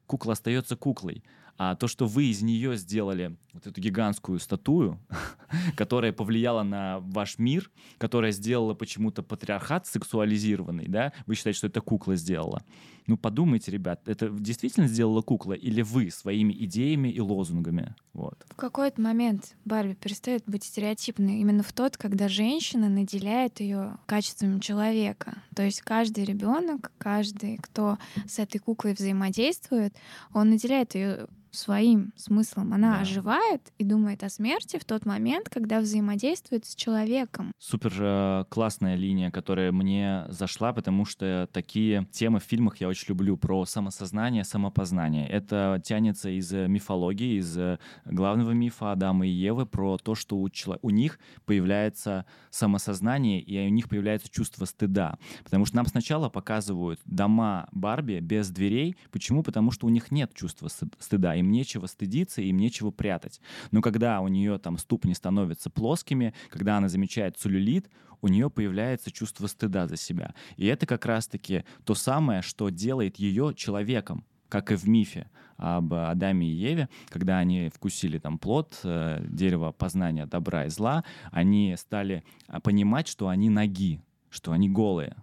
Кукла 0.06 0.32
остается 0.32 0.76
куклой. 0.76 1.22
А 1.58 1.76
то, 1.76 1.86
что 1.86 2.06
вы 2.06 2.24
из 2.24 2.42
нее 2.42 2.76
сделали 2.76 3.36
вот 3.52 3.66
эту 3.66 3.80
гигантскую 3.80 4.38
статую, 4.38 4.98
которая 5.76 6.12
повлияла 6.12 6.62
на 6.62 7.00
ваш 7.00 7.38
мир, 7.38 7.70
которая 7.98 8.32
сделала 8.32 8.74
почему-то 8.74 9.22
патриархат 9.22 9.86
сексуализированный, 9.86 10.88
да, 10.88 11.12
вы 11.26 11.34
считаете, 11.34 11.58
что 11.58 11.66
это 11.68 11.80
кукла 11.80 12.16
сделала. 12.16 12.62
Ну, 13.06 13.16
подумайте, 13.16 13.70
ребят, 13.72 14.08
это 14.08 14.28
действительно 14.28 14.86
сделала 14.86 15.22
кукла 15.22 15.54
или 15.54 15.82
вы 15.82 16.10
своими 16.10 16.52
идеями 16.52 17.08
и 17.08 17.20
лозунгами? 17.20 17.94
Вот. 18.12 18.44
В 18.48 18.54
какой-то 18.54 19.00
момент 19.00 19.56
Барби 19.64 19.94
перестает 19.94 20.44
быть 20.46 20.64
стереотипной 20.64 21.40
именно 21.40 21.62
в 21.62 21.72
тот, 21.72 21.96
когда 21.96 22.28
женщина 22.28 22.88
наделяет 22.88 23.60
ее 23.60 23.96
качествами 24.06 24.60
человека. 24.60 25.42
То 25.54 25.62
есть 25.64 25.82
каждый 25.82 26.24
ребенок, 26.24 26.92
каждый, 26.98 27.58
кто 27.58 27.98
с 28.26 28.38
этой 28.38 28.58
куклой 28.58 28.94
взаимодействует, 28.94 29.94
он 30.32 30.50
наделяет 30.50 30.94
ее 30.94 31.26
своим 31.52 32.12
смыслом. 32.16 32.72
Она 32.72 32.94
да. 32.94 33.00
оживает 33.02 33.72
и 33.78 33.84
думает 33.84 34.24
о 34.24 34.28
смерти 34.28 34.78
в 34.78 34.84
тот 34.84 35.06
момент, 35.06 35.48
когда 35.48 35.80
взаимодействует 35.80 36.64
с 36.64 36.74
человеком. 36.74 37.52
Супер 37.58 37.92
э, 37.98 38.44
классная 38.48 38.96
линия, 38.96 39.30
которая 39.30 39.70
мне 39.70 40.24
зашла, 40.28 40.72
потому 40.72 41.04
что 41.04 41.48
такие 41.52 42.06
темы 42.10 42.40
в 42.40 42.44
фильмах 42.44 42.78
я 42.78 42.88
очень 42.88 43.08
люблю 43.08 43.36
про 43.36 43.64
самосознание, 43.66 44.44
самопознание. 44.44 45.28
Это 45.28 45.80
тянется 45.84 46.30
из 46.30 46.50
мифологии, 46.52 47.38
из 47.38 47.58
главного 48.04 48.52
мифа 48.52 48.92
Адама 48.92 49.26
и 49.26 49.30
Евы 49.30 49.66
про 49.66 49.98
то, 49.98 50.14
что 50.14 50.38
у, 50.38 50.48
чело... 50.48 50.78
у 50.82 50.90
них 50.90 51.18
появляется 51.44 52.24
самосознание 52.50 53.40
и 53.40 53.58
у 53.66 53.70
них 53.70 53.88
появляется 53.88 54.30
чувство 54.30 54.64
стыда. 54.64 55.18
Потому 55.44 55.66
что 55.66 55.76
нам 55.76 55.86
сначала 55.86 56.28
показывают 56.28 57.00
дома 57.04 57.68
Барби 57.72 58.20
без 58.20 58.50
дверей. 58.50 58.96
Почему? 59.10 59.42
Потому 59.42 59.70
что 59.70 59.86
у 59.86 59.90
них 59.90 60.10
нет 60.10 60.32
чувства 60.34 60.68
стыда 60.68 61.41
им 61.42 61.50
нечего 61.50 61.86
стыдиться, 61.86 62.40
им 62.40 62.56
нечего 62.56 62.90
прятать. 62.90 63.40
Но 63.70 63.82
когда 63.82 64.20
у 64.20 64.28
нее 64.28 64.58
там 64.58 64.78
ступни 64.78 65.14
становятся 65.14 65.70
плоскими, 65.70 66.34
когда 66.50 66.78
она 66.78 66.88
замечает 66.88 67.36
целлюлит, 67.36 67.90
у 68.22 68.28
нее 68.28 68.48
появляется 68.48 69.10
чувство 69.10 69.46
стыда 69.46 69.86
за 69.86 69.96
себя. 69.96 70.34
И 70.56 70.66
это 70.66 70.86
как 70.86 71.04
раз-таки 71.04 71.64
то 71.84 71.94
самое, 71.94 72.40
что 72.40 72.70
делает 72.70 73.16
ее 73.16 73.52
человеком, 73.54 74.24
как 74.48 74.70
и 74.70 74.76
в 74.76 74.88
мифе 74.88 75.28
об 75.56 75.94
Адаме 75.94 76.46
и 76.46 76.54
Еве, 76.54 76.88
когда 77.08 77.38
они 77.38 77.70
вкусили 77.74 78.18
там 78.18 78.38
плод, 78.38 78.78
э, 78.84 79.24
дерево 79.28 79.72
познания 79.72 80.26
добра 80.26 80.66
и 80.66 80.68
зла, 80.68 81.04
они 81.30 81.74
стали 81.78 82.24
а, 82.48 82.60
понимать, 82.60 83.08
что 83.08 83.28
они 83.28 83.48
ноги, 83.48 84.02
что 84.30 84.52
они 84.52 84.68
голые. 84.68 85.16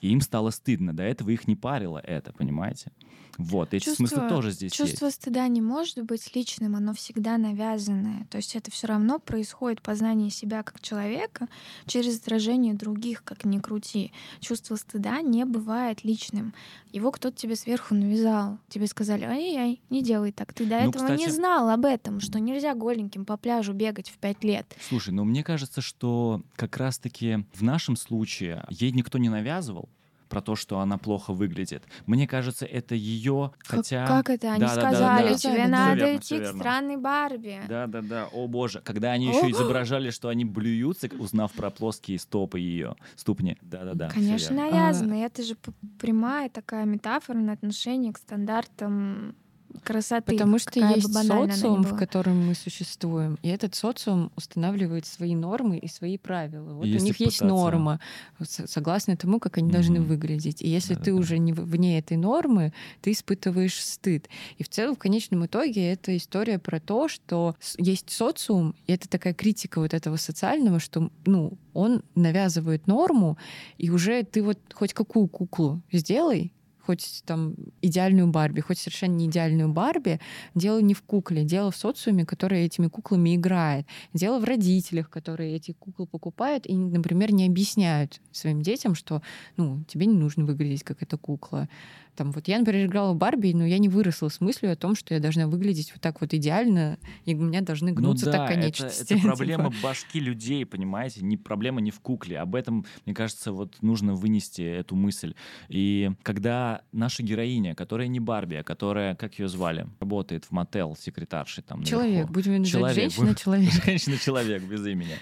И 0.00 0.10
им 0.10 0.20
стало 0.20 0.50
стыдно. 0.50 0.94
До 0.94 1.02
этого 1.02 1.30
их 1.30 1.48
не 1.48 1.56
парило 1.56 1.98
это, 1.98 2.32
понимаете? 2.32 2.92
Вот, 3.38 3.74
эти 3.74 3.84
чувство, 3.84 4.06
смыслы 4.06 4.28
тоже 4.28 4.50
здесь 4.50 4.72
Чувство 4.72 5.06
есть. 5.06 5.22
стыда 5.22 5.46
не 5.48 5.60
может 5.60 6.02
быть 6.04 6.34
личным, 6.34 6.76
оно 6.76 6.94
всегда 6.94 7.38
навязанное. 7.38 8.26
То 8.30 8.38
есть 8.38 8.56
это 8.56 8.70
все 8.70 8.86
равно 8.86 9.18
происходит 9.18 9.82
познание 9.82 10.30
себя 10.30 10.62
как 10.62 10.80
человека 10.80 11.48
через 11.86 12.18
отражение 12.20 12.74
других, 12.74 13.22
как 13.24 13.44
ни 13.44 13.58
крути. 13.58 14.12
Чувство 14.40 14.76
стыда 14.76 15.20
не 15.20 15.44
бывает 15.44 16.04
личным. 16.04 16.54
Его 16.92 17.10
кто-то 17.12 17.36
тебе 17.36 17.56
сверху 17.56 17.94
навязал. 17.94 18.58
Тебе 18.68 18.86
сказали, 18.86 19.24
ай-яй, 19.24 19.82
не 19.90 20.02
делай 20.02 20.32
так. 20.32 20.54
Ты 20.54 20.64
до 20.64 20.80
ну, 20.80 20.90
этого 20.90 21.04
кстати... 21.04 21.20
не 21.20 21.30
знал 21.30 21.68
об 21.68 21.84
этом, 21.84 22.20
что 22.20 22.40
нельзя 22.40 22.74
голеньким 22.74 23.24
по 23.24 23.36
пляжу 23.36 23.72
бегать 23.72 24.08
в 24.08 24.18
пять 24.18 24.42
лет. 24.44 24.74
Слушай, 24.88 25.12
ну 25.12 25.24
мне 25.24 25.44
кажется, 25.44 25.80
что 25.80 26.42
как 26.54 26.76
раз-таки 26.76 27.44
в 27.52 27.62
нашем 27.62 27.96
случае 27.96 28.64
ей 28.70 28.92
никто 28.92 29.18
не 29.18 29.28
навязывал, 29.28 29.90
про 30.28 30.40
то, 30.40 30.56
что 30.56 30.80
она 30.80 30.98
плохо 30.98 31.32
выглядит. 31.32 31.84
Мне 32.06 32.26
кажется, 32.26 32.66
это 32.66 32.94
ее, 32.94 33.52
хотя... 33.58 34.06
Как 34.06 34.30
это? 34.30 34.52
Они 34.52 34.60
да, 34.60 34.68
сказали, 34.68 34.94
да, 34.94 35.22
да, 35.22 35.28
да, 35.28 35.34
тебе 35.34 35.62
да, 35.64 35.68
надо 35.68 35.94
верно, 35.96 36.16
идти 36.16 36.38
к 36.38 36.46
странной 36.46 36.96
Барби. 36.96 37.60
Да-да-да, 37.68 38.28
о 38.32 38.46
боже. 38.46 38.80
Когда 38.80 39.12
они 39.12 39.28
еще 39.28 39.50
изображали, 39.50 40.10
что 40.10 40.28
они 40.28 40.44
блюются, 40.44 41.08
узнав 41.18 41.52
про 41.52 41.70
плоские 41.70 42.18
стопы 42.18 42.58
ее, 42.58 42.96
ступни. 43.14 43.56
Да-да-да. 43.62 44.08
Конечно, 44.08 44.56
навязано. 44.56 45.14
А... 45.16 45.26
Это 45.26 45.42
же 45.42 45.56
прямая 46.00 46.48
такая 46.48 46.84
метафора 46.84 47.38
на 47.38 47.52
отношение 47.52 48.12
к 48.12 48.18
стандартам 48.18 49.34
красоты. 49.82 50.32
Потому 50.32 50.58
что 50.58 50.78
есть 50.80 51.12
социум, 51.12 51.82
в 51.82 51.96
котором 51.96 52.46
мы 52.46 52.54
существуем, 52.54 53.38
и 53.42 53.48
этот 53.48 53.74
социум 53.74 54.30
устанавливает 54.36 55.06
свои 55.06 55.34
нормы 55.34 55.78
и 55.78 55.88
свои 55.88 56.18
правила. 56.18 56.74
Вот 56.74 56.86
и 56.86 56.96
у 56.96 57.00
них 57.00 57.16
пытаться... 57.16 57.24
есть 57.24 57.40
норма, 57.42 58.00
согласно 58.40 59.16
тому, 59.16 59.40
как 59.40 59.58
они 59.58 59.68
mm-hmm. 59.68 59.72
должны 59.72 60.00
выглядеть. 60.00 60.62
И 60.62 60.68
если 60.68 60.94
да, 60.94 61.00
ты 61.02 61.12
да. 61.12 61.18
уже 61.18 61.38
не 61.38 61.52
вне 61.52 61.98
этой 61.98 62.16
нормы, 62.16 62.72
ты 63.02 63.12
испытываешь 63.12 63.82
стыд. 63.82 64.28
И 64.58 64.62
в 64.62 64.68
целом, 64.68 64.96
в 64.96 64.98
конечном 64.98 65.46
итоге, 65.46 65.92
это 65.92 66.16
история 66.16 66.58
про 66.58 66.80
то, 66.80 67.08
что 67.08 67.56
есть 67.78 68.10
социум, 68.10 68.74
и 68.86 68.92
это 68.92 69.08
такая 69.08 69.34
критика 69.34 69.80
вот 69.80 69.94
этого 69.94 70.16
социального, 70.16 70.80
что 70.80 71.10
ну, 71.24 71.58
он 71.72 72.02
навязывает 72.14 72.86
норму, 72.86 73.36
и 73.78 73.90
уже 73.90 74.22
ты 74.24 74.42
вот 74.42 74.58
хоть 74.72 74.94
какую 74.94 75.28
куклу 75.28 75.82
сделай, 75.92 76.52
хоть 76.86 77.22
там 77.26 77.54
идеальную 77.82 78.28
Барби, 78.28 78.60
хоть 78.60 78.78
совершенно 78.78 79.14
не 79.14 79.26
идеальную 79.26 79.68
Барби, 79.68 80.20
дело 80.54 80.80
не 80.80 80.94
в 80.94 81.02
кукле, 81.02 81.44
дело 81.44 81.70
в 81.70 81.76
социуме, 81.76 82.24
который 82.24 82.64
этими 82.64 82.88
куклами 82.88 83.34
играет. 83.34 83.86
Дело 84.14 84.38
в 84.38 84.44
родителях, 84.44 85.10
которые 85.10 85.56
эти 85.56 85.72
куклы 85.72 86.06
покупают 86.06 86.66
и, 86.66 86.74
например, 86.74 87.32
не 87.32 87.46
объясняют 87.46 88.20
своим 88.32 88.62
детям, 88.62 88.94
что 88.94 89.22
ну, 89.56 89.84
тебе 89.88 90.06
не 90.06 90.16
нужно 90.16 90.44
выглядеть 90.44 90.84
как 90.84 91.02
эта 91.02 91.16
кукла 91.16 91.68
Там 92.16 92.32
вот 92.32 92.48
я, 92.48 92.58
например, 92.58 92.86
играла 92.86 93.12
в 93.12 93.16
Барби, 93.16 93.52
но 93.52 93.64
я 93.66 93.78
не 93.78 93.88
выросла 93.88 94.28
с 94.28 94.40
мыслью 94.40 94.72
о 94.72 94.76
том, 94.76 94.94
что 94.94 95.14
я 95.14 95.20
должна 95.20 95.46
выглядеть 95.46 95.92
вот 95.92 96.00
так 96.00 96.20
вот 96.20 96.32
идеально, 96.32 96.98
и 97.24 97.34
у 97.34 97.42
меня 97.42 97.60
должны 97.60 97.92
гнуться 97.92 98.26
ну, 98.26 98.32
да, 98.32 98.38
так 98.38 98.48
конечности. 98.48 99.02
Это, 99.04 99.14
это 99.14 99.22
проблема 99.36 99.70
типа. 99.70 99.82
башки 99.82 100.18
людей, 100.18 100.64
понимаете? 100.64 101.22
Не 101.22 101.36
проблема 101.36 101.80
не 101.80 101.90
в 101.90 102.00
кукле. 102.00 102.38
Об 102.38 102.54
этом, 102.54 102.86
мне 103.04 103.14
кажется, 103.14 103.52
вот 103.52 103.76
нужно 103.82 104.14
вынести 104.14 104.62
эту 104.62 104.96
мысль. 104.96 105.34
И 105.68 106.10
когда 106.22 106.82
наша 106.92 107.22
героиня, 107.22 107.74
которая 107.74 108.08
не 108.08 108.20
Барби, 108.20 108.56
а 108.56 108.64
которая, 108.64 109.14
как 109.14 109.38
ее 109.38 109.48
звали, 109.48 109.86
работает 110.00 110.46
в 110.46 110.52
мотел 110.52 110.96
секретаршей 110.96 111.62
там 111.62 111.84
Человек, 111.84 112.12
наверху. 112.12 112.32
будем 112.32 112.58
называть 112.58 112.94
женщина-человек. 112.94 113.72
Женщина-человек 113.84 114.62
без 114.62 114.86
имени. 114.86 115.16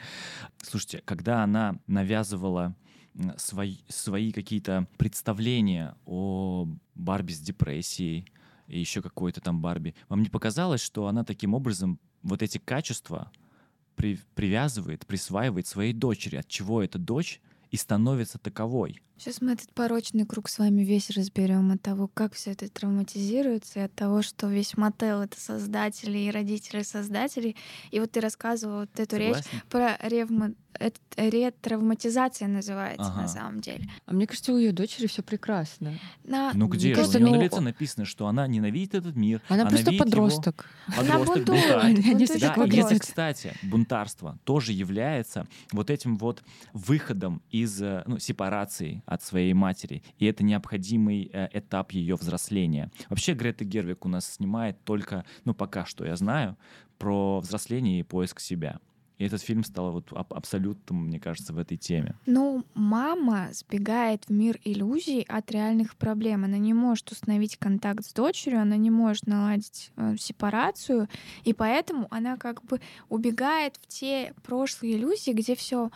Слушайте, 0.63 1.03
когда 1.05 1.43
она 1.43 1.77
навязывала 1.87 2.75
свои, 3.37 3.77
свои 3.89 4.33
какие-то 4.33 4.87
представления 4.97 5.97
о 6.07 6.69
Барби 6.95 7.33
с 7.33 7.41
депрессией 7.41 8.27
и 8.67 8.79
еще 8.79 9.03
какой-то 9.03 9.41
там 9.41 9.61
Барби. 9.61 9.95
Вам 10.09 10.23
не 10.23 10.29
показалось, 10.29 10.81
что 10.81 11.07
она 11.07 11.25
таким 11.25 11.55
образом 11.55 12.01
вот 12.23 12.43
эти 12.43 12.59
качества 12.59 13.31
при, 13.95 14.19
привязывает, 14.35 15.07
присваивает 15.07 15.67
своей 15.67 15.93
дочери, 15.93 16.37
от 16.37 16.49
чего 16.49 16.83
эта 16.83 16.99
дочь 16.99 17.41
и 17.75 17.77
становится 17.77 18.39
таковой? 18.39 19.01
Сейчас 19.17 19.41
мы 19.41 19.53
этот 19.53 19.73
порочный 19.73 20.27
круг 20.27 20.49
с 20.49 20.59
вами 20.59 20.83
весь 20.83 21.11
разберем 21.11 21.71
от 21.73 21.83
того, 21.83 22.09
как 22.13 22.35
все 22.35 22.53
это 22.53 22.69
травматизируется, 22.69 23.81
и 23.81 23.83
от 23.83 23.95
того, 23.95 24.23
что 24.23 24.49
весь 24.49 24.77
мотел 24.77 25.23
это 25.23 25.41
создатели 25.41 26.19
и 26.19 26.31
родители 26.31 26.83
создателей. 26.83 27.57
И 27.91 28.01
вот 28.01 28.11
ты 28.13 28.21
рассказывал 28.21 28.81
вот 28.81 29.01
эту 29.01 29.17
Согласен? 29.17 29.45
речь 29.53 29.63
про 29.71 29.97
ревма... 30.03 30.53
это 30.75 30.99
ретравматизация 31.17 32.49
называется 32.49 33.07
Ага. 33.07 33.23
на 33.23 33.29
самом 33.29 33.61
деле. 33.61 33.89
А 34.07 34.13
мне 34.13 34.27
кажется, 34.27 34.53
у 34.53 34.59
ее 34.59 34.73
дочери 34.73 35.07
все 35.07 35.23
прекрасно. 35.23 35.99
На... 36.25 36.53
Ну 36.53 36.67
где 36.67 36.89
же? 36.89 36.95
кажется, 36.97 37.19
У 37.19 37.21
нее 37.21 37.31
на 37.31 37.37
ну, 37.37 37.43
лице 37.45 37.61
написано, 37.61 38.05
что 38.05 38.27
она 38.27 38.49
ненавидит 38.49 38.97
этот 38.97 39.15
мир. 39.15 39.41
Она, 39.49 39.67
просто 39.67 39.91
видит 39.91 39.93
его- 39.93 40.05
подросток. 40.05 40.67
Она 40.99 41.19
Подросток, 41.19 41.47
бунтарь. 41.47 41.95
Да, 41.95 42.65
и 42.65 42.77
это, 42.79 42.99
кстати, 42.99 43.55
бунтарство 43.63 44.39
тоже 44.43 44.73
является 44.73 45.47
вот 45.71 45.89
этим 45.89 46.19
вот 46.19 46.43
выходом 46.73 47.43
из 47.51 47.64
э, 47.81 48.03
ну, 48.07 48.19
сепарации 48.19 49.03
от 49.07 49.23
своей 49.23 49.53
матери. 49.53 50.03
И 50.19 50.27
это 50.27 50.45
необходимый 50.45 51.31
э, 51.33 51.49
этап 51.53 51.93
ее 51.93 52.17
взросления. 52.17 52.91
Вообще 53.09 53.35
Грета 53.35 53.65
Гервик 53.65 54.05
у 54.05 54.09
нас 54.09 54.27
снимает 54.27 54.83
только, 54.85 55.25
ну 55.45 55.55
пока 55.55 55.85
что 55.85 56.05
я 56.05 56.17
знаю, 56.17 56.57
про 56.99 57.41
взросление 57.41 58.01
и 58.01 58.03
поиск 58.03 58.41
себя. 58.41 58.81
И 59.19 59.25
этот 59.25 59.43
фильм 59.43 59.63
стал 59.63 59.93
вот 59.93 60.13
аб- 60.13 60.35
абсолютным, 60.35 61.07
мне 61.07 61.21
кажется, 61.21 61.53
в 61.53 61.59
этой 61.59 61.77
теме. 61.77 62.17
Ну, 62.27 62.65
мама 62.75 63.49
сбегает 63.53 64.25
в 64.25 64.31
мир 64.31 64.59
иллюзий 64.65 65.23
от 65.23 65.51
реальных 65.53 65.97
проблем. 65.97 66.45
Она 66.45 66.59
не 66.59 66.75
может 66.75 67.13
установить 67.13 67.57
контакт 67.57 68.05
с 68.05 68.13
дочерью, 68.13 68.61
она 68.61 68.77
не 68.77 68.91
может 68.91 69.27
наладить 69.27 69.93
э, 69.97 70.17
сепарацию, 70.19 71.09
и 71.45 71.53
поэтому 71.53 72.09
она 72.11 72.37
как 72.37 72.65
бы 72.65 72.81
убегает 73.09 73.77
в 73.77 73.87
те 73.87 74.35
прошлые 74.43 74.97
иллюзии, 74.97 75.31
где 75.31 75.55
все 75.55 75.91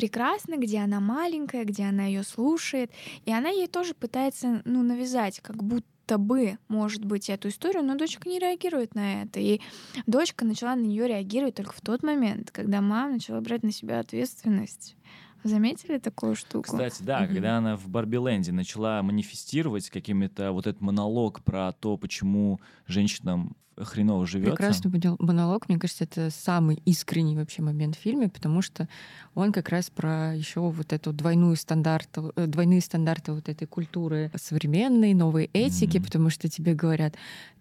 прекрасно, 0.00 0.56
где 0.56 0.78
она 0.78 0.98
маленькая, 0.98 1.64
где 1.64 1.84
она 1.84 2.06
ее 2.06 2.22
слушает, 2.22 2.90
и 3.26 3.32
она 3.32 3.50
ей 3.50 3.66
тоже 3.66 3.92
пытается 3.92 4.62
ну, 4.64 4.82
навязать, 4.82 5.40
как 5.40 5.62
будто 5.62 6.16
бы, 6.16 6.56
может 6.68 7.04
быть, 7.04 7.28
эту 7.28 7.48
историю, 7.48 7.84
но 7.84 7.96
дочка 7.96 8.26
не 8.26 8.38
реагирует 8.38 8.94
на 8.94 9.22
это. 9.22 9.40
И 9.40 9.60
дочка 10.06 10.46
начала 10.46 10.74
на 10.74 10.80
нее 10.80 11.06
реагировать 11.06 11.54
только 11.54 11.74
в 11.74 11.82
тот 11.82 12.02
момент, 12.02 12.50
когда 12.50 12.80
мама 12.80 13.12
начала 13.12 13.42
брать 13.42 13.62
на 13.62 13.72
себя 13.72 14.00
ответственность. 14.00 14.96
Заметили 15.44 15.98
такую 15.98 16.36
штуку? 16.36 16.62
Кстати, 16.64 17.02
да, 17.02 17.20
Мгм. 17.20 17.28
когда 17.34 17.58
она 17.58 17.76
в 17.76 17.88
Барби-ленде 17.88 18.52
начала 18.52 19.02
манифестировать 19.02 19.88
какими-то 19.90 20.52
вот 20.52 20.66
этот 20.66 20.80
монолог 20.80 21.42
про 21.42 21.72
то, 21.72 21.96
почему 21.96 22.60
женщинам 22.86 23.56
хреново 23.76 24.26
живется. 24.26 24.50
Прекрасный 24.56 24.90
монол- 24.90 25.16
монолог, 25.18 25.68
мне 25.70 25.78
кажется, 25.78 26.04
это 26.04 26.28
самый 26.30 26.82
искренний 26.84 27.34
вообще 27.36 27.62
момент 27.62 27.96
в 27.96 27.98
фильме, 27.98 28.28
потому 28.28 28.60
что 28.60 28.88
он 29.34 29.52
как 29.52 29.70
раз 29.70 29.88
про 29.88 30.34
еще 30.34 30.60
вот 30.60 30.92
эту 30.92 31.14
двойную 31.14 31.56
стандарту, 31.56 32.32
э, 32.36 32.46
двойные 32.46 32.82
стандарты 32.82 33.32
вот 33.32 33.48
этой 33.48 33.66
культуры 33.66 34.30
современной, 34.36 35.14
новой 35.14 35.48
этики, 35.54 35.96
Мгм. 35.96 36.04
потому 36.04 36.30
что 36.30 36.48
тебе 36.50 36.74
говорят, 36.74 37.14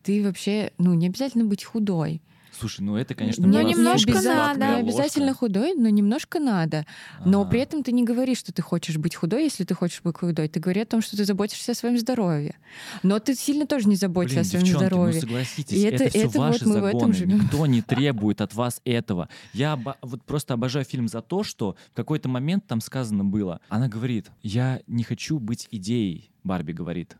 ты 0.04 0.22
вообще, 0.24 0.74
ну, 0.78 0.94
не 0.94 1.08
обязательно 1.08 1.46
быть 1.46 1.64
худой. 1.64 2.22
Слушай, 2.58 2.82
ну 2.82 2.96
это, 2.96 3.16
конечно, 3.16 3.46
Ну, 3.48 3.62
немножко 3.62 4.22
надо. 4.22 4.60
Не 4.60 4.74
обязательно 4.82 5.28
ложка. 5.28 5.40
худой, 5.40 5.74
но 5.76 5.90
немножко 5.90 6.40
надо. 6.40 6.86
Но 7.26 7.42
Ага. 7.42 7.50
при 7.52 7.60
этом 7.62 7.84
ты 7.84 7.92
не 7.92 8.04
говоришь, 8.04 8.40
что 8.40 8.52
ты 8.52 8.62
хочешь 8.62 8.98
быть 8.98 9.16
худой, 9.16 9.44
если 9.44 9.64
ты 9.64 9.74
хочешь 9.76 10.02
быть 10.04 10.18
худой. 10.18 10.48
Ты 10.50 10.60
говоришь 10.60 10.84
о 10.84 10.88
том, 10.88 11.02
что 11.02 11.16
ты 11.16 11.26
заботишься 11.26 11.72
о 11.72 11.76
своем 11.76 11.98
здоровье. 11.98 12.56
Но 13.04 13.20
ты 13.20 13.36
сильно 13.36 13.66
тоже 13.66 13.88
не 13.88 13.96
заботишься 13.96 14.40
Блин, 14.40 14.48
о 14.48 14.50
своем 14.50 14.66
девчонки, 14.66 14.86
здоровье. 14.88 15.14
ну 15.16 15.22
согласитесь, 15.22 15.78
И 15.78 15.82
это, 15.82 16.04
это- 16.06 16.10
все 16.10 16.20
это 16.28 16.28
вот 16.28 16.38
ваши 16.38 16.66
в 16.66 16.72
этом 16.72 16.92
загоны. 16.92 17.14
живем. 17.14 17.40
Никто 17.44 17.66
не 17.66 17.82
требует 17.82 18.42
от 18.42 18.54
вас 18.56 18.82
этого. 18.84 19.30
Я 19.54 19.76
оба- 19.76 19.98
вот 20.02 20.24
просто 20.24 20.54
обожаю 20.56 20.86
фильм 20.86 21.08
за 21.08 21.22
то, 21.22 21.44
что 21.44 21.76
в 21.92 21.96
какой-то 21.96 22.30
момент 22.30 22.66
там 22.68 22.82
сказано 22.82 23.24
было. 23.24 23.62
Она 23.70 23.88
говорит, 23.88 24.32
я 24.42 24.82
не 24.88 25.04
хочу 25.04 25.40
быть 25.40 25.68
идеей, 25.72 26.32
Барби 26.44 26.72
говорит. 26.74 27.16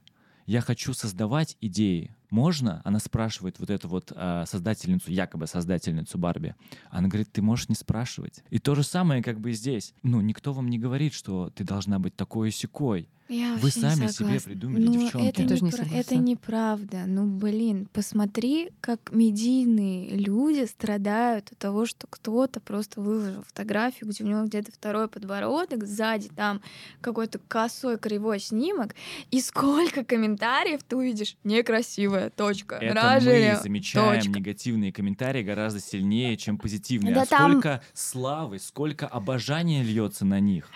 Я 0.46 0.62
хочу 0.62 0.94
создавать 0.94 1.56
идеи. 1.62 2.16
Можно? 2.30 2.82
Она 2.84 3.00
спрашивает 3.00 3.60
вот 3.60 3.70
эту 3.70 3.88
вот 3.88 4.12
а, 4.16 4.46
создательницу, 4.46 5.12
якобы 5.12 5.48
создательницу 5.48 6.18
Барби. 6.18 6.56
Она 6.90 7.08
говорит, 7.08 7.32
ты 7.32 7.42
можешь 7.42 7.70
не 7.70 7.76
спрашивать. 7.76 8.44
И 8.50 8.60
то 8.60 8.76
же 8.76 8.84
самое 8.84 9.24
как 9.24 9.40
бы 9.40 9.52
здесь. 9.54 9.94
Ну, 10.04 10.22
никто 10.22 10.54
вам 10.54 10.70
не 10.70 10.78
говорит, 10.78 11.14
что 11.14 11.50
ты 11.50 11.64
должна 11.64 12.00
быть 12.00 12.16
такой 12.16 12.52
и. 12.52 13.10
Я 13.30 13.54
Вы 13.58 13.66
не 13.68 13.72
сами 13.72 13.94
себе 13.96 14.10
согласна. 14.10 14.40
придумали, 14.50 14.84
Ну, 14.86 14.94
девчонки. 14.94 15.28
Это, 15.28 15.44
не 15.44 15.50
непра- 15.50 15.70
согласна. 15.72 15.96
это 15.96 16.16
неправда. 16.16 17.04
Ну, 17.06 17.26
блин, 17.28 17.88
посмотри, 17.94 18.72
как 18.82 19.12
медийные 19.12 20.10
люди 20.16 20.66
страдают 20.66 21.52
от 21.52 21.58
того, 21.60 21.86
что 21.86 22.08
кто-то 22.08 22.60
просто 22.60 23.02
выложил 23.02 23.44
фотографию, 23.44 24.10
где 24.10 24.24
у 24.24 24.28
него 24.28 24.44
где-то 24.46 24.72
второй 24.72 25.08
подбородок, 25.08 25.86
сзади 25.86 26.30
там 26.36 26.62
какой-то 27.02 27.40
косой 27.48 28.00
кривой 28.00 28.40
снимок, 28.40 28.96
и 29.30 29.42
сколько 29.42 30.04
комментариев 30.04 30.82
ты 30.84 30.96
увидишь. 30.96 31.38
Некрасивая, 31.44 32.32
точка. 32.32 32.76
Это 32.78 32.96
Нражели, 32.96 33.54
мы 33.56 33.62
замечаем 33.62 34.22
точка. 34.24 34.40
негативные 34.40 34.92
комментарии 34.92 35.44
гораздо 35.44 35.80
сильнее, 35.80 36.36
чем 36.36 36.58
позитивные. 36.58 37.14
Да 37.14 37.22
а 37.22 37.26
там- 37.28 37.52
сколько 37.52 37.84
славы, 37.94 38.58
сколько 38.58 39.08
обожания 39.08 39.84
льется 39.84 40.26
на 40.26 40.40
них. 40.40 40.68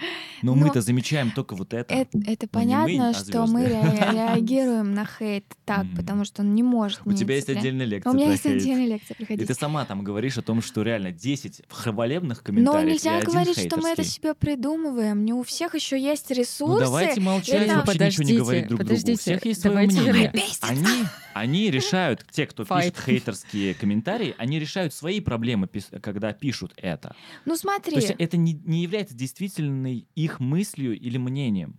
Но, 0.43 0.53
Но 0.53 0.61
мы-то 0.65 0.81
замечаем 0.81 1.31
только 1.31 1.55
вот 1.55 1.73
это. 1.73 1.93
Это, 1.93 2.19
это 2.27 2.42
Ну, 2.51 2.59
не 2.59 2.75
мы, 2.75 2.83
понятно, 2.83 3.09
а 3.09 3.13
что 3.13 3.45
мы 3.47 3.65
ре- 3.65 3.69
реагируем 4.13 4.93
на 4.93 5.05
хейт 5.05 5.45
так, 5.65 5.85
потому 5.95 6.25
что 6.25 6.41
он 6.41 6.55
не 6.55 6.63
может 6.63 7.01
У 7.05 7.11
не 7.11 7.17
тебя 7.17 7.35
есть 7.35 7.49
отдельная 7.49 7.85
лекция 7.85 8.11
У 8.11 8.15
меня 8.15 8.31
есть 8.31 8.45
отдельная 8.45 8.87
лекция, 8.87 9.13
И 9.15 9.17
приходите. 9.17 9.45
ты 9.45 9.53
сама 9.53 9.85
там 9.85 10.03
говоришь 10.03 10.37
о 10.37 10.41
том, 10.41 10.61
что 10.61 10.81
реально 10.83 11.11
10 11.11 11.61
хвалебных 11.69 12.39
Но 12.39 12.43
комментариев 12.43 12.87
и 12.87 12.91
нельзя 12.93 13.21
говорить, 13.21 13.57
что 13.59 13.77
мы 13.81 13.89
это 13.89 14.03
себе 14.03 14.33
придумываем. 14.33 15.23
Не 15.25 15.33
у 15.33 15.43
всех 15.43 15.75
еще 15.75 15.99
есть 15.99 16.29
ресурсы. 16.31 16.73
Ну 16.73 16.79
давайте 16.79 17.21
молчать, 17.21 17.67
это- 17.67 17.77
вообще 17.77 18.05
ничего 18.05 18.23
не 18.23 18.37
говорить 18.37 18.67
друг 18.67 18.83
другу. 18.83 19.11
У 19.11 19.15
всех 19.17 19.45
есть 19.45 19.61
свое 19.61 19.87
мнение. 19.87 20.33
Они, 20.61 20.85
они 21.33 21.71
решают, 21.71 22.25
те, 22.31 22.45
кто 22.45 22.65
пишет 22.65 22.97
хейтерские 22.99 23.73
комментарии, 23.73 24.35
они 24.37 24.59
решают 24.59 24.93
свои 24.93 25.19
проблемы, 25.19 25.69
когда 26.01 26.33
пишут 26.33 26.73
это. 26.77 27.15
Ну 27.45 27.55
смотри. 27.55 27.93
То 27.93 27.99
есть 27.99 28.15
это 28.17 28.37
не, 28.37 28.53
не 28.53 28.81
является 28.83 29.15
действительной 29.15 30.07
их 30.15 30.39
мыслью 30.39 30.97
или 30.99 31.17
мнением. 31.17 31.75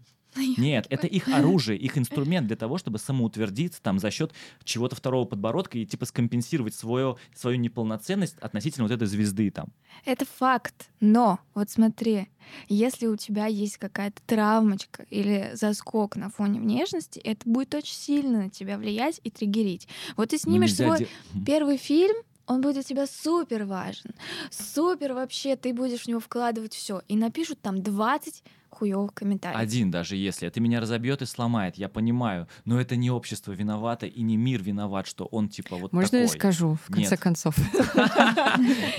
Нет, 0.57 0.87
это 0.91 1.07
их 1.07 1.28
оружие, 1.28 1.78
их 1.78 1.97
инструмент 1.99 2.47
для 2.47 2.57
того, 2.57 2.78
чтобы 2.78 2.99
самоутвердиться 2.99 3.80
там 3.82 3.99
за 3.99 4.11
счет 4.11 4.32
чего-то 4.64 4.97
второго 4.97 5.24
подбородка 5.24 5.78
и 5.78 5.87
типа 5.87 6.07
скомпенсировать 6.07 6.74
свою, 6.74 7.18
свою 7.35 7.57
неполноценность 7.59 8.37
относительно 8.41 8.85
вот 8.87 8.93
этой 8.95 9.07
звезды 9.07 9.51
там. 9.51 9.68
Это 10.05 10.24
факт. 10.24 10.89
Но 11.01 11.39
вот 11.55 11.70
смотри, 11.70 12.28
если 12.68 13.07
у 13.07 13.16
тебя 13.16 13.47
есть 13.47 13.78
какая-то 13.78 14.20
травмочка 14.26 15.07
или 15.11 15.51
заскок 15.55 16.16
на 16.16 16.30
фоне 16.30 16.61
внешности, 16.61 17.18
это 17.20 17.49
будет 17.49 17.74
очень 17.74 17.95
сильно 17.95 18.43
на 18.45 18.51
тебя 18.51 18.76
влиять 18.78 19.20
и 19.24 19.30
триггерить. 19.30 19.89
Вот 20.16 20.30
ты 20.30 20.37
Ну, 20.37 20.51
снимешь 20.51 20.74
свой 20.74 20.99
де- 21.01 21.09
первый 21.47 21.76
фильм, 21.76 22.16
он 22.47 22.61
будет 22.61 22.74
для 22.74 22.82
тебя 22.82 23.07
супер 23.07 23.64
важен. 23.64 24.11
Супер 24.51 25.14
вообще, 25.14 25.57
ты 25.57 25.72
будешь 25.72 26.03
в 26.03 26.09
него 26.09 26.20
вкладывать 26.20 26.74
все. 26.74 27.03
И 27.09 27.16
напишут 27.16 27.61
там 27.61 27.82
20 27.82 28.43
хуёвых 28.74 29.14
комментариев. 29.14 29.58
Один 29.58 29.90
даже 29.90 30.16
если. 30.16 30.48
Это 30.48 30.60
меня 30.60 30.80
разобьет 30.80 31.22
и 31.22 31.26
сломает, 31.26 31.76
я 31.76 31.88
понимаю. 31.88 32.48
Но 32.64 32.80
это 32.80 32.96
не 32.96 33.10
общество 33.10 33.52
виновато 33.52 34.06
и 34.06 34.22
не 34.22 34.36
мир 34.36 34.62
виноват, 34.62 35.06
что 35.06 35.24
он 35.26 35.48
типа 35.48 35.76
вот 35.76 35.92
Можно 35.92 36.16
я 36.16 36.24
такой. 36.26 36.38
скажу, 36.38 36.78
в 36.84 36.92
конце 36.92 37.10
Нет. 37.10 37.20
концов? 37.20 37.54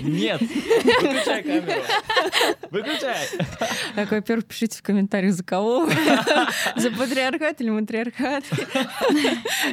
Нет! 0.01 0.41
Выключай 0.41 1.43
камеру! 1.43 1.81
Выключай! 2.71 3.27
Так, 3.95 4.11
во-первых, 4.11 4.45
пишите 4.45 4.77
в 4.77 4.81
комментариях, 4.81 5.33
за 5.33 5.43
кого. 5.43 5.87
За 6.75 6.91
патриархат 6.91 7.61
или 7.61 7.69
матриархат. 7.69 8.43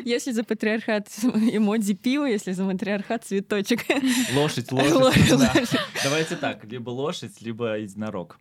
Если 0.04 0.32
за 0.32 0.44
патриархат, 0.44 1.08
эмодзи 1.22 1.94
пиво, 1.94 2.24
если 2.26 2.52
за 2.52 2.64
матриархат, 2.64 3.24
цветочек. 3.24 3.84
Лошадь, 4.34 4.70
лошадь. 4.72 5.70
Давайте 6.04 6.36
так, 6.36 6.64
либо 6.64 6.90
лошадь, 6.90 7.40
либо 7.40 7.78
единорог. 7.78 8.38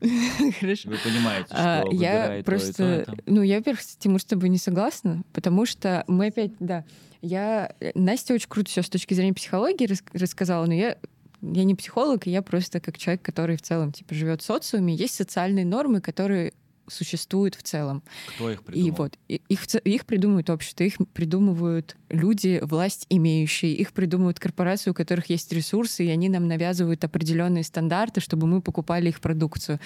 Хорошо. 0.59 0.89
Вы 0.89 0.97
понимаете. 0.97 1.50
А, 1.53 1.81
что 1.81 1.95
я 1.95 2.27
то 2.27 2.33
и 2.35 2.39
то, 2.39 2.45
просто, 2.45 3.05
ну, 3.25 3.41
я, 3.41 3.57
во-первых, 3.57 3.81
Тимур, 3.99 4.21
с 4.21 4.25
тобой 4.25 4.49
не 4.49 4.57
согласна, 4.57 5.23
потому 5.33 5.65
что 5.65 6.03
мы 6.07 6.27
опять, 6.27 6.51
да, 6.59 6.85
я, 7.21 7.73
Настя 7.93 8.33
очень 8.33 8.49
круто 8.49 8.69
все 8.69 8.81
с 8.81 8.89
точки 8.89 9.13
зрения 9.13 9.33
психологии 9.33 9.85
рас- 9.85 10.03
рассказала, 10.13 10.65
но 10.65 10.73
я 10.73 10.97
я 11.41 11.63
не 11.63 11.73
психолог, 11.73 12.27
и 12.27 12.31
я 12.31 12.43
просто 12.43 12.79
как 12.79 12.97
человек, 12.99 13.23
который 13.23 13.57
в 13.57 13.63
целом 13.63 13.91
типа 13.91 14.13
живет 14.13 14.41
в 14.41 14.45
социуме, 14.45 14.93
есть 14.93 15.15
социальные 15.15 15.65
нормы, 15.65 15.99
которые 15.99 16.53
существуют 16.91 17.55
в 17.55 17.63
целом. 17.63 18.03
Кто 18.35 18.51
их 18.51 18.63
придумал? 18.63 18.87
И 18.87 18.91
вот 18.91 19.17
и- 19.27 19.41
их, 19.49 19.65
их 19.83 20.05
придумывают 20.05 20.49
общество, 20.49 20.83
их 20.83 20.95
придумывают 21.13 21.95
люди, 22.09 22.59
власть 22.63 23.05
имеющие, 23.09 23.73
их 23.73 23.93
придумывают 23.93 24.39
корпорации, 24.39 24.91
у 24.91 24.93
которых 24.93 25.29
есть 25.29 25.51
ресурсы, 25.53 26.05
и 26.05 26.09
они 26.09 26.29
нам 26.29 26.47
навязывают 26.47 27.03
определенные 27.03 27.63
стандарты, 27.63 28.21
чтобы 28.21 28.47
мы 28.47 28.61
покупали 28.61 29.09
их 29.09 29.19
продукцию. 29.21 29.79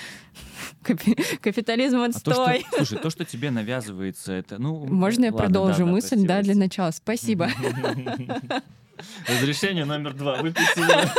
Капи- 0.83 1.37
Капитализм 1.39 1.97
А 1.99 2.11
то, 2.11 2.19
что, 2.19 2.31
отстой. 2.45 2.65
слушай, 2.75 2.97
то, 2.97 3.09
что 3.09 3.25
тебе 3.25 3.51
навязывается, 3.51 4.33
это, 4.33 4.57
ну... 4.59 4.85
Можно 4.85 5.25
я 5.25 5.31
ладно, 5.31 5.45
продолжу 5.45 5.85
да, 5.85 5.91
мысль, 5.91 6.17
да, 6.25 6.41
для 6.41 6.53
прости. 6.53 6.59
начала. 6.59 6.91
Спасибо. 6.91 7.49
Разрешение 9.27 9.85
номер 9.85 10.13
два. 10.13 10.41
Выпить 10.41 10.67
себе. 10.75 11.09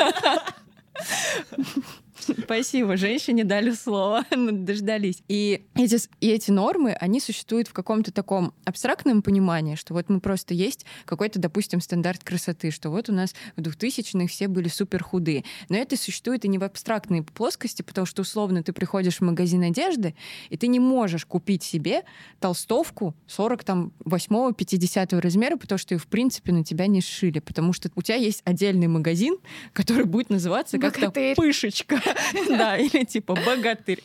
Спасибо. 2.43 2.97
Женщине 2.97 3.45
дали 3.45 3.73
слово, 3.73 4.25
дождались. 4.31 5.23
И 5.29 5.67
эти, 5.75 5.99
и 6.21 6.29
эти 6.29 6.51
нормы, 6.51 6.93
они 6.93 7.21
существуют 7.21 7.69
в 7.69 7.73
каком-то 7.73 8.13
таком 8.13 8.53
абстрактном 8.65 9.23
понимании, 9.23 9.75
что 9.75 9.95
вот 9.95 10.09
мы 10.09 10.21
просто 10.21 10.55
есть 10.55 10.87
какой-то, 11.05 11.39
допустим, 11.39 11.81
стандарт 11.81 12.25
красоты, 12.25 12.71
что 12.71 12.91
вот 12.91 13.09
у 13.09 13.13
нас 13.13 13.35
в 13.57 13.61
2000-х 13.61 14.27
все 14.29 14.49
были 14.49 14.69
супер 14.69 15.03
худые. 15.03 15.45
Но 15.69 15.77
это 15.77 15.97
существует 15.97 16.45
и 16.45 16.49
не 16.49 16.59
в 16.59 16.65
абстрактной 16.65 17.23
плоскости, 17.23 17.83
потому 17.83 18.07
что 18.07 18.23
условно 18.23 18.63
ты 18.63 18.73
приходишь 18.73 19.19
в 19.19 19.23
магазин 19.23 19.63
одежды, 19.63 20.15
и 20.51 20.57
ты 20.57 20.67
не 20.67 20.81
можешь 20.81 21.25
купить 21.27 21.63
себе 21.63 22.03
толстовку 22.41 23.15
40 23.27 23.65
там 23.65 23.93
8 24.05 24.55
50 24.55 25.13
размера, 25.15 25.57
потому 25.57 25.79
что 25.79 25.95
ее 25.95 25.99
в 25.99 26.07
принципе 26.07 26.53
на 26.53 26.65
тебя 26.65 26.87
не 26.87 27.01
сшили, 27.01 27.39
потому 27.39 27.73
что 27.73 27.91
у 27.95 28.03
тебя 28.03 28.17
есть 28.17 28.43
отдельный 28.45 28.87
магазин, 28.87 29.37
который 29.73 30.05
будет 30.05 30.31
называться 30.31 30.79
как-то 30.79 31.11
пышечка, 31.37 32.01
да, 32.49 32.77
или 32.77 33.05
типа 33.05 33.35
богатырь, 33.35 34.03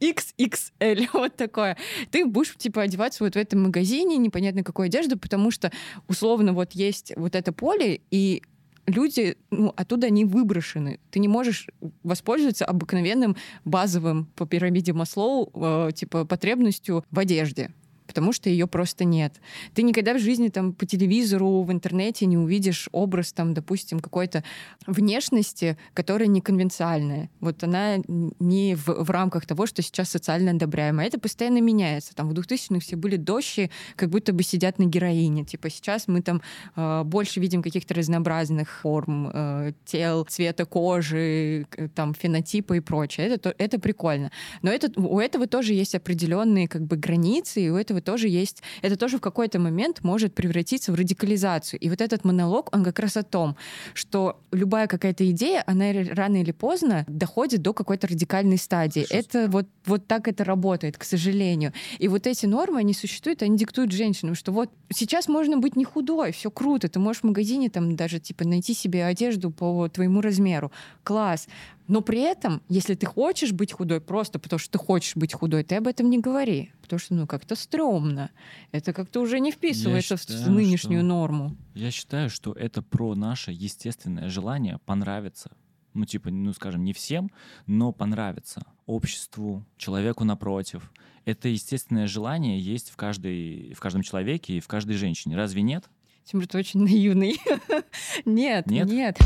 XXL, 0.00 1.08
вот 1.12 1.36
такое. 1.36 1.76
Ты 2.10 2.24
будешь 2.26 2.54
типа 2.56 2.82
одеваться 2.82 3.24
вот 3.24 3.34
в 3.34 3.38
этом 3.38 3.62
магазине, 3.64 4.16
непонятно 4.16 4.62
какой 4.62 4.86
одежды, 4.86 5.16
потому 5.16 5.50
что 5.50 5.70
условно 6.08 6.52
вот 6.52 6.72
есть 6.72 7.12
вот 7.16 7.34
это 7.34 7.52
поле, 7.52 8.00
и 8.10 8.42
люди, 8.86 9.36
ну, 9.50 9.72
оттуда 9.76 10.06
они 10.06 10.24
выброшены. 10.24 11.00
Ты 11.10 11.18
не 11.18 11.28
можешь 11.28 11.68
воспользоваться 12.02 12.64
обыкновенным 12.64 13.36
базовым 13.64 14.26
по 14.36 14.46
пирамиде 14.46 14.92
Маслоу, 14.92 15.50
э, 15.54 15.90
типа, 15.94 16.24
потребностью 16.24 17.04
в 17.10 17.18
одежде 17.18 17.70
потому 18.16 18.32
что 18.32 18.48
ее 18.48 18.66
просто 18.66 19.04
нет. 19.04 19.34
Ты 19.74 19.82
никогда 19.82 20.14
в 20.14 20.18
жизни 20.18 20.48
там 20.48 20.72
по 20.72 20.86
телевизору, 20.86 21.62
в 21.64 21.70
интернете 21.70 22.24
не 22.24 22.38
увидишь 22.38 22.88
образ 22.92 23.34
там, 23.34 23.52
допустим, 23.52 24.00
какой-то 24.00 24.42
внешности, 24.86 25.76
которая 25.92 26.28
не 26.28 26.40
конвенциальная. 26.40 27.28
Вот 27.40 27.62
она 27.62 27.96
не 28.08 28.74
в, 28.74 28.86
в 28.86 29.10
рамках 29.10 29.44
того, 29.44 29.66
что 29.66 29.82
сейчас 29.82 30.08
социально 30.08 30.52
одобряемо. 30.52 31.04
Это 31.04 31.20
постоянно 31.20 31.60
меняется. 31.60 32.14
Там 32.14 32.30
в 32.30 32.32
2000-х 32.32 32.80
все 32.80 32.96
были 32.96 33.16
дощи, 33.16 33.70
как 33.96 34.08
будто 34.08 34.32
бы 34.32 34.42
сидят 34.42 34.78
на 34.78 34.84
героине. 34.84 35.44
Типа 35.44 35.68
сейчас 35.68 36.08
мы 36.08 36.22
там 36.22 36.40
э, 36.74 37.02
больше 37.04 37.38
видим 37.38 37.62
каких-то 37.62 37.92
разнообразных 37.92 38.70
форм, 38.80 39.30
э, 39.30 39.72
тел, 39.84 40.24
цвета 40.24 40.64
кожи, 40.64 41.66
к- 41.68 41.88
там 41.90 42.14
фенотипа 42.14 42.72
и 42.74 42.80
прочее. 42.80 43.26
Это, 43.26 43.38
то- 43.50 43.54
это 43.58 43.78
прикольно. 43.78 44.30
Но 44.62 44.70
это, 44.70 44.90
у 44.98 45.20
этого 45.20 45.46
тоже 45.46 45.74
есть 45.74 45.94
определенные 45.94 46.66
как 46.66 46.82
бы 46.86 46.96
границы, 46.96 47.60
и 47.60 47.68
у 47.68 47.76
этого 47.76 48.00
тоже 48.06 48.28
есть... 48.28 48.62
Это 48.82 48.96
тоже 48.96 49.18
в 49.18 49.20
какой-то 49.20 49.58
момент 49.58 50.02
может 50.02 50.34
превратиться 50.34 50.92
в 50.92 50.94
радикализацию. 50.94 51.80
И 51.80 51.90
вот 51.90 52.00
этот 52.00 52.24
монолог, 52.24 52.74
он 52.74 52.84
как 52.84 52.98
раз 53.00 53.16
о 53.16 53.22
том, 53.22 53.56
что 53.94 54.40
любая 54.52 54.86
какая-то 54.86 55.28
идея, 55.30 55.64
она 55.66 55.92
рано 56.14 56.40
или 56.40 56.52
поздно 56.52 57.04
доходит 57.08 57.62
до 57.62 57.72
какой-то 57.72 58.06
радикальной 58.06 58.58
стадии. 58.58 59.04
Слушай, 59.04 59.20
Это 59.20 59.48
вот, 59.50 59.66
вот 59.84 60.06
так 60.06 60.28
это 60.28 60.44
работает, 60.44 60.96
к 60.96 61.04
сожалению. 61.04 61.72
И 61.98 62.08
вот 62.08 62.26
эти 62.26 62.46
нормы, 62.46 62.78
они 62.78 62.94
существуют, 62.94 63.42
они 63.42 63.58
диктуют 63.58 63.92
женщинам, 63.92 64.34
что 64.36 64.52
вот 64.52 64.70
сейчас 64.90 65.28
можно 65.28 65.58
быть 65.58 65.76
не 65.76 65.84
худой, 65.84 66.30
все 66.32 66.50
круто, 66.50 66.88
ты 66.88 66.98
можешь 67.00 67.22
в 67.22 67.26
магазине 67.26 67.68
там 67.70 67.96
даже 67.96 68.20
типа 68.20 68.44
найти 68.44 68.72
себе 68.72 69.04
одежду 69.04 69.50
по 69.50 69.88
твоему 69.88 70.20
размеру. 70.20 70.70
Класс. 71.02 71.48
Но 71.88 72.00
при 72.00 72.20
этом, 72.20 72.62
если 72.68 72.94
ты 72.94 73.06
хочешь 73.06 73.52
быть 73.52 73.72
худой 73.72 74.00
просто 74.00 74.38
потому, 74.38 74.58
что 74.58 74.72
ты 74.72 74.78
хочешь 74.78 75.14
быть 75.16 75.32
худой, 75.32 75.62
ты 75.64 75.76
об 75.76 75.86
этом 75.86 76.10
не 76.10 76.18
говори. 76.18 76.72
Потому 76.82 76.98
что, 76.98 77.14
ну, 77.14 77.26
как-то 77.26 77.54
стрёмно. 77.54 78.30
Это 78.72 78.92
как-то 78.92 79.20
уже 79.20 79.38
не 79.40 79.52
вписывается 79.52 80.16
в 80.16 80.20
считаю, 80.20 80.50
нынешнюю 80.50 81.00
что- 81.00 81.06
норму. 81.06 81.56
Я 81.74 81.90
считаю, 81.90 82.28
что 82.30 82.52
это 82.52 82.82
про 82.82 83.14
наше 83.14 83.52
естественное 83.52 84.28
желание 84.28 84.78
понравиться. 84.84 85.50
Ну, 85.94 86.04
типа, 86.04 86.30
ну, 86.30 86.52
скажем, 86.52 86.84
не 86.84 86.92
всем, 86.92 87.30
но 87.66 87.92
понравиться 87.92 88.66
обществу, 88.84 89.64
человеку 89.78 90.24
напротив. 90.24 90.92
Это 91.24 91.48
естественное 91.48 92.06
желание 92.06 92.60
есть 92.60 92.90
в, 92.90 92.96
каждой, 92.96 93.72
в 93.74 93.80
каждом 93.80 94.02
человеке 94.02 94.58
и 94.58 94.60
в 94.60 94.68
каждой 94.68 94.96
женщине. 94.96 95.36
Разве 95.36 95.62
нет? 95.62 95.84
Тимур, 96.24 96.46
ты 96.46 96.58
очень 96.58 96.80
наивный. 96.82 97.36
Нет, 98.24 98.66
Нет? 98.66 98.88
нет. 98.88 99.18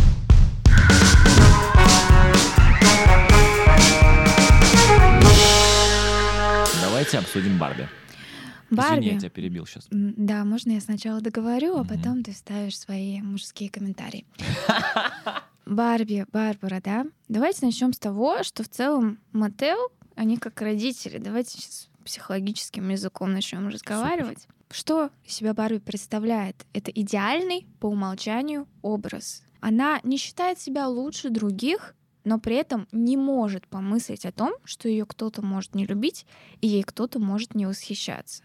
Давайте 6.82 7.18
обсудим 7.18 7.58
Барби. 7.58 7.88
Извини, 8.70 8.88
Барби. 8.88 9.04
я 9.04 9.18
тебя 9.18 9.30
перебил 9.30 9.66
сейчас. 9.66 9.86
Да, 9.90 10.44
можно 10.44 10.72
я 10.72 10.80
сначала 10.80 11.20
договорю, 11.20 11.76
а 11.76 11.84
потом 11.84 12.22
ты 12.22 12.32
вставишь 12.32 12.78
свои 12.78 13.20
мужские 13.20 13.68
комментарии. 13.68 14.24
Барби, 15.66 16.26
Барбара, 16.32 16.80
да? 16.80 17.06
Давайте 17.28 17.66
начнем 17.66 17.92
с 17.92 17.98
того, 17.98 18.42
что 18.42 18.62
в 18.62 18.68
целом 18.68 19.18
Мател, 19.32 19.78
они 20.14 20.36
как 20.36 20.60
родители. 20.60 21.18
Давайте 21.18 21.58
сейчас 21.58 21.88
психологическим 22.04 22.88
языком 22.88 23.32
начнем 23.32 23.68
разговаривать. 23.68 24.46
Что 24.70 25.10
из 25.24 25.32
себя 25.34 25.52
Барби 25.52 25.78
представляет? 25.78 26.64
Это 26.72 26.90
идеальный 26.92 27.66
по 27.80 27.86
умолчанию 27.86 28.68
образ. 28.82 29.42
Она 29.60 30.00
не 30.02 30.16
считает 30.16 30.58
себя 30.58 30.88
лучше 30.88 31.30
других, 31.30 31.94
но 32.24 32.38
при 32.38 32.56
этом 32.56 32.86
не 32.92 33.16
может 33.16 33.66
помыслить 33.66 34.26
о 34.26 34.32
том, 34.32 34.52
что 34.64 34.88
ее 34.88 35.06
кто-то 35.06 35.42
может 35.42 35.74
не 35.74 35.86
любить, 35.86 36.26
и 36.60 36.66
ей 36.66 36.82
кто-то 36.82 37.18
может 37.18 37.54
не 37.54 37.66
восхищаться. 37.66 38.42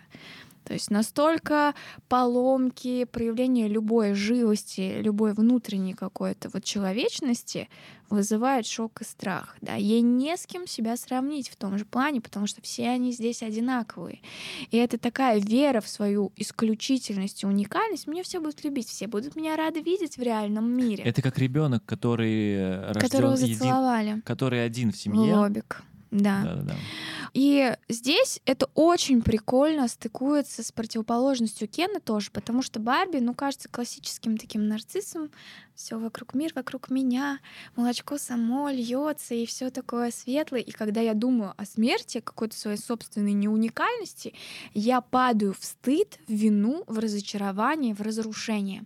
То 0.66 0.74
есть 0.74 0.90
настолько 0.90 1.76
поломки, 2.10 3.06
проявление 3.06 3.68
любой 3.68 4.14
живости, 4.14 5.00
любой 5.00 5.34
внутренней 5.34 5.94
какой-то 5.94 6.50
вот 6.50 6.64
человечности 6.64 7.70
вызывает 8.10 8.66
шок 8.66 9.02
и 9.02 9.04
страх. 9.04 9.58
Да? 9.62 9.76
Ей 9.76 10.02
не 10.02 10.36
с 10.36 10.46
кем 10.46 10.68
себя 10.68 10.98
сравнить 10.98 11.50
в 11.50 11.56
том 11.56 11.78
же 11.78 11.86
плане, 11.86 12.22
потому 12.22 12.48
что 12.48 12.62
все 12.62 12.90
они 12.90 13.12
здесь 13.12 13.42
одинаковые. 13.44 14.20
И 14.72 14.78
это 14.78 14.98
такая 14.98 15.40
вера 15.40 15.82
в 15.82 15.88
свою 15.88 16.32
исключительность 16.36 17.44
и 17.44 17.48
уникальность. 17.48 18.08
Меня 18.08 18.24
все 18.24 18.40
будут 18.40 18.64
любить, 18.64 18.90
все 18.90 19.08
будут 19.08 19.36
меня 19.36 19.56
рады 19.56 19.82
видеть 19.82 20.18
в 20.18 20.22
реальном 20.22 20.72
мире. 20.72 21.04
Это 21.04 21.22
как 21.22 21.38
ребенок, 21.38 21.86
который 21.86 22.56
э, 22.56 22.94
которого 23.00 23.32
рожден 23.32 23.46
един, 23.48 23.58
зацеловали 23.58 24.22
который 24.26 24.66
один 24.66 24.92
в 24.92 24.98
семье. 24.98 25.36
лобик. 25.36 25.84
Да. 26.22 26.64
И 27.34 27.76
здесь 27.90 28.40
это 28.46 28.70
очень 28.76 29.22
прикольно 29.22 29.90
стыкуется 29.90 30.64
с 30.64 30.72
противоположностью 30.72 31.68
Кена 31.68 32.00
тоже, 32.00 32.32
потому 32.32 32.62
что 32.62 32.80
Барби, 32.80 33.18
ну, 33.18 33.34
кажется 33.34 33.68
классическим 33.68 34.38
таким 34.38 34.70
нарциссом. 34.70 35.30
Все 35.76 36.00
вокруг 36.00 36.34
мир, 36.34 36.54
вокруг 36.56 36.90
меня, 36.90 37.40
молочко 37.76 38.18
само 38.18 38.70
льется 38.70 39.36
и 39.36 39.46
все 39.46 39.70
такое 39.70 40.12
светлое. 40.12 40.62
И 40.62 40.72
когда 40.72 41.02
я 41.02 41.14
думаю 41.14 41.54
о 41.58 41.66
смерти, 41.66 42.22
какой-то 42.22 42.58
своей 42.58 42.78
собственной 42.78 43.34
неуникальности, 43.34 44.34
я 44.74 45.02
падаю 45.02 45.54
в 45.54 45.66
стыд, 45.66 46.18
в 46.30 46.32
вину, 46.32 46.86
в 46.88 47.00
разочарование, 47.00 47.94
в 47.94 48.02
разрушение. 48.02 48.86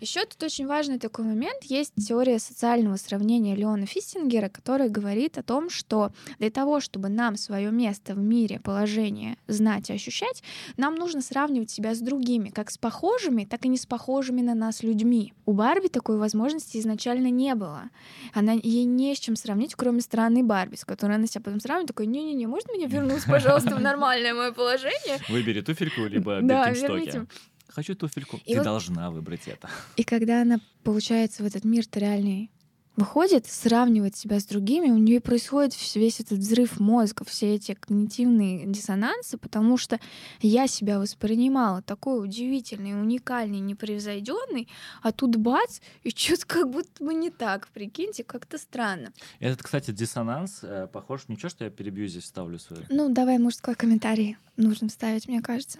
Еще 0.00 0.24
тут 0.26 0.42
очень 0.42 0.66
важный 0.66 0.98
такой 0.98 1.24
момент. 1.24 1.62
Есть 1.64 1.94
теория 1.96 2.38
социального 2.38 2.96
сравнения 2.96 3.54
Леона 3.54 3.86
Фистингера, 3.86 4.48
которая 4.48 4.88
говорит 4.88 5.38
о 5.38 5.42
том, 5.42 5.70
что 5.70 6.10
для 6.38 6.50
того, 6.50 6.80
чтобы 6.80 7.08
нам 7.08 7.36
свое 7.36 7.70
место 7.70 8.14
в 8.14 8.18
мире, 8.18 8.60
положение 8.60 9.36
знать 9.46 9.90
и 9.90 9.94
ощущать, 9.94 10.42
нам 10.76 10.96
нужно 10.96 11.22
сравнивать 11.22 11.70
себя 11.70 11.94
с 11.94 12.00
другими, 12.00 12.50
как 12.50 12.70
с 12.70 12.78
похожими, 12.78 13.44
так 13.44 13.64
и 13.64 13.68
не 13.68 13.76
с 13.78 13.86
похожими 13.86 14.40
на 14.42 14.54
нас 14.54 14.82
людьми. 14.82 15.32
У 15.46 15.52
Барби 15.52 15.88
такой 15.88 16.18
возможности 16.18 16.78
изначально 16.78 17.30
не 17.30 17.54
было. 17.54 17.84
Она 18.32 18.52
ей 18.52 18.84
не 18.84 19.14
с 19.14 19.18
чем 19.18 19.36
сравнить, 19.36 19.74
кроме 19.74 20.00
странной 20.00 20.42
Барби, 20.42 20.76
с 20.76 20.84
которой 20.84 21.16
она 21.16 21.26
себя 21.26 21.42
потом 21.42 21.60
сравнивает, 21.60 21.88
такой, 21.88 22.06
не-не-не, 22.06 22.46
можно 22.46 22.72
меня 22.72 22.88
вернуть, 22.88 23.24
пожалуйста, 23.26 23.74
в 23.76 23.80
нормальное 23.80 24.34
мое 24.34 24.52
положение? 24.52 25.18
Выбери 25.28 25.60
туфельку 25.60 26.02
либо 26.02 26.40
Да, 26.42 26.68
Биркенстоки. 26.70 26.92
верните. 26.92 27.26
Хочу 27.74 27.94
туфельку. 27.96 28.36
И 28.44 28.52
Ты 28.52 28.58
вот- 28.58 28.64
должна 28.64 29.10
выбрать 29.10 29.48
это. 29.48 29.68
И 29.96 30.04
когда 30.04 30.42
она 30.42 30.60
получается 30.84 31.42
в 31.42 31.46
этот 31.46 31.64
мир-то 31.64 31.98
реальный 31.98 32.50
выходит, 32.96 33.46
сравнивает 33.46 34.16
себя 34.16 34.38
с 34.38 34.44
другими, 34.44 34.90
у 34.90 34.98
нее 34.98 35.20
происходит 35.20 35.74
весь 35.94 36.20
этот 36.20 36.38
взрыв 36.38 36.78
мозга, 36.78 37.24
все 37.24 37.54
эти 37.54 37.74
когнитивные 37.74 38.66
диссонансы, 38.66 39.36
потому 39.36 39.76
что 39.76 39.98
я 40.40 40.66
себя 40.66 40.98
воспринимала 40.98 41.82
такой 41.82 42.22
удивительный, 42.22 42.98
уникальный, 42.98 43.60
непревзойденный, 43.60 44.68
а 45.02 45.12
тут 45.12 45.36
бац, 45.36 45.80
и 46.02 46.10
что-то 46.10 46.46
как 46.46 46.70
будто 46.70 47.04
бы 47.04 47.14
не 47.14 47.30
так, 47.30 47.68
прикиньте, 47.68 48.24
как-то 48.24 48.58
странно. 48.58 49.12
Этот, 49.40 49.62
кстати, 49.62 49.90
диссонанс 49.90 50.60
э, 50.62 50.88
похож, 50.92 51.22
ничего, 51.28 51.48
что 51.48 51.64
я 51.64 51.70
перебью 51.70 52.06
здесь, 52.06 52.24
вставлю 52.24 52.58
свой. 52.58 52.84
Ну, 52.88 53.12
давай 53.12 53.38
мужской 53.38 53.74
комментарий 53.74 54.36
нужно 54.56 54.88
вставить, 54.88 55.28
мне 55.28 55.42
кажется. 55.42 55.78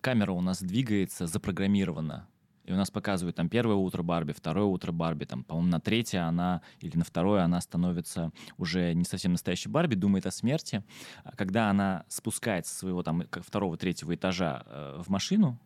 Камера 0.00 0.32
у 0.32 0.40
нас 0.40 0.62
двигается, 0.62 1.26
запрограммирована 1.26 2.26
и 2.70 2.72
у 2.72 2.76
нас 2.76 2.90
показывают 2.90 3.34
там 3.34 3.48
первое 3.48 3.74
утро 3.74 4.04
Барби, 4.04 4.30
второе 4.30 4.66
утро 4.66 4.92
Барби, 4.92 5.24
там, 5.24 5.42
по-моему, 5.42 5.70
на 5.70 5.80
третье 5.80 6.20
она 6.20 6.62
или 6.78 6.96
на 6.96 7.04
второе 7.04 7.42
она 7.42 7.60
становится 7.60 8.30
уже 8.58 8.94
не 8.94 9.04
совсем 9.04 9.32
настоящей 9.32 9.68
Барби, 9.68 9.96
думает 9.96 10.24
о 10.26 10.30
смерти. 10.30 10.84
А 11.24 11.34
когда 11.34 11.68
она 11.68 12.04
спускается 12.06 12.72
с 12.72 12.78
своего 12.78 13.02
там 13.02 13.24
второго, 13.32 13.76
третьего 13.76 14.14
этажа 14.14 14.62
э, 14.66 15.02
в 15.04 15.08
машину, 15.08 15.58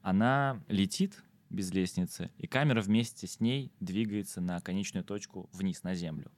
она 0.00 0.58
летит 0.68 1.22
без 1.50 1.72
лестницы, 1.72 2.30
и 2.38 2.46
камера 2.46 2.80
вместе 2.80 3.26
с 3.26 3.38
ней 3.38 3.70
двигается 3.80 4.40
на 4.40 4.60
конечную 4.60 5.04
точку 5.04 5.50
вниз, 5.52 5.82
на 5.82 5.94
землю. 5.94 6.32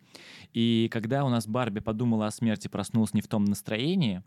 И 0.53 0.89
когда 0.91 1.25
у 1.25 1.29
нас 1.29 1.47
Барби 1.47 1.79
подумала 1.79 2.27
о 2.27 2.31
смерти, 2.33 2.67
проснулась 2.67 3.15
не 3.15 3.21
в 3.21 3.29
том 3.29 3.45
настроении, 3.45 4.23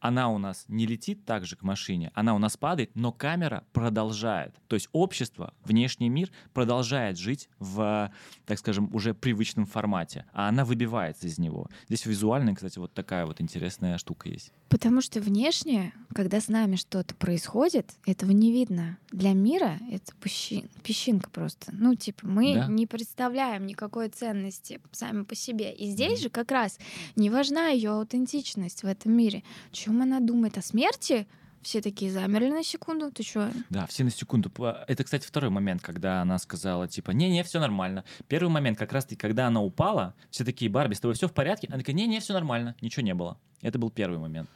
она 0.00 0.30
у 0.30 0.38
нас 0.38 0.64
не 0.68 0.86
летит 0.86 1.24
так 1.24 1.46
же 1.46 1.56
к 1.56 1.62
машине, 1.62 2.10
она 2.14 2.34
у 2.34 2.38
нас 2.38 2.56
падает, 2.56 2.90
но 2.94 3.12
камера 3.12 3.64
продолжает. 3.72 4.54
То 4.66 4.74
есть 4.74 4.88
общество, 4.92 5.54
внешний 5.64 6.08
мир 6.08 6.30
продолжает 6.52 7.18
жить 7.18 7.48
в, 7.58 8.10
так 8.46 8.58
скажем, 8.58 8.92
уже 8.94 9.14
привычном 9.14 9.66
формате, 9.66 10.24
а 10.32 10.48
она 10.48 10.64
выбивается 10.64 11.26
из 11.26 11.38
него. 11.38 11.68
Здесь 11.86 12.06
визуально, 12.06 12.54
кстати, 12.54 12.78
вот 12.78 12.92
такая 12.94 13.26
вот 13.26 13.40
интересная 13.40 13.98
штука 13.98 14.28
есть. 14.28 14.52
Потому 14.68 15.00
что 15.00 15.20
внешне, 15.20 15.92
когда 16.14 16.40
с 16.40 16.48
нами 16.48 16.76
что-то 16.76 17.14
происходит, 17.14 17.92
этого 18.06 18.30
не 18.30 18.52
видно. 18.52 18.98
Для 19.10 19.32
мира 19.32 19.78
это 19.90 20.14
пущин, 20.20 20.68
песчинка 20.82 21.28
просто. 21.30 21.72
Ну, 21.72 21.94
типа, 21.94 22.26
мы 22.26 22.54
да? 22.54 22.66
не 22.66 22.86
представляем 22.86 23.66
никакой 23.66 24.08
ценности 24.08 24.80
сами 24.92 25.24
по 25.24 25.34
себе. 25.34 25.72
И 25.74 25.90
здесь 25.90 26.20
же 26.20 26.30
как 26.30 26.50
раз 26.50 26.78
не 27.16 27.30
важна 27.30 27.68
ее 27.68 27.90
аутентичность 27.90 28.82
в 28.82 28.86
этом 28.86 29.12
мире 29.12 29.42
чем 29.90 30.02
она 30.02 30.20
думает 30.20 30.56
о 30.56 30.62
смерти? 30.62 31.26
Все 31.62 31.82
такие 31.82 32.10
замерли 32.10 32.48
на 32.50 32.62
секунду. 32.62 33.10
Ты 33.10 33.22
что? 33.22 33.50
Да, 33.68 33.86
все 33.86 34.04
на 34.04 34.10
секунду. 34.10 34.50
Это, 34.86 35.04
кстати, 35.04 35.26
второй 35.26 35.50
момент, 35.50 35.82
когда 35.82 36.22
она 36.22 36.38
сказала, 36.38 36.88
типа, 36.88 37.10
не-не, 37.10 37.42
все 37.42 37.58
нормально. 37.60 38.04
Первый 38.28 38.48
момент, 38.50 38.78
как 38.78 38.92
раз-таки, 38.92 39.16
когда 39.16 39.48
она 39.48 39.60
упала, 39.60 40.14
все 40.30 40.44
такие, 40.44 40.70
Барби, 40.70 40.94
с 40.94 41.00
тобой 41.00 41.16
все 41.16 41.28
в 41.28 41.32
порядке? 41.32 41.66
Она 41.68 41.78
такая, 41.78 41.94
не-не, 41.96 42.20
все 42.20 42.32
нормально, 42.32 42.76
ничего 42.80 43.04
не 43.04 43.14
было. 43.14 43.36
Это 43.62 43.78
был 43.78 43.90
первый 43.90 44.18
момент. 44.18 44.48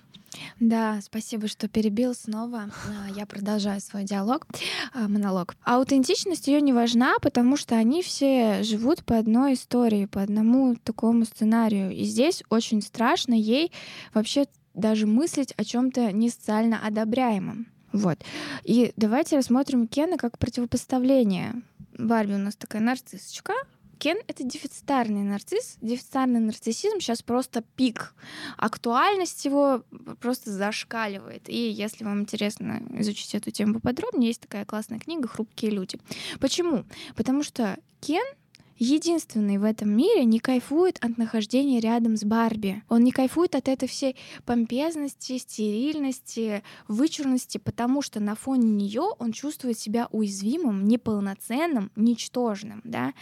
Да, 0.61 1.01
спасибо, 1.03 1.49
что 1.49 1.69
перебил 1.69 2.15
снова. 2.15 2.71
А, 2.89 3.11
я 3.11 3.27
продолжаю 3.27 3.81
свой 3.81 4.05
диалог, 4.05 4.47
а, 4.93 5.09
монолог. 5.09 5.57
Аутентичность 5.63 6.47
ее 6.49 6.61
не 6.61 6.73
важна, 6.73 7.15
потому 7.21 7.57
что 7.57 7.77
они 7.77 8.03
все 8.03 8.63
живут 8.63 9.05
по 9.05 9.19
одной 9.19 9.55
истории, 9.55 10.07
по 10.07 10.23
одному 10.23 10.77
такому 10.77 11.25
сценарию. 11.25 11.93
И 11.93 12.05
здесь 12.05 12.43
очень 12.49 12.83
страшно 12.83 13.35
ей 13.35 13.73
вообще 14.13 14.47
даже 14.75 15.07
мыслить 15.07 15.53
о 15.57 15.65
чем-то 15.65 16.13
не 16.13 16.31
социально 16.31 16.85
одобряемом. 16.85 17.67
Вот. 17.93 18.19
И 18.65 18.93
давайте 18.97 19.37
рассмотрим 19.37 19.87
Кена 19.87 20.19
как 20.19 20.39
противопоставление. 20.39 21.63
Барби 21.97 22.35
у 22.35 22.39
нас 22.39 22.57
такая 22.57 22.83
нарциссочка, 22.83 23.55
Кен— 23.99 24.19
это 24.27 24.45
дефицитарный 24.45 25.23
нарцисс. 25.23 25.79
Дефицитарный 25.81 26.41
нарциссизм 26.41 27.01
сейчас 27.01 27.23
просто 27.23 27.63
пик. 27.77 28.15
Актуальность 28.57 29.45
его 29.45 29.83
просто 30.21 30.51
зашкаливает. 30.51 31.49
И 31.49 31.71
если 31.71 32.05
вам 32.05 32.21
интересно 32.21 32.83
изучить 32.99 33.35
эту 33.35 33.51
тему 33.51 33.75
поподробнее, 33.75 34.29
есть 34.29 34.43
такая 34.43 34.65
классная 34.65 34.99
книга 34.99 35.29
«Хрупкие 35.29 35.71
люди». 35.71 35.99
Почему? 36.41 36.85
Потому 37.17 37.43
что 37.43 37.79
Кен— 38.01 38.25
единственный 38.79 39.59
в 39.59 39.65
этом 39.65 39.91
мире 39.91 40.25
не 40.25 40.39
кайфует 40.39 40.99
от 41.05 41.19
нахождения 41.19 41.81
рядом 41.81 42.17
с 42.17 42.25
Барби. 42.25 42.83
Он 42.89 43.03
не 43.03 43.13
кайфует 43.13 43.55
от 43.55 43.69
этой 43.69 43.89
всей 43.89 44.17
помпезности, 44.45 45.39
стерильности, 45.39 46.63
вычурности, 46.89 47.59
потому 47.59 48.03
что 48.03 48.21
на 48.21 48.35
фоне 48.35 48.69
нее 48.71 49.09
он 49.19 49.33
чувствует 49.33 49.79
себя 49.79 50.09
уязвимым, 50.11 50.87
неполноценным, 50.87 51.91
ничтожным. 51.97 52.81
Да? 52.85 53.13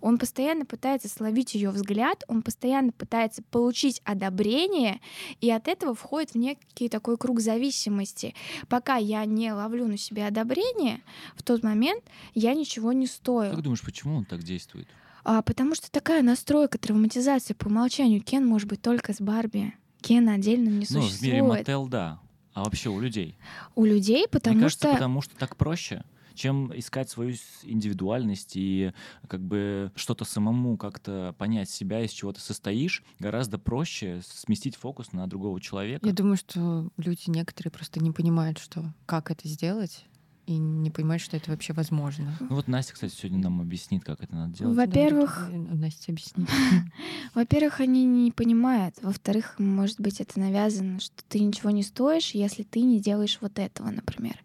Он 0.00 0.18
постоянно 0.18 0.64
пытается 0.64 1.08
словить 1.08 1.54
ее 1.54 1.70
взгляд, 1.70 2.24
он 2.28 2.42
постоянно 2.42 2.92
пытается 2.92 3.42
получить 3.42 4.00
одобрение, 4.04 5.00
и 5.40 5.50
от 5.50 5.68
этого 5.68 5.94
входит 5.94 6.32
в 6.32 6.34
некий 6.36 6.88
такой 6.88 7.16
круг 7.16 7.40
зависимости. 7.40 8.34
Пока 8.68 8.96
я 8.96 9.24
не 9.24 9.52
ловлю 9.52 9.86
на 9.86 9.98
себе 9.98 10.26
одобрение, 10.26 11.02
в 11.36 11.42
тот 11.42 11.62
момент 11.62 12.02
я 12.34 12.54
ничего 12.54 12.92
не 12.92 13.06
стою. 13.06 13.52
Как 13.52 13.62
думаешь, 13.62 13.82
почему 13.82 14.16
он 14.16 14.24
так 14.24 14.42
действует? 14.42 14.88
А, 15.28 15.42
потому 15.42 15.74
что 15.74 15.90
такая 15.90 16.22
настройка 16.22 16.78
травматизации 16.78 17.52
по 17.52 17.66
умолчанию. 17.66 18.22
Кен 18.22 18.46
может 18.46 18.68
быть 18.68 18.80
только 18.80 19.12
с 19.12 19.20
Барби. 19.20 19.74
Кен 20.00 20.28
отдельно 20.28 20.68
не 20.68 20.86
существует. 20.86 21.12
Ну, 21.12 21.18
в 21.18 21.22
мире 21.22 21.42
мотел, 21.42 21.88
да. 21.88 22.20
А 22.54 22.62
вообще 22.62 22.90
у 22.90 23.00
людей? 23.00 23.36
У 23.74 23.84
людей, 23.84 24.28
потому 24.30 24.54
Мне 24.54 24.62
кажется, 24.66 24.86
что... 24.86 24.92
потому 24.92 25.22
что 25.22 25.36
так 25.36 25.56
проще 25.56 26.04
чем 26.34 26.70
искать 26.78 27.08
свою 27.08 27.34
индивидуальность 27.62 28.52
и 28.56 28.92
как 29.26 29.40
бы 29.40 29.90
что-то 29.96 30.26
самому 30.26 30.76
как-то 30.76 31.34
понять 31.38 31.70
себя, 31.70 32.04
из 32.04 32.10
чего 32.10 32.30
ты 32.30 32.40
состоишь, 32.40 33.02
гораздо 33.18 33.58
проще 33.58 34.20
сместить 34.22 34.76
фокус 34.76 35.12
на 35.12 35.26
другого 35.26 35.62
человека. 35.62 36.06
Я 36.06 36.12
думаю, 36.12 36.36
что 36.36 36.90
люди 36.98 37.22
некоторые 37.28 37.72
просто 37.72 38.00
не 38.00 38.10
понимают, 38.10 38.58
что 38.58 38.92
как 39.06 39.30
это 39.30 39.48
сделать, 39.48 40.04
и 40.46 40.56
не 40.58 40.90
понимать, 40.90 41.20
что 41.20 41.36
это 41.36 41.50
вообще 41.50 41.72
возможно. 41.72 42.36
Ну 42.40 42.54
вот 42.54 42.68
Настя, 42.68 42.94
кстати, 42.94 43.12
сегодня 43.12 43.38
нам 43.38 43.60
объяснит, 43.60 44.04
как 44.04 44.22
это 44.22 44.34
надо 44.34 44.56
делать. 44.56 44.76
Во-первых, 44.76 45.48
да, 45.50 45.74
Настя 45.74 46.12
объяснит. 46.12 46.48
Во-первых, 47.34 47.80
они 47.80 48.04
не 48.04 48.30
понимают. 48.30 48.94
Во-вторых, 49.02 49.56
может 49.58 50.00
быть, 50.00 50.20
это 50.20 50.38
навязано, 50.38 51.00
что 51.00 51.16
ты 51.28 51.40
ничего 51.40 51.70
не 51.70 51.82
стоишь, 51.82 52.30
если 52.30 52.62
ты 52.62 52.80
не 52.80 53.00
делаешь 53.00 53.38
вот 53.40 53.58
этого, 53.58 53.90
например. 53.90 54.36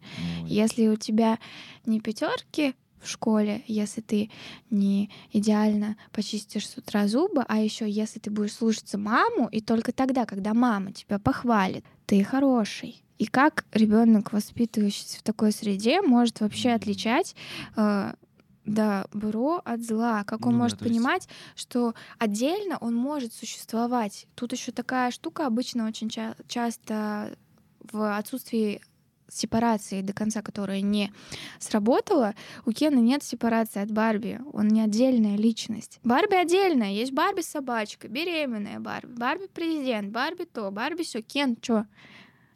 Ой. 0.42 0.50
Если 0.50 0.88
у 0.88 0.96
тебя 0.96 1.38
не 1.86 2.00
пятерки 2.00 2.74
в 3.00 3.08
школе, 3.08 3.62
если 3.66 4.00
ты 4.00 4.30
не 4.70 5.10
идеально 5.32 5.96
почистишь 6.10 6.68
с 6.68 6.76
утра 6.78 7.06
зубы, 7.06 7.44
а 7.46 7.58
еще 7.58 7.88
если 7.88 8.18
ты 8.18 8.30
будешь 8.30 8.54
слушаться 8.54 8.98
маму, 8.98 9.48
и 9.50 9.60
только 9.60 9.92
тогда, 9.92 10.26
когда 10.26 10.52
мама 10.52 10.92
тебя 10.92 11.20
похвалит, 11.20 11.84
ты 12.06 12.24
хороший. 12.24 13.01
И 13.18 13.26
как 13.26 13.64
ребенок, 13.72 14.32
воспитывающийся 14.32 15.18
в 15.18 15.22
такой 15.22 15.52
среде, 15.52 16.02
может 16.02 16.40
вообще 16.40 16.70
отличать 16.70 17.36
э, 17.76 18.14
добро 18.64 19.60
от 19.64 19.82
зла, 19.82 20.24
как 20.24 20.46
он 20.46 20.52
ну, 20.52 20.58
может 20.60 20.78
да, 20.78 20.86
понимать, 20.86 21.26
есть... 21.26 21.60
что 21.60 21.94
отдельно 22.18 22.78
он 22.78 22.94
может 22.94 23.32
существовать. 23.32 24.26
Тут 24.34 24.52
еще 24.52 24.72
такая 24.72 25.10
штука 25.10 25.46
обычно 25.46 25.86
очень 25.86 26.08
ча- 26.08 26.36
часто 26.48 27.36
в 27.80 28.16
отсутствии 28.16 28.80
сепарации 29.28 30.02
до 30.02 30.12
конца, 30.12 30.42
которая 30.42 30.80
не 30.82 31.12
сработала, 31.58 32.34
у 32.66 32.72
Кена 32.72 32.98
нет 32.98 33.22
сепарации 33.22 33.82
от 33.82 33.90
Барби. 33.90 34.40
Он 34.52 34.68
не 34.68 34.80
отдельная 34.80 35.36
личность. 35.36 36.00
Барби 36.04 36.34
отдельная. 36.34 36.92
Есть 36.92 37.12
Барби 37.12 37.40
собачка, 37.40 38.08
беременная 38.08 38.78
Барби, 38.78 39.12
Барби 39.12 39.46
президент, 39.52 40.10
Барби 40.12 40.44
то, 40.44 40.70
Барби 40.70 41.02
все. 41.02 41.22
Кен 41.22 41.56
что? 41.60 41.86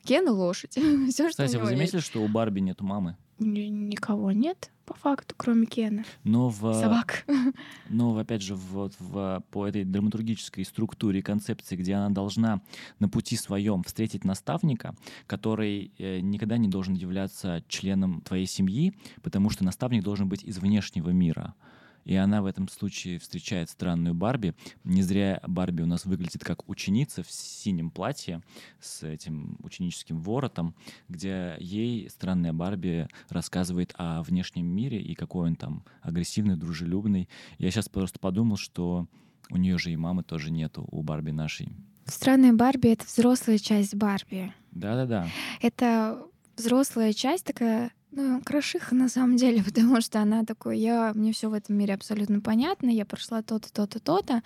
Кен 0.07 0.29
лошадь. 0.29 0.73
Все, 1.11 1.29
Кстати, 1.29 1.51
что 1.51 1.61
вы 1.61 1.67
заметили, 1.67 2.01
что 2.01 2.23
у 2.23 2.29
Барби 2.29 2.61
нету 2.61 2.85
мамы? 2.85 3.17
Никого 3.39 4.33
нет, 4.33 4.71
по 4.87 4.95
факту, 4.95 5.35
кроме 5.37 5.67
Кена. 5.67 6.05
Но 6.25 6.49
в... 6.49 6.73
Собак. 6.73 7.27
Но, 7.91 8.17
опять 8.17 8.41
же, 8.41 8.55
вот 8.55 8.95
в, 8.99 9.43
по 9.51 9.67
этой 9.67 9.85
драматургической 9.85 10.65
структуре 10.65 11.23
концепции, 11.23 11.77
где 11.77 11.95
она 11.95 12.09
должна 12.09 12.63
на 12.99 13.11
пути 13.11 13.37
своем 13.37 13.83
встретить 13.83 14.25
наставника, 14.25 14.95
который 15.27 15.93
э, 15.99 16.21
никогда 16.21 16.57
не 16.57 16.69
должен 16.69 16.95
являться 16.95 17.63
членом 17.69 18.23
твоей 18.23 18.47
семьи, 18.47 18.95
потому 19.23 19.51
что 19.51 19.65
наставник 19.65 20.03
должен 20.03 20.29
быть 20.29 20.43
из 20.43 20.57
внешнего 20.59 21.11
мира. 21.11 21.55
И 22.07 22.15
она 22.15 22.41
в 22.41 22.47
этом 22.47 22.69
случае 22.69 23.19
встречает 23.19 23.69
странную 23.69 24.15
Барби. 24.15 24.55
Не 24.85 25.03
зря 25.03 25.43
Барби 25.45 25.83
у 25.83 25.87
нас 25.87 26.07
выглядит 26.07 26.45
как 26.45 26.69
ученица 26.69 27.25
в 27.25 27.31
синем 27.31 27.91
платье 27.91 28.43
с 28.81 29.03
этим 29.03 29.59
ученическим 29.59 30.21
воротом, 30.21 30.77
где 31.09 31.57
ей 31.59 32.09
странная 32.09 32.53
Барби 32.53 33.09
рассказывает 33.29 33.93
о 33.99 34.23
внешнем 34.23 34.67
мире 34.67 35.03
и 35.03 35.17
какой 35.17 35.49
он 35.49 35.57
там 35.57 35.85
агрессивный, 36.01 36.57
дружелюбный. 36.57 37.29
Я 37.59 37.73
сейчас 37.73 37.89
просто 37.89 38.21
подумал, 38.21 38.57
что 38.57 39.09
у 39.51 39.57
нее 39.57 39.77
же 39.77 39.91
и 39.91 39.97
мамы 39.97 40.23
тоже 40.23 40.53
нету, 40.53 40.87
у 40.93 41.03
Барби 41.03 41.33
нашей. 41.33 41.73
Странная 42.05 42.53
Барби— 42.53 42.89
это 42.91 43.05
взрослая 43.05 43.59
часть 43.59 43.97
Барби. 43.97 44.55
Да-да-да. 44.71 45.29
Это 45.61 46.25
взрослая 46.57 47.13
часть 47.13 47.45
такая 47.45 47.91
Ну, 48.19 48.41
крошиха 48.41 48.95
на 48.95 49.11
самом 49.11 49.37
деле, 49.37 49.63
потому 49.65 50.01
что 50.01 50.21
она 50.21 50.43
такой, 50.43 50.79
я, 50.79 51.13
мне 51.15 51.35
все 51.35 51.51
в 51.51 51.53
этом 51.53 51.77
мире 51.77 51.93
абсолютно 51.93 52.41
понятно, 52.41 52.89
я 52.89 53.05
прошла 53.05 53.43
то-то, 53.43 53.71
то-то, 53.71 54.01
то-то, 54.01 54.43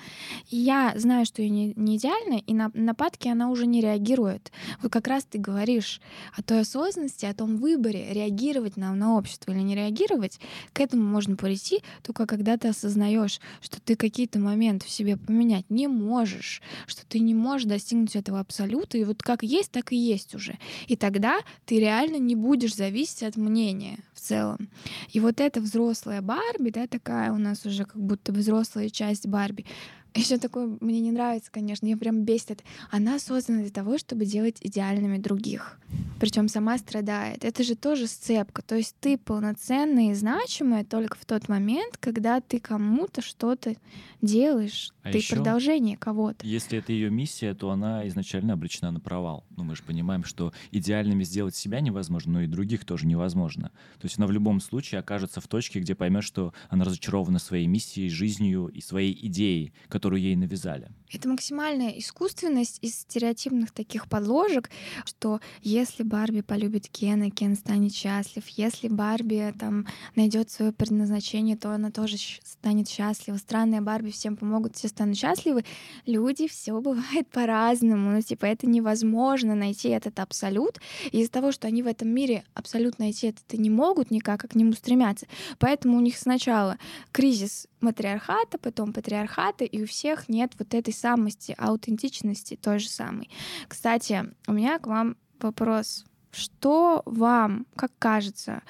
я 0.49 0.93
знаю, 0.97 1.25
что 1.25 1.41
я 1.41 1.49
не, 1.49 1.73
не 1.77 1.97
идеальна, 1.97 2.43
и 2.45 2.53
на 2.53 2.73
нападки 2.75 3.29
она 3.29 3.49
уже 3.49 3.66
не 3.66 3.81
реагирует. 3.81 4.51
Вот 4.83 4.91
как 4.91 5.07
раз 5.07 5.23
ты 5.23 5.39
говоришь 5.39 6.01
о 6.37 6.43
той 6.43 6.62
осознанности, 6.62 7.27
о 7.27 7.33
том 7.33 7.59
выборе, 7.59 8.12
реагировать 8.12 8.77
нам 8.77 8.99
на 8.99 9.16
общество 9.16 9.53
или 9.53 9.61
не 9.61 9.77
реагировать, 9.77 10.41
к 10.73 10.81
этому 10.81 11.05
можно 11.05 11.37
прийти 11.37 11.85
только 12.03 12.27
когда 12.27 12.57
ты 12.57 12.66
осознаешь, 12.66 13.41
что 13.61 13.81
ты 13.81 13.95
какие-то 13.95 14.41
моменты 14.41 14.87
в 14.87 14.91
себе 14.91 15.16
поменять 15.16 15.66
не 15.68 15.87
можешь, 15.87 16.61
что 16.89 17.07
ты 17.07 17.21
не 17.21 17.35
можешь 17.35 17.68
достигнуть 17.68 18.16
этого 18.16 18.41
абсолюта, 18.41 18.99
и 18.99 19.05
вот 19.05 19.23
как 19.23 19.45
есть, 19.45 19.71
так 19.71 19.93
и 19.93 19.97
есть 19.97 20.35
уже. 20.35 20.59
И 20.89 20.97
тогда 20.97 21.39
ты 21.66 21.79
реально 21.79 22.16
не 22.16 22.35
будешь 22.35 22.75
зависеть 22.75 23.23
от 23.23 23.37
мнения 23.37 23.60
мнение 23.61 23.99
в 24.15 24.21
целом. 24.21 24.69
И 25.15 25.21
вот 25.21 25.41
эта 25.41 25.61
взрослая 25.61 26.23
Барби, 26.23 26.71
да, 26.71 26.87
такая 26.87 27.33
у 27.33 27.39
нас 27.39 27.67
уже 27.67 27.85
как 27.85 28.01
будто 28.01 28.33
взрослая 28.33 28.89
часть 28.89 29.27
Барби, 29.27 29.67
еще 30.15 30.39
такое 30.39 30.77
мне 30.81 31.01
не 31.01 31.13
нравится, 31.13 31.51
конечно, 31.51 31.87
я 31.87 31.97
прям 31.97 32.25
бесит. 32.25 32.63
Она 32.91 33.19
создана 33.19 33.61
для 33.61 33.71
того, 33.71 33.99
чтобы 33.99 34.25
делать 34.25 34.59
идеальными 34.61 35.19
других. 35.19 35.79
Причем 36.19 36.49
сама 36.49 36.77
страдает. 36.79 37.45
Это 37.45 37.63
же 37.63 37.75
тоже 37.75 38.07
сцепка. 38.07 38.63
То 38.63 38.77
есть 38.77 38.95
ты 39.01 39.17
полноценная 39.17 40.11
и 40.11 40.15
значимая 40.15 40.85
только 40.85 41.17
в 41.17 41.25
тот 41.25 41.49
момент, 41.49 41.97
когда 41.99 42.41
ты 42.41 42.61
кому-то 42.61 43.23
что-то 43.23 43.75
делаешь. 44.21 44.93
А 45.03 45.13
ты 45.13 45.19
еще, 45.19 45.37
продолжение 45.37 45.97
кого-то. 45.97 46.47
Если 46.47 46.79
это 46.79 46.93
ее 46.93 47.09
миссия, 47.09 47.55
то 47.55 47.71
она 47.71 48.07
изначально 48.09 48.53
обречена 48.53 48.91
на 48.91 49.01
провал. 49.01 49.47
Ну, 49.57 49.65
мы 49.65 49.75
же 49.75 49.83
понимаем, 49.83 50.25
что 50.25 50.53
идеальными 50.71 51.25
сделать 51.25 51.57
себя 51.57 51.81
невозможно, 51.81 52.35
но 52.35 52.43
и 52.43 52.47
других 52.47 52.85
тоже 52.85 53.07
невозможно. 53.07 53.71
То 53.99 54.05
есть 54.05 54.19
она 54.19 54.27
в 54.27 54.33
любом 54.33 54.61
случае 54.61 54.99
окажется 54.99 55.41
в 55.41 55.49
точке, 55.49 55.81
где 55.81 55.95
поймет, 55.95 56.23
что 56.23 56.53
она 56.69 56.85
разочарована 56.85 57.39
своей 57.39 57.67
миссией, 57.67 58.11
жизнью 58.11 58.67
и 58.67 58.83
своей 58.83 59.19
идеей, 59.27 59.73
которую 60.01 60.23
ей 60.23 60.35
навязали. 60.35 60.89
Это 61.13 61.29
максимальная 61.29 61.91
искусственность 61.91 62.79
из 62.81 62.95
стереотипных 63.01 63.71
таких 63.71 64.09
подложек, 64.09 64.71
что 65.05 65.41
если 65.61 66.05
Барби 66.05 66.41
полюбит 66.41 66.89
Кена, 66.89 67.31
Кен 67.31 67.55
станет 67.55 67.93
счастлив. 67.93 68.47
Если 68.49 68.89
Барби 68.89 69.53
там 69.59 69.87
найдет 70.17 70.51
свое 70.51 70.73
предназначение, 70.73 71.57
то 71.57 71.71
она 71.73 71.91
тоже 71.91 72.17
станет 72.45 72.89
счастлива. 72.89 73.37
Странная 73.37 73.83
Барби 73.83 74.11
всем 74.11 74.39
помогут, 74.39 74.77
все 74.77 74.89
станут 74.89 75.19
счастливы. 75.19 75.65
Люди, 76.07 76.49
все 76.49 76.81
бывает 76.81 77.29
по-разному. 77.33 78.13
Ну, 78.13 78.23
типа, 78.23 78.47
это 78.47 78.67
невозможно 78.67 79.55
найти 79.55 79.91
этот 79.91 80.19
абсолют. 80.19 80.79
И 81.13 81.21
из-за 81.21 81.31
того, 81.31 81.53
что 81.53 81.67
они 81.67 81.83
в 81.83 81.87
этом 81.87 82.09
мире 82.09 82.45
абсолют 82.55 82.99
найти 82.99 83.27
это 83.27 83.61
не 83.61 83.69
могут 83.69 84.11
никак, 84.11 84.45
а 84.45 84.49
к 84.49 84.55
нему 84.55 84.73
стремятся. 84.73 85.27
Поэтому 85.59 85.99
у 85.99 86.01
них 86.01 86.17
сначала 86.17 86.79
кризис 87.13 87.67
матриархата, 87.81 88.59
потом 88.59 88.93
патриархата, 88.93 89.65
и 89.65 89.83
у 89.83 89.87
всех 89.91 90.28
нет 90.28 90.53
вот 90.59 90.74
этой 90.74 90.95
самости, 90.95 91.55
аутентичности 91.59 92.57
той 92.57 92.78
же 92.78 92.88
самой. 92.88 93.28
Кстати, 93.68 94.24
у 94.47 94.53
меня 94.53 94.78
к 94.78 94.86
вам 94.86 95.16
вопрос. 95.41 96.05
Что 96.32 97.03
вам, 97.07 97.66
как 97.74 97.91
кажется, 97.99 98.62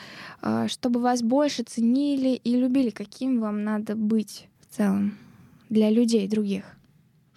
э, 0.42 0.66
чтобы 0.68 1.00
вас 1.00 1.22
больше 1.22 1.62
ценили 1.62 2.30
и 2.30 2.56
любили, 2.56 2.90
каким 2.90 3.38
вам 3.38 3.64
надо 3.64 3.94
быть 3.94 4.48
в 4.60 4.74
целом 4.74 5.18
для 5.68 5.90
людей 5.90 6.26
других? 6.26 6.76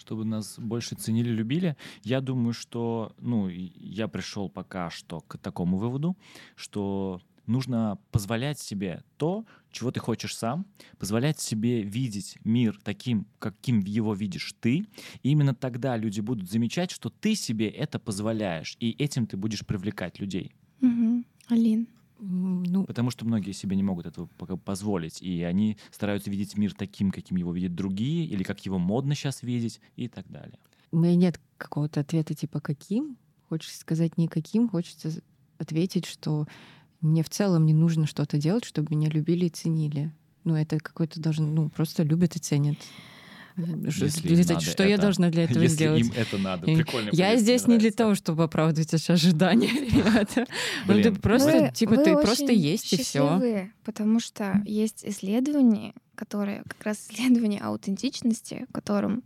чтобы 0.03 0.25
нас 0.25 0.59
больше 0.59 0.95
ценили, 0.95 1.29
любили. 1.29 1.77
Я 2.03 2.19
думаю, 2.19 2.51
что, 2.51 3.13
ну, 3.19 3.47
я 3.47 4.09
пришел 4.09 4.49
пока 4.49 4.89
что 4.89 5.21
к 5.21 5.38
такому 5.38 5.77
выводу, 5.77 6.17
что 6.55 7.21
нужно 7.46 7.98
позволять 8.12 8.60
себе 8.60 9.04
то, 9.18 9.46
чего 9.72 9.91
ты 9.91 10.00
хочешь 10.00 10.36
сам, 10.36 10.66
позволять 10.98 11.39
себе 11.39 11.82
видеть 11.82 12.38
мир 12.44 12.80
таким, 12.84 13.28
каким 13.39 13.80
его 13.80 14.14
видишь 14.14 14.54
ты. 14.60 14.86
И 15.24 15.30
именно 15.30 15.54
тогда 15.54 15.98
люди 15.98 16.22
будут 16.22 16.50
замечать, 16.50 16.91
что 16.91 17.10
ты 17.10 17.36
себе 17.36 17.68
это 17.68 18.00
позволяешь, 18.00 18.78
и 18.80 18.91
этим 18.91 19.28
ты 19.28 19.38
будешь 19.38 19.66
привлекать 19.66 20.20
людей. 20.20 20.52
Угу. 20.82 21.24
Алин. 21.50 21.88
Ну, 22.26 22.86
Потому 22.86 23.10
что 23.10 23.26
многие 23.26 23.52
себе 23.52 23.76
не 23.76 23.84
могут 23.84 24.06
этого 24.06 24.28
пока 24.38 24.56
позволить, 24.56 25.22
и 25.22 25.44
они 25.44 25.78
стараются 25.91 26.30
видеть 26.30 26.58
мир 26.58 26.74
таким, 26.74 27.12
каким 27.12 27.36
его 27.36 27.52
видят 27.52 27.76
другие, 27.76 28.26
или 28.26 28.44
как 28.44 28.66
его 28.66 28.80
модно 28.80 29.14
сейчас 29.14 29.44
видеть, 29.44 29.82
и 29.98 30.08
так 30.08 30.30
далее. 30.30 30.58
У 30.91 31.00
меня 31.00 31.16
нет 31.16 31.41
какого-то 31.58 32.00
ответа 32.00 32.34
типа 32.34 32.62
«каким?». 32.62 33.18
Хочется 33.50 33.78
сказать 33.78 34.18
не 34.18 34.30
«каким», 34.30 34.70
хочется 34.70 35.22
ответить, 35.58 36.06
что 36.06 36.48
мне 37.04 37.24
в 37.24 37.30
целом 37.30 37.66
не 37.66 37.74
нужно 37.74 38.08
что-то 38.08 38.38
делать, 38.38 38.66
чтобы 38.66 38.95
меня 38.95 39.10
любили 39.10 39.45
и 39.45 39.49
ценили. 39.49 40.12
Ну, 40.43 40.56
это 40.56 40.80
какой-то 40.80 41.20
должен, 41.20 41.54
ну, 41.54 41.70
просто 41.70 42.04
любят 42.04 42.36
и 42.36 42.39
ценят. 42.39 42.78
Если 43.56 44.22
для, 44.28 44.60
что 44.60 44.84
это, 44.84 44.88
я 44.88 44.97
должна 44.97 45.30
для 45.30 45.43
этого 45.43 45.62
если 45.62 45.76
сделать? 45.76 46.01
им 46.01 46.12
это 46.16 46.38
надо. 46.39 46.66
Прикольно. 46.66 47.10
Я 47.12 47.38
здесь 47.38 47.68
не 47.68 47.78
для 47.78 47.91
того, 47.91 48.16
чтобы 48.16 48.43
оправдывать 48.43 48.91
ваши 48.91 49.14
ожидания, 49.14 49.68
ребята. 49.91 50.47
Ну, 50.88 51.01
ты 51.01 51.12
просто, 51.14 51.72
типа, 51.72 51.97
ты 51.97 52.16
просто 52.16 52.51
есть 52.51 52.91
и 52.93 52.97
все. 52.97 53.70
Потому 53.84 54.20
что 54.20 54.62
есть 54.66 55.06
исследования, 55.06 55.93
которые 56.16 56.64
как 56.68 56.84
раз 56.84 57.08
исследования 57.08 57.60
аутентичности, 57.60 58.66
которым 58.72 59.24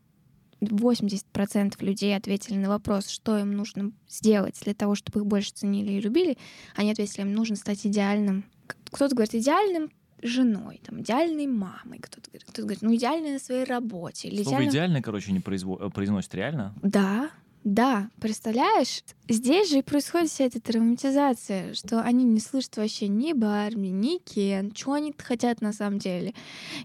80% 0.61 1.83
людей 1.83 2.15
ответили 2.15 2.57
на 2.57 2.69
вопрос, 2.69 3.09
что 3.09 3.37
им 3.37 3.51
нужно 3.51 3.91
сделать 4.07 4.59
для 4.63 4.73
того, 4.73 4.95
чтобы 4.95 5.19
их 5.19 5.25
больше 5.25 5.51
ценили 5.53 5.93
и 5.93 6.01
любили. 6.01 6.37
Они 6.75 6.91
ответили, 6.91 7.21
им 7.21 7.33
нужно 7.33 7.55
стать 7.55 7.85
идеальным. 7.85 8.45
Кто-то 8.91 9.15
говорит, 9.15 9.35
идеальным 9.35 9.91
женой, 10.21 10.81
там, 10.83 11.01
идеальной 11.01 11.47
мамой, 11.47 11.99
кто-то 11.99 12.29
говорит, 12.29 12.43
кто 12.47 12.63
говорит, 12.63 12.81
ну, 12.81 12.95
идеальной 12.95 13.33
на 13.33 13.39
своей 13.39 13.65
работе. 13.65 14.27
Или 14.27 14.43
Слово 14.43 14.65
идеально... 14.65 15.01
короче, 15.01 15.31
не 15.31 15.39
произво... 15.39 15.77
Э, 15.79 15.89
произносит 15.89 16.33
реально? 16.33 16.73
Да, 16.81 17.29
да, 17.67 18.09
представляешь, 18.21 19.03
здесь 19.27 19.69
же 19.69 19.79
и 19.79 19.81
происходит 19.81 20.29
вся 20.29 20.45
эта 20.45 20.61
травматизация, 20.61 21.73
что 21.73 22.01
они 22.01 22.23
не 22.23 22.39
слышат 22.39 22.77
вообще 22.77 23.09
ни 23.09 23.33
Барби, 23.33 23.87
ни 23.87 24.19
Кен, 24.19 24.73
что 24.73 24.93
они 24.93 25.13
хотят 25.17 25.59
на 25.59 25.73
самом 25.73 25.99
деле. 25.99 26.33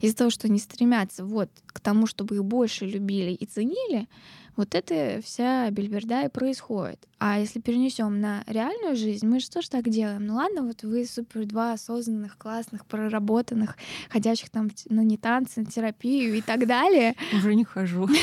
Из-за 0.01 0.17
того, 0.17 0.31
что 0.31 0.49
они 0.49 0.59
стремятся 0.59 1.25
вот 1.25 1.51
к 1.67 1.79
тому, 1.79 2.09
чтобы 2.09 2.35
их 2.35 2.45
больше 2.45 2.85
любили 2.85 3.31
и 3.31 3.47
ценили, 3.47 4.09
вот 4.57 4.75
это 4.75 5.21
вся 5.25 5.71
бельберда 5.71 6.25
и 6.25 6.29
происходит. 6.29 7.07
А 7.21 7.39
если 7.39 7.61
перенесем 7.61 8.21
на 8.21 8.43
реальную 8.49 8.97
жизнь, 8.97 9.25
мы 9.25 9.39
же 9.39 9.49
тоже 9.49 9.71
так 9.71 9.89
делаем. 9.89 10.27
Ну 10.27 10.35
ладно, 10.35 10.63
вот 10.63 10.83
вы 10.83 11.07
супер 11.07 11.47
два 11.47 11.75
осознанных, 11.75 12.37
классных, 12.37 12.87
проработанных, 12.87 13.77
ходящих 14.11 14.51
там 14.51 14.69
на 14.89 15.03
не 15.03 15.17
танцы, 15.17 15.61
на 15.61 15.67
терапию 15.67 16.35
и 16.35 16.41
так 16.41 16.67
далее. 16.67 17.15
Уже 17.33 17.55
не 17.55 17.63
хожу. 17.65 18.09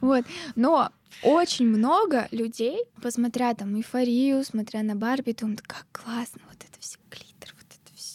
Вот. 0.00 0.24
Но 0.56 0.90
очень 1.22 1.66
много 1.66 2.28
людей, 2.30 2.84
посмотря 3.02 3.54
там 3.54 3.76
эйфорию, 3.76 4.44
смотря 4.44 4.82
на 4.82 4.94
Барби, 4.94 5.32
думают, 5.32 5.62
как 5.62 5.86
классно, 5.92 6.40
вот 6.48 6.58
это 6.58 6.80
все 6.80 6.98
это 7.10 7.25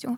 все. 0.02 0.18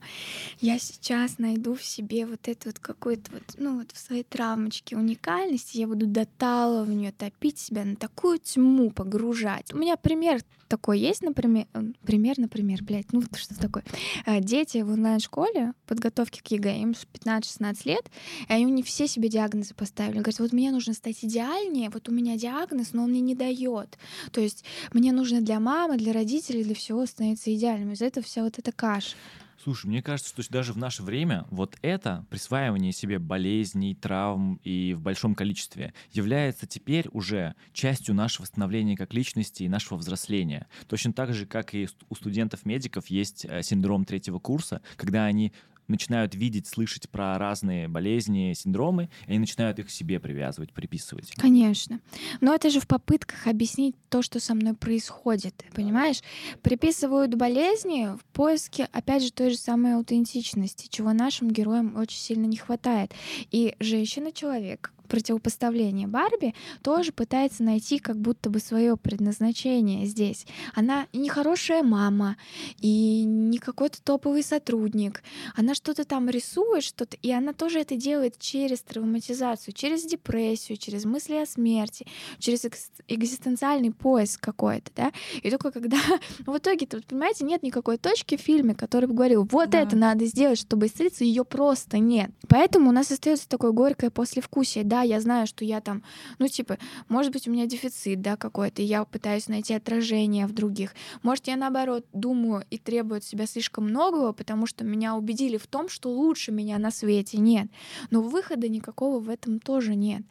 Я 0.59 0.79
сейчас 0.79 1.39
найду 1.39 1.75
в 1.75 1.84
себе 1.84 2.25
вот 2.25 2.47
это 2.47 2.69
вот 2.69 2.79
какой-то 2.79 3.31
вот, 3.31 3.43
ну 3.57 3.79
вот 3.79 3.91
в 3.91 3.97
своей 3.97 4.23
травмочке 4.23 4.95
уникальности, 4.95 5.77
я 5.77 5.88
буду 5.88 6.07
до 6.07 6.23
в 6.34 6.89
нее 6.89 7.11
топить 7.11 7.59
себя, 7.59 7.86
на 7.86 7.95
такую 7.95 8.39
тьму 8.39 8.89
погружать. 8.89 9.71
У 9.73 9.77
меня 9.77 9.95
пример 9.97 10.41
такой 10.67 10.99
есть, 10.99 11.21
например, 11.21 11.67
пример, 12.03 12.39
например, 12.39 12.84
блядь, 12.84 13.13
ну 13.13 13.21
что 13.36 13.55
такое. 13.59 13.84
Э, 14.25 14.41
дети 14.41 14.79
в 14.79 14.91
онлайн-школе, 14.91 15.73
подготовки 15.86 16.41
к 16.41 16.47
ЕГЭ, 16.47 16.81
им 16.81 16.95
15-16 17.13 17.81
лет, 17.86 18.03
и 18.49 18.53
они 18.53 18.65
не 18.65 18.81
все 18.81 19.07
себе 19.07 19.29
диагнозы 19.29 19.75
поставили. 19.75 20.17
Говорят, 20.17 20.39
вот 20.39 20.51
мне 20.51 20.71
нужно 20.71 20.93
стать 20.93 21.23
идеальнее, 21.23 21.91
вот 21.91 22.09
у 22.09 22.11
меня 22.11 22.38
диагноз, 22.38 22.93
но 22.93 23.03
он 23.03 23.11
мне 23.11 23.21
не 23.21 23.36
дает. 23.36 23.99
То 24.31 24.41
есть 24.41 24.65
мне 24.93 25.11
нужно 25.11 25.41
для 25.41 25.59
мамы, 25.59 25.97
для 25.97 26.11
родителей, 26.11 26.63
для 26.63 26.73
всего 26.73 27.05
становиться 27.05 27.53
идеальным. 27.53 27.91
Из-за 27.91 28.05
этого 28.05 28.25
вся 28.25 28.43
вот 28.43 28.57
эта 28.57 28.71
каша. 28.71 29.15
Слушай, 29.64 29.86
мне 29.86 30.01
кажется, 30.01 30.30
что 30.30 30.51
даже 30.51 30.74
в 30.74 30.78
наше 30.78 31.03
время 31.03 31.45
вот 31.49 31.78
это 31.82 32.26
присваивание 32.30 32.91
себе 32.91 33.18
болезней, 33.18 33.95
травм 33.95 34.59
и 34.61 34.93
в 34.93 34.99
большом 34.99 35.36
количестве 35.36 35.93
является 36.11 36.68
теперь 36.68 37.07
уже 37.14 37.55
частью 37.72 38.14
нашего 38.14 38.45
становления 38.45 38.97
как 38.97 39.14
личности 39.14 39.64
и 39.64 39.70
нашего 39.70 39.97
взросления. 39.97 40.68
Точно 40.89 41.14
так 41.14 41.34
же, 41.34 41.45
как 41.45 41.74
и 41.74 41.88
у 42.09 42.16
студентов-медиков 42.16 43.07
есть 43.07 43.45
э, 43.45 43.64
синдром 43.64 44.03
третьего 44.03 44.38
курса, 44.38 44.82
когда 44.97 45.24
они 45.24 45.53
начинают 45.88 46.36
видеть, 46.36 46.67
слышать 46.67 47.09
про 47.09 47.38
разные 47.38 47.88
болезни, 47.88 48.53
синдромы, 48.53 49.09
и 49.27 49.31
они 49.31 49.39
начинают 49.39 49.79
их 49.79 49.91
себе 49.91 50.19
привязывать, 50.19 50.73
приписывать. 50.73 51.31
Конечно. 51.36 51.99
Но 52.41 52.53
это 52.53 52.69
же 52.69 52.79
в 52.79 52.88
попытках 52.88 53.47
объяснить 53.47 53.95
то, 54.09 54.21
что 54.21 54.39
со 54.39 54.53
мной 54.55 54.73
происходит, 54.73 55.65
понимаешь? 55.73 56.21
Приписывают 56.61 57.36
болезни 57.36 58.15
в 58.17 58.23
поиске, 58.34 58.88
опять 58.91 59.23
же, 59.23 59.31
той 59.31 59.49
же 59.49 59.57
самой 59.57 59.95
аутентичности, 59.95 60.88
чего 60.89 61.13
нашим 61.13 61.49
героям 61.49 61.95
очень 61.97 62.19
сильно 62.19 62.45
не 62.45 62.57
хватает. 62.57 63.13
И 63.51 63.75
женщина-человек, 63.79 64.92
противопоставление 65.08 66.08
Барби 66.08 66.54
тоже 66.82 67.12
пытается 67.12 67.64
найти 67.64 67.99
как 67.99 68.18
будто 68.20 68.49
бы 68.49 68.60
свое 68.60 68.97
предназначение 68.97 70.06
здесь. 70.06 70.45
Она 70.74 71.08
не 71.14 71.30
хорошая 71.30 71.84
мама 71.84 72.38
и 72.80 73.24
не 73.24 73.58
какой-то 73.58 74.01
топовый 74.01 74.43
сотрудник. 74.43 75.24
Она 75.56 75.76
что-то 75.76 76.06
там 76.06 76.30
рисует, 76.30 76.84
что-то, 76.84 77.18
и 77.22 77.32
она 77.32 77.54
тоже 77.54 77.80
это 77.80 77.95
делает 77.95 78.39
через 78.39 78.82
травматизацию, 78.82 79.74
через 79.74 80.04
депрессию, 80.06 80.78
через 80.78 81.06
мысли 81.06 81.36
о 81.36 81.45
смерти, 81.45 82.06
через 82.39 82.66
экзистенциальный 83.08 83.91
поиск 83.91 84.41
какой-то, 84.41 84.91
да. 84.95 85.12
И 85.41 85.49
только 85.49 85.72
когда 85.72 85.97
в 86.45 86.58
итоге-то, 86.58 86.97
вот, 86.97 87.06
понимаете, 87.06 87.45
нет 87.45 87.64
никакой 87.64 87.97
точки 87.97 88.38
в 88.38 88.41
фильме, 88.41 88.76
который 88.76 89.08
бы 89.08 89.16
говорил, 89.16 89.47
вот 89.51 89.70
да. 89.70 89.82
это 89.82 89.95
надо 89.95 90.26
сделать, 90.26 90.60
чтобы 90.60 90.88
исцелиться, 90.88 91.24
ее 91.24 91.43
просто 91.43 91.97
нет. 91.97 92.32
Поэтому 92.47 92.89
у 92.89 92.91
нас 92.91 93.12
остается 93.12 93.47
такое 93.47 93.72
горькое 93.72 94.12
послевкусие. 94.12 94.84
Да, 94.93 95.01
я 95.01 95.19
знаю, 95.19 95.47
что 95.47 95.65
я 95.65 95.81
там, 95.81 96.03
ну, 96.37 96.47
типа, 96.47 96.77
может 97.09 97.33
быть, 97.33 97.47
у 97.47 97.51
меня 97.51 97.65
дефицит, 97.65 98.21
да, 98.21 98.37
какой-то, 98.37 98.83
и 98.83 98.85
я 98.85 99.03
пытаюсь 99.05 99.47
найти 99.47 99.73
отражение 99.73 100.45
в 100.45 100.53
других. 100.53 100.93
Может, 101.23 101.47
я, 101.47 101.55
наоборот, 101.55 102.05
думаю 102.13 102.63
и 102.69 102.77
требую 102.77 103.17
от 103.17 103.23
себя 103.23 103.47
слишком 103.47 103.85
многого, 103.85 104.33
потому 104.33 104.67
что 104.67 104.85
меня 104.85 105.15
убедили 105.15 105.57
в 105.57 105.65
том, 105.65 105.89
что 105.89 106.11
лучше 106.11 106.51
меня 106.51 106.77
на 106.77 106.91
свете 106.91 107.39
нет. 107.39 107.71
Но 108.11 108.21
выхода 108.21 108.69
никакого 108.69 109.19
в 109.19 109.29
этом 109.29 109.59
тоже 109.59 109.95
нет. 109.95 110.21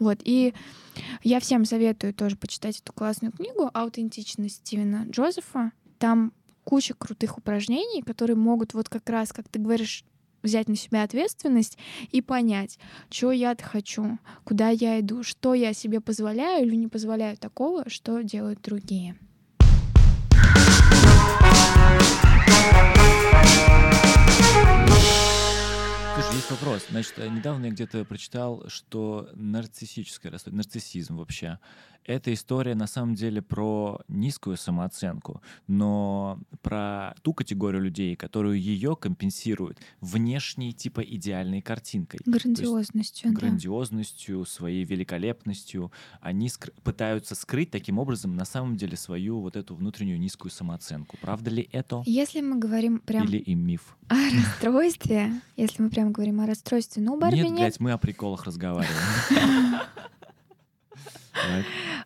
Вот, 0.00 0.18
и 0.24 0.52
я 1.22 1.38
всем 1.38 1.64
советую 1.64 2.12
тоже 2.12 2.34
почитать 2.34 2.80
эту 2.80 2.92
классную 2.92 3.30
книгу 3.30 3.70
«Аутентичность» 3.72 4.66
Стивена 4.66 5.04
Джозефа. 5.04 5.70
Там 6.00 6.32
куча 6.64 6.94
крутых 6.94 7.38
упражнений, 7.38 8.02
которые 8.02 8.34
могут 8.34 8.74
вот 8.74 8.88
как 8.88 9.08
раз, 9.08 9.32
как 9.32 9.48
ты 9.48 9.60
говоришь, 9.60 10.04
взять 10.42 10.68
на 10.68 10.76
себя 10.76 11.02
ответственность 11.02 11.78
и 12.10 12.20
понять, 12.20 12.78
что 13.10 13.32
я 13.32 13.56
хочу, 13.60 14.18
куда 14.44 14.70
я 14.70 15.00
иду, 15.00 15.22
что 15.22 15.54
я 15.54 15.72
себе 15.72 16.00
позволяю 16.00 16.66
или 16.66 16.74
не 16.74 16.88
позволяю 16.88 17.36
такого, 17.36 17.88
что 17.88 18.22
делают 18.22 18.60
другие. 18.62 19.16
Слушай, 26.14 26.34
есть 26.34 26.50
вопрос. 26.50 26.86
Значит, 26.90 27.18
недавно 27.18 27.66
я 27.66 27.70
где-то 27.70 28.04
прочитал, 28.04 28.64
что 28.68 29.28
нарциссическое 29.34 30.32
расстройство, 30.32 30.56
нарциссизм 30.56 31.16
вообще, 31.16 31.58
эта 32.08 32.32
история 32.32 32.74
на 32.74 32.86
самом 32.86 33.14
деле 33.14 33.42
про 33.42 34.00
низкую 34.08 34.56
самооценку, 34.56 35.42
но 35.66 36.40
про 36.62 37.14
ту 37.22 37.34
категорию 37.34 37.82
людей, 37.82 38.16
которую 38.16 38.58
ее 38.58 38.96
компенсируют 38.96 39.78
внешней 40.00 40.72
типа 40.72 41.00
идеальной 41.00 41.60
картинкой. 41.60 42.20
Грандиозностью, 42.24 43.30
да. 43.30 43.36
Грандиозностью, 43.38 44.46
своей 44.46 44.84
великолепностью. 44.84 45.92
Они 46.22 46.48
скры- 46.48 46.72
пытаются 46.82 47.34
скрыть 47.34 47.70
таким 47.70 47.98
образом 47.98 48.34
на 48.34 48.46
самом 48.46 48.78
деле 48.78 48.96
свою 48.96 49.40
вот 49.40 49.56
эту 49.56 49.74
внутреннюю 49.74 50.18
низкую 50.18 50.50
самооценку. 50.50 51.18
Правда 51.20 51.50
ли 51.50 51.68
это? 51.72 52.02
Если 52.06 52.40
мы 52.40 52.58
говорим 52.58 53.00
прям... 53.00 53.26
Или 53.26 53.36
и 53.36 53.54
миф? 53.54 53.96
О 54.08 54.14
расстройстве, 54.14 55.42
если 55.56 55.82
мы 55.82 55.90
прям 55.90 56.12
говорим 56.12 56.40
о 56.40 56.46
расстройстве, 56.46 57.02
ну, 57.02 57.18
Барби 57.18 57.36
нет. 57.36 57.50
Нет, 57.50 57.56
блядь, 57.58 57.80
мы 57.80 57.92
о 57.92 57.98
приколах 57.98 58.44
разговариваем. 58.44 58.96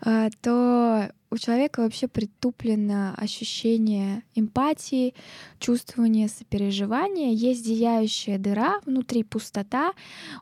А, 0.01 0.29
то 0.41 1.11
у 1.33 1.39
человека 1.39 1.81
вообще 1.81 2.09
притуплено 2.09 3.15
ощущение 3.17 4.23
эмпатии, 4.35 5.15
чувствование 5.59 6.29
сопереживания, 6.29 7.33
есть 7.33 7.65
зияющая 7.65 8.37
дыра, 8.37 8.81
внутри 8.85 9.23
пустота, 9.25 9.93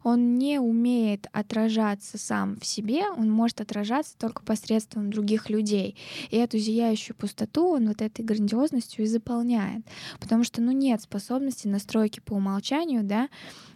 он 0.02 0.36
не 0.36 0.58
умеет 0.58 1.28
отражаться 1.30 2.18
сам 2.18 2.58
в 2.58 2.66
себе, 2.66 3.02
он 3.16 3.30
может 3.30 3.60
отражаться 3.60 4.18
только 4.18 4.42
посредством 4.42 5.12
других 5.12 5.48
людей. 5.48 5.96
И 6.30 6.36
эту 6.36 6.58
зияющую 6.58 7.14
пустоту 7.14 7.68
он 7.68 7.86
вот 7.86 8.02
этой 8.02 8.24
грандиозностью 8.24 9.04
и 9.04 9.08
заполняет. 9.08 9.84
Потому 10.18 10.42
что, 10.42 10.60
ну, 10.60 10.72
нет 10.72 11.02
способности 11.02 11.68
настройки 11.68 12.18
по 12.18 12.32
умолчанию, 12.32 13.04
да, 13.04 13.28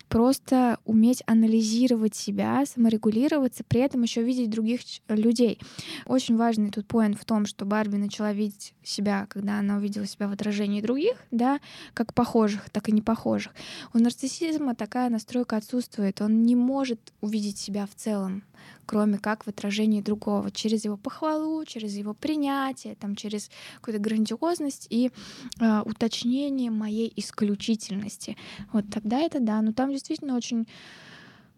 просто 0.08 0.78
уметь 0.84 1.22
анализировать 1.26 2.14
себя, 2.14 2.64
саморегулироваться, 2.66 3.64
при 3.64 3.80
этом 3.80 4.02
еще 4.02 4.22
видеть 4.22 4.50
других 4.50 4.80
людей. 5.08 5.58
Очень 6.06 6.36
важный 6.36 6.70
тут 6.70 6.86
поинт 6.86 7.18
в 7.18 7.24
том, 7.24 7.46
что 7.46 7.64
Барби 7.64 7.96
начала 7.96 8.32
видеть 8.32 8.74
себя, 8.82 9.26
когда 9.28 9.58
она 9.58 9.76
увидела 9.76 10.06
себя 10.06 10.28
в 10.28 10.32
отражении 10.32 10.80
других, 10.80 11.16
да, 11.30 11.60
как 11.94 12.14
похожих, 12.14 12.70
так 12.70 12.88
и 12.88 12.92
не 12.92 13.02
похожих. 13.02 13.52
У 13.92 13.98
нарциссизма 13.98 14.74
такая 14.74 15.10
настройка 15.10 15.56
отсутствует. 15.56 16.20
Он 16.20 16.42
не 16.42 16.56
может 16.56 17.12
увидеть 17.20 17.58
себя 17.58 17.86
в 17.86 17.94
целом 17.94 18.44
кроме 18.84 19.18
как 19.18 19.44
в 19.44 19.48
отражении 19.48 20.00
другого, 20.00 20.50
через 20.50 20.84
его 20.84 20.96
похвалу, 20.96 21.64
через 21.64 21.94
его 21.94 22.14
принятие, 22.14 22.94
там, 22.94 23.16
через 23.16 23.50
какую-то 23.76 24.00
грандиозность 24.00 24.86
и 24.90 25.10
э, 25.60 25.80
уточнение 25.84 26.70
моей 26.70 27.12
исключительности. 27.16 28.36
Вот 28.72 28.84
тогда 28.92 29.20
это 29.20 29.40
да, 29.40 29.62
но 29.62 29.72
там 29.72 29.90
действительно 29.90 30.36
очень 30.36 30.66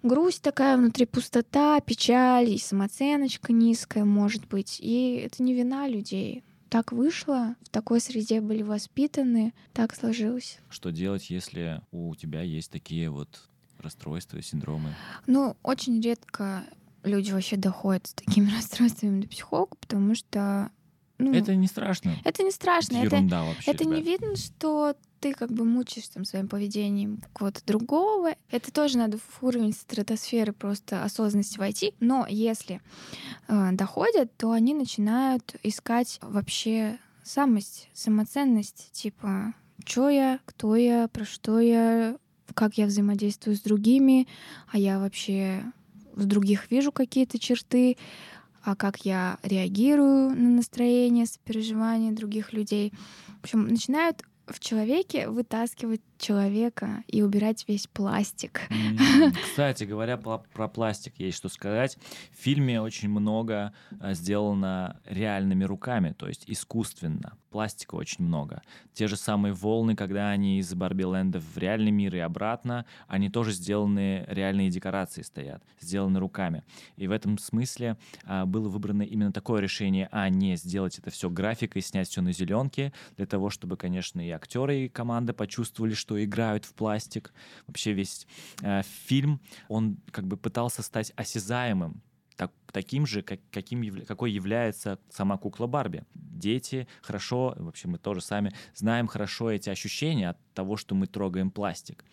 грусть 0.02 0.42
такая 0.42 0.76
внутри, 0.76 1.06
пустота, 1.06 1.80
печаль 1.80 2.50
и 2.50 2.58
самооценочка 2.58 3.52
низкая, 3.52 4.04
может 4.04 4.46
быть. 4.48 4.78
И 4.80 5.16
это 5.16 5.42
не 5.42 5.54
вина 5.54 5.88
людей. 5.88 6.42
Так 6.68 6.92
вышло, 6.92 7.54
в 7.62 7.68
такой 7.68 8.00
среде 8.00 8.40
были 8.40 8.62
воспитаны, 8.62 9.54
так 9.72 9.94
сложилось. 9.94 10.58
Что 10.68 10.90
делать, 10.90 11.30
если 11.30 11.80
у 11.92 12.14
тебя 12.16 12.42
есть 12.42 12.70
такие 12.70 13.08
вот 13.08 13.48
расстройства, 13.78 14.42
синдромы? 14.42 14.94
Ну, 15.26 15.56
очень 15.62 16.00
редко 16.00 16.64
люди 17.06 17.32
вообще 17.32 17.56
доходят 17.56 18.06
с 18.06 18.14
такими 18.14 18.50
расстройствами 18.54 19.22
до 19.22 19.28
психолога, 19.28 19.76
потому 19.80 20.14
что 20.14 20.70
ну, 21.18 21.32
это 21.32 21.54
не 21.54 21.66
страшно. 21.66 22.14
Это 22.24 22.42
не 22.42 22.50
страшно. 22.50 22.98
Это 22.98 23.16
ерунда 23.16 23.40
это, 23.40 23.46
вообще. 23.48 23.70
Это 23.70 23.84
ребят. 23.84 23.96
не 23.96 24.02
видно, 24.02 24.36
что 24.36 24.94
ты 25.20 25.32
как 25.32 25.50
бы 25.50 25.64
мучаешь 25.64 26.08
там 26.08 26.24
своим 26.24 26.46
поведением 26.46 27.22
кого-то 27.32 27.64
другого. 27.64 28.34
Это 28.50 28.70
тоже 28.70 28.98
надо 28.98 29.18
в 29.18 29.42
уровень 29.42 29.72
стратосферы 29.72 30.52
просто 30.52 31.04
осознанности 31.04 31.58
войти. 31.58 31.94
Но 32.00 32.26
если 32.28 32.82
э, 33.48 33.70
доходят, 33.72 34.36
то 34.36 34.52
они 34.52 34.74
начинают 34.74 35.56
искать 35.62 36.18
вообще 36.20 36.98
самость, 37.22 37.88
самоценность, 37.94 38.92
типа, 38.92 39.54
что 39.84 40.10
я, 40.10 40.40
кто 40.44 40.76
я, 40.76 41.08
про 41.08 41.24
что 41.24 41.60
я, 41.60 42.16
как 42.54 42.76
я 42.76 42.86
взаимодействую 42.86 43.56
с 43.56 43.60
другими, 43.60 44.28
а 44.70 44.78
я 44.78 44.98
вообще 44.98 45.64
в 46.16 46.24
других 46.24 46.70
вижу 46.70 46.90
какие-то 46.90 47.38
черты, 47.38 47.96
а 48.62 48.74
как 48.74 49.04
я 49.06 49.38
реагирую 49.44 50.30
на 50.30 50.48
настроение, 50.56 51.26
сопереживание 51.26 52.10
других 52.10 52.52
людей. 52.52 52.92
В 53.40 53.44
общем, 53.44 53.68
начинают 53.68 54.24
в 54.48 54.58
человеке 54.58 55.28
вытаскивать 55.28 56.00
человека 56.18 57.04
и 57.08 57.22
убирать 57.22 57.64
весь 57.68 57.86
пластик. 57.86 58.62
Кстати, 59.42 59.84
говоря 59.84 60.16
про, 60.16 60.38
про 60.38 60.68
пластик, 60.68 61.14
есть 61.18 61.36
что 61.36 61.48
сказать. 61.48 61.98
В 62.32 62.42
фильме 62.42 62.80
очень 62.80 63.08
много 63.08 63.72
а, 64.00 64.14
сделано 64.14 65.00
реальными 65.04 65.64
руками, 65.64 66.14
то 66.16 66.28
есть 66.28 66.44
искусственно. 66.46 67.36
Пластика 67.50 67.94
очень 67.94 68.24
много. 68.24 68.62
Те 68.92 69.08
же 69.08 69.16
самые 69.16 69.54
волны, 69.54 69.96
когда 69.96 70.30
они 70.30 70.58
из 70.58 70.74
Барби 70.74 71.04
Ленда 71.04 71.40
в 71.40 71.56
реальный 71.56 71.90
мир 71.90 72.14
и 72.14 72.18
обратно, 72.18 72.84
они 73.08 73.30
тоже 73.30 73.52
сделаны, 73.52 74.24
реальные 74.28 74.70
декорации 74.70 75.22
стоят, 75.22 75.62
сделаны 75.80 76.18
руками. 76.18 76.64
И 76.96 77.06
в 77.06 77.10
этом 77.10 77.38
смысле 77.38 77.96
а, 78.24 78.44
было 78.46 78.68
выбрано 78.68 79.02
именно 79.02 79.32
такое 79.32 79.60
решение, 79.60 80.08
а 80.12 80.28
не 80.28 80.56
сделать 80.56 80.98
это 80.98 81.10
все 81.10 81.30
графикой, 81.30 81.82
снять 81.82 82.08
все 82.08 82.20
на 82.20 82.32
зеленке, 82.32 82.92
для 83.16 83.26
того, 83.26 83.50
чтобы, 83.50 83.76
конечно, 83.76 84.20
и 84.20 84.30
актеры, 84.30 84.84
и 84.84 84.88
команда 84.88 85.32
почувствовали, 85.32 85.94
что 85.94 86.05
играют 86.14 86.64
в 86.64 86.74
пластик. 86.74 87.32
Вообще 87.66 87.92
весь 87.92 88.26
э, 88.62 88.82
фильм, 89.06 89.40
он 89.68 89.98
как 90.10 90.26
бы 90.26 90.36
пытался 90.36 90.82
стать 90.82 91.12
осязаемым, 91.16 92.02
так, 92.36 92.52
таким 92.70 93.06
же, 93.06 93.22
как, 93.22 93.40
каким, 93.50 94.04
какой 94.04 94.30
является 94.30 94.98
сама 95.10 95.38
кукла 95.38 95.66
Барби. 95.66 96.04
Дети 96.14 96.86
хорошо, 97.02 97.54
вообще 97.56 97.88
мы 97.88 97.98
тоже 97.98 98.20
сами 98.20 98.52
знаем 98.74 99.06
хорошо 99.06 99.50
эти 99.50 99.70
ощущения 99.70 100.30
от 100.30 100.38
того, 100.52 100.76
что 100.76 100.94
мы 100.94 101.06
трогаем 101.06 101.50
пластик. 101.50 102.04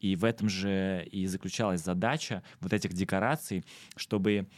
И 0.00 0.16
в 0.16 0.24
этом 0.24 0.48
же 0.48 1.06
и 1.10 1.26
заключалась 1.26 1.82
задача 1.82 2.42
вот 2.60 2.72
этих 2.72 2.92
декораций, 2.92 3.64
чтобы 3.96 4.48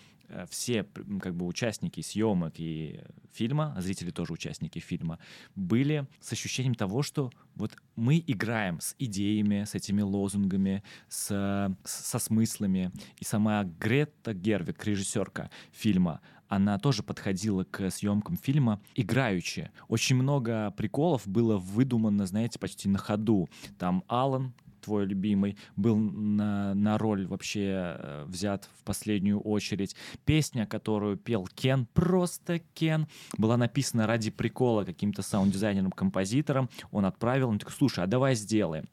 все 0.49 0.85
как 1.20 1.35
бы 1.35 1.47
участники 1.47 2.01
съемок 2.01 2.55
и 2.59 3.01
фильма, 3.33 3.74
а 3.77 3.83
зрители 3.83 4.11
тоже 4.11 4.33
участники 4.33 4.79
фильма, 4.79 5.18
были 5.55 6.07
с 6.20 6.33
ощущением 6.33 6.74
того, 6.74 7.03
что 7.03 7.31
вот 7.55 7.77
мы 7.95 8.22
играем 8.27 8.81
с 8.81 8.95
идеями, 8.99 9.64
с 9.64 9.74
этими 9.74 10.03
лозунгами, 10.03 10.83
с, 11.09 11.74
со 11.85 12.18
смыслами. 12.18 12.93
И 13.18 13.24
сама 13.24 13.64
Грета 13.64 14.35
Гервик, 14.35 14.85
режиссерка 14.85 15.51
фильма, 15.72 16.20
она 16.49 16.79
тоже 16.79 17.03
подходила 17.03 17.64
к 17.64 17.91
съемкам 17.91 18.37
фильма 18.37 18.81
играючи. 18.95 19.70
Очень 19.89 20.16
много 20.16 20.70
приколов 20.72 21.27
было 21.27 21.57
выдумано, 21.57 22.27
знаете, 22.27 22.59
почти 22.59 22.89
на 22.89 22.99
ходу. 22.99 23.49
Там 23.79 24.05
Алан, 24.07 24.55
твой 24.87 25.05
любимый, 25.05 25.59
был 25.74 25.97
на, 25.97 26.72
на 26.74 26.97
роль 26.97 27.26
вообще 27.26 27.97
э, 27.99 28.24
взят 28.28 28.68
в 28.78 28.84
последнюю 28.84 29.41
очередь. 29.41 29.97
Песня, 30.24 30.64
которую 30.64 31.16
пел 31.16 31.49
Кен, 31.55 31.87
просто 31.93 32.61
Кен, 32.74 33.09
была 33.37 33.57
написана 33.57 34.07
ради 34.07 34.30
прикола 34.30 34.84
каким-то 34.84 35.22
саунд-дизайнером-композитором. 35.22 36.70
Он 36.93 37.05
отправил, 37.05 37.49
он 37.49 37.59
такой, 37.59 37.74
слушай, 37.74 38.05
а 38.05 38.07
давай 38.07 38.37
сделаем. 38.37 38.84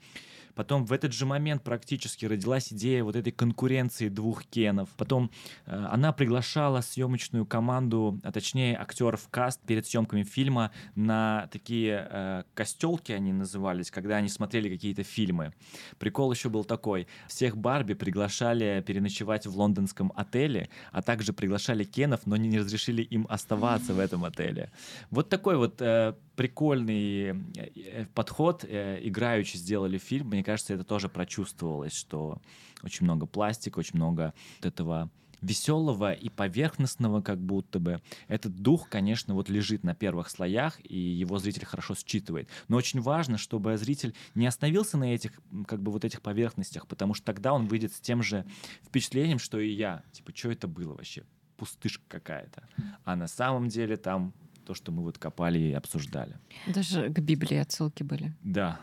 Потом 0.55 0.85
в 0.85 0.93
этот 0.93 1.13
же 1.13 1.25
момент 1.25 1.63
практически 1.63 2.25
родилась 2.25 2.71
идея 2.71 3.03
вот 3.03 3.15
этой 3.15 3.31
конкуренции 3.31 4.09
двух 4.09 4.45
Кенов. 4.45 4.89
Потом 4.97 5.31
э, 5.65 5.75
она 5.91 6.13
приглашала 6.13 6.81
съемочную 6.81 7.45
команду, 7.45 8.19
а 8.23 8.31
точнее 8.31 8.77
актеров 8.77 9.27
каст 9.29 9.59
перед 9.65 9.85
съемками 9.87 10.23
фильма 10.23 10.71
на 10.95 11.47
такие 11.51 12.07
э, 12.09 12.43
костелки 12.53 13.11
они 13.11 13.33
назывались, 13.33 13.91
когда 13.91 14.17
они 14.17 14.29
смотрели 14.29 14.69
какие-то 14.69 15.03
фильмы. 15.03 15.53
Прикол 15.97 16.31
еще 16.31 16.49
был 16.49 16.63
такой. 16.63 17.07
Всех 17.27 17.57
Барби 17.57 17.93
приглашали 17.93 18.83
переночевать 18.85 19.45
в 19.45 19.57
лондонском 19.57 20.11
отеле, 20.15 20.69
а 20.91 21.01
также 21.01 21.33
приглашали 21.33 21.83
Кенов, 21.83 22.25
но 22.25 22.37
не 22.37 22.59
разрешили 22.59 23.01
им 23.01 23.25
оставаться 23.29 23.93
в 23.93 23.99
этом 23.99 24.25
отеле. 24.25 24.71
Вот 25.09 25.29
такой 25.29 25.57
вот 25.57 25.81
э, 25.81 26.13
прикольный 26.35 27.29
э, 27.29 27.35
э, 27.55 28.05
подход, 28.13 28.63
э, 28.63 28.99
играючи 29.03 29.57
сделали 29.57 29.97
фильм. 29.97 30.27
Мне 30.29 30.43
кажется, 30.43 30.73
это 30.73 30.83
тоже 30.83 31.09
прочувствовалось, 31.09 31.93
что 31.93 32.41
очень 32.83 33.05
много 33.05 33.25
пластика, 33.25 33.79
очень 33.79 33.97
много 33.97 34.33
вот 34.59 34.65
этого 34.65 35.09
веселого 35.43 36.13
и 36.13 36.29
поверхностного 36.29 37.21
как 37.21 37.39
будто 37.39 37.79
бы. 37.79 38.01
Этот 38.27 38.55
дух, 38.55 38.89
конечно, 38.89 39.33
вот 39.33 39.49
лежит 39.49 39.83
на 39.83 39.93
первых 39.93 40.29
слоях, 40.29 40.79
и 40.83 40.97
его 40.97 41.37
зритель 41.37 41.65
хорошо 41.65 41.95
считывает. 41.95 42.49
Но 42.69 42.77
очень 42.77 43.01
важно, 43.01 43.37
чтобы 43.37 43.77
зритель 43.77 44.15
не 44.35 44.47
остановился 44.47 44.97
на 44.97 45.13
этих, 45.13 45.39
как 45.67 45.81
бы 45.81 45.91
вот 45.91 46.05
этих 46.05 46.21
поверхностях, 46.21 46.87
потому 46.87 47.13
что 47.13 47.25
тогда 47.25 47.53
он 47.53 47.67
выйдет 47.67 47.93
с 47.93 47.99
тем 47.99 48.23
же 48.23 48.45
впечатлением, 48.83 49.39
что 49.39 49.59
и 49.59 49.69
я. 49.69 50.03
Типа, 50.13 50.31
что 50.33 50.51
это 50.51 50.67
было 50.67 50.93
вообще? 50.93 51.23
Пустышка 51.57 52.03
какая-то. 52.07 52.67
А 53.03 53.15
на 53.15 53.27
самом 53.27 53.67
деле 53.67 53.97
там 53.97 54.33
то, 54.65 54.73
что 54.73 54.91
мы 54.91 55.03
вот 55.03 55.17
копали 55.17 55.59
и 55.59 55.73
обсуждали. 55.73 56.37
Даже 56.67 57.09
к 57.09 57.19
Библии 57.19 57.57
отсылки 57.57 58.03
были. 58.03 58.33
Да. 58.43 58.79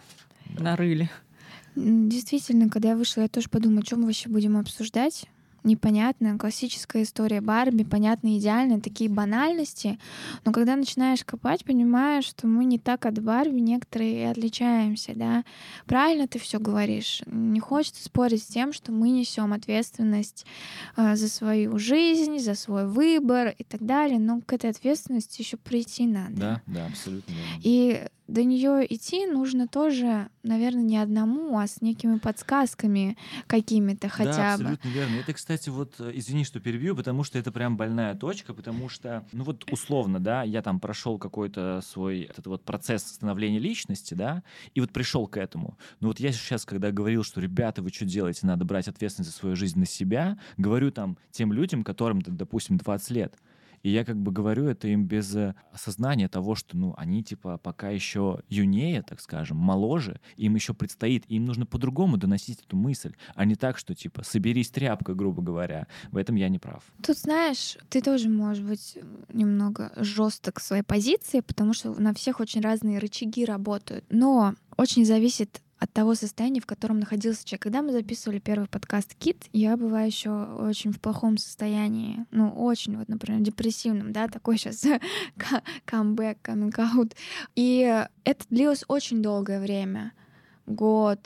Нарыли. 0.58 1.10
Действительно, 1.76 2.68
когда 2.68 2.90
я 2.90 2.96
вышла, 2.96 3.22
я 3.22 3.28
тоже 3.28 3.48
подумала, 3.48 3.80
о 3.80 3.84
чем 3.84 4.00
мы 4.00 4.06
вообще 4.06 4.28
будем 4.28 4.56
обсуждать 4.56 5.26
непонятная 5.64 6.36
классическая 6.38 7.02
история 7.02 7.40
Барби, 7.40 7.84
понятно, 7.84 8.36
идеальные 8.38 8.80
такие 8.80 9.10
банальности, 9.10 9.98
но 10.44 10.52
когда 10.52 10.76
начинаешь 10.76 11.24
копать, 11.24 11.64
понимаешь, 11.64 12.24
что 12.24 12.46
мы 12.46 12.64
не 12.64 12.78
так 12.78 13.06
от 13.06 13.22
Барби 13.22 13.60
некоторые 13.60 14.22
и 14.22 14.24
отличаемся, 14.24 15.12
да. 15.14 15.44
Правильно 15.86 16.28
ты 16.28 16.38
все 16.38 16.58
говоришь. 16.58 17.22
Не 17.26 17.60
хочется 17.60 18.04
спорить 18.04 18.42
с 18.42 18.46
тем, 18.46 18.72
что 18.72 18.92
мы 18.92 19.10
несем 19.10 19.52
ответственность 19.52 20.46
э, 20.96 21.16
за 21.16 21.28
свою 21.28 21.78
жизнь, 21.78 22.38
за 22.38 22.54
свой 22.54 22.86
выбор 22.86 23.54
и 23.56 23.64
так 23.64 23.84
далее, 23.84 24.18
но 24.18 24.40
к 24.40 24.52
этой 24.52 24.70
ответственности 24.70 25.42
еще 25.42 25.56
прийти 25.56 26.06
надо. 26.06 26.34
Да, 26.34 26.62
да, 26.66 26.86
абсолютно. 26.86 27.34
И 27.62 28.06
до 28.30 28.44
нее 28.44 28.86
идти 28.88 29.26
нужно 29.26 29.66
тоже, 29.66 30.28
наверное, 30.42 30.82
не 30.82 30.96
одному, 30.96 31.58
а 31.58 31.66
с 31.66 31.80
некими 31.80 32.18
подсказками 32.18 33.16
какими-то 33.46 34.08
хотя 34.08 34.32
да, 34.32 34.56
бы. 34.56 34.62
абсолютно 34.62 34.88
верно. 34.88 35.16
Это, 35.16 35.32
кстати, 35.32 35.68
вот, 35.68 35.94
э, 35.98 36.12
извини, 36.14 36.44
что 36.44 36.60
перебью, 36.60 36.94
потому 36.94 37.24
что 37.24 37.38
это 37.38 37.50
прям 37.50 37.76
больная 37.76 38.14
точка, 38.14 38.54
потому 38.54 38.88
что, 38.88 39.26
ну 39.32 39.44
вот 39.44 39.70
условно, 39.70 40.20
да, 40.20 40.44
я 40.44 40.62
там 40.62 40.78
прошел 40.78 41.18
какой-то 41.18 41.80
свой 41.84 42.22
этот 42.22 42.46
вот 42.46 42.64
процесс 42.64 43.02
становления 43.02 43.58
личности, 43.58 44.14
да, 44.14 44.44
и 44.74 44.80
вот 44.80 44.90
пришел 44.92 45.26
к 45.26 45.36
этому. 45.36 45.76
Но 45.98 46.08
вот 46.08 46.20
я 46.20 46.32
сейчас, 46.32 46.64
когда 46.64 46.92
говорил, 46.92 47.24
что, 47.24 47.40
ребята, 47.40 47.82
вы 47.82 47.90
что 47.90 48.04
делаете, 48.04 48.46
надо 48.46 48.64
брать 48.64 48.86
ответственность 48.86 49.32
за 49.32 49.36
свою 49.36 49.56
жизнь 49.56 49.78
на 49.78 49.86
себя, 49.86 50.38
говорю 50.56 50.92
там 50.92 51.18
тем 51.32 51.52
людям, 51.52 51.82
которым, 51.82 52.22
допустим, 52.22 52.76
20 52.76 53.10
лет, 53.10 53.34
и 53.82 53.90
я 53.90 54.04
как 54.04 54.16
бы 54.16 54.32
говорю 54.32 54.66
это 54.66 54.88
им 54.88 55.04
без 55.04 55.34
э, 55.34 55.54
осознания 55.72 56.28
того, 56.28 56.54
что, 56.54 56.76
ну, 56.76 56.94
они 56.96 57.22
типа 57.22 57.58
пока 57.58 57.90
еще 57.90 58.40
юнее, 58.48 59.02
так 59.02 59.20
скажем, 59.20 59.56
моложе, 59.56 60.20
им 60.36 60.54
еще 60.54 60.74
предстоит, 60.74 61.24
им 61.28 61.44
нужно 61.44 61.66
по-другому 61.66 62.16
доносить 62.16 62.62
эту 62.62 62.76
мысль, 62.76 63.14
а 63.34 63.44
не 63.44 63.54
так, 63.54 63.78
что 63.78 63.94
типа 63.94 64.22
соберись 64.22 64.70
тряпка, 64.70 65.14
грубо 65.14 65.42
говоря. 65.42 65.86
В 66.10 66.16
этом 66.16 66.36
я 66.36 66.48
не 66.48 66.58
прав. 66.58 66.82
Тут, 67.02 67.18
знаешь, 67.18 67.78
ты 67.88 68.00
тоже 68.02 68.28
можешь 68.28 68.62
быть 68.62 68.98
немного 69.32 69.92
жесток 69.96 70.60
в 70.60 70.62
своей 70.62 70.82
позиции, 70.82 71.40
потому 71.40 71.72
что 71.72 71.92
на 71.98 72.14
всех 72.14 72.40
очень 72.40 72.60
разные 72.60 72.98
рычаги 72.98 73.44
работают. 73.44 74.04
Но 74.10 74.54
очень 74.76 75.04
зависит 75.04 75.62
от 75.80 75.90
того 75.94 76.14
состояния, 76.14 76.60
в 76.60 76.66
котором 76.66 77.00
находился 77.00 77.44
человек. 77.44 77.62
Когда 77.62 77.80
мы 77.80 77.92
записывали 77.92 78.38
первый 78.38 78.68
подкаст 78.68 79.14
«Кит», 79.14 79.46
я 79.52 79.78
была 79.78 80.02
еще 80.02 80.30
очень 80.30 80.92
в 80.92 81.00
плохом 81.00 81.38
состоянии. 81.38 82.26
Ну, 82.30 82.50
очень, 82.50 82.98
вот, 82.98 83.08
например, 83.08 83.40
депрессивном, 83.40 84.12
да, 84.12 84.28
такой 84.28 84.58
сейчас 84.58 84.84
камбэк, 85.86 86.38
каминг 86.42 86.78
аут. 86.78 87.16
И 87.56 88.06
это 88.24 88.44
длилось 88.50 88.84
очень 88.88 89.22
долгое 89.22 89.58
время 89.58 90.12
год. 90.66 91.18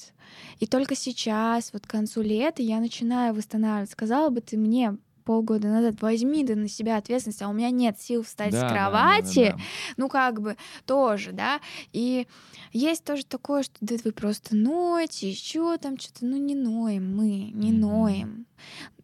И 0.60 0.66
только 0.66 0.94
сейчас, 0.94 1.72
вот 1.72 1.86
к 1.86 1.90
концу 1.90 2.22
лета, 2.22 2.62
я 2.62 2.78
начинаю 2.78 3.34
восстанавливаться. 3.34 3.92
Сказала 3.92 4.30
бы 4.30 4.40
ты 4.40 4.56
мне 4.56 4.96
полгода 5.24 5.68
назад, 5.68 6.00
возьми 6.00 6.44
ты 6.44 6.54
на 6.54 6.68
себя 6.68 6.96
ответственность, 6.96 7.42
а 7.42 7.48
у 7.48 7.52
меня 7.52 7.70
нет 7.70 8.00
сил 8.00 8.22
встать 8.22 8.52
да, 8.52 8.68
с 8.68 8.72
кровати, 8.72 9.44
да, 9.46 9.50
да, 9.50 9.56
да. 9.56 9.62
ну 9.96 10.08
как 10.08 10.40
бы 10.40 10.56
тоже, 10.86 11.32
да, 11.32 11.60
и 11.92 12.26
есть 12.72 13.04
тоже 13.04 13.24
такое, 13.24 13.62
что 13.62 13.74
да 13.80 13.96
вы 14.04 14.12
просто 14.12 14.56
ноете, 14.56 15.28
еще 15.30 15.76
там 15.78 15.98
что-то, 15.98 16.26
ну 16.26 16.36
не 16.36 16.54
ноем 16.54 17.16
мы, 17.16 17.50
не 17.52 17.72
mm-hmm. 17.72 17.78
ноем, 17.78 18.46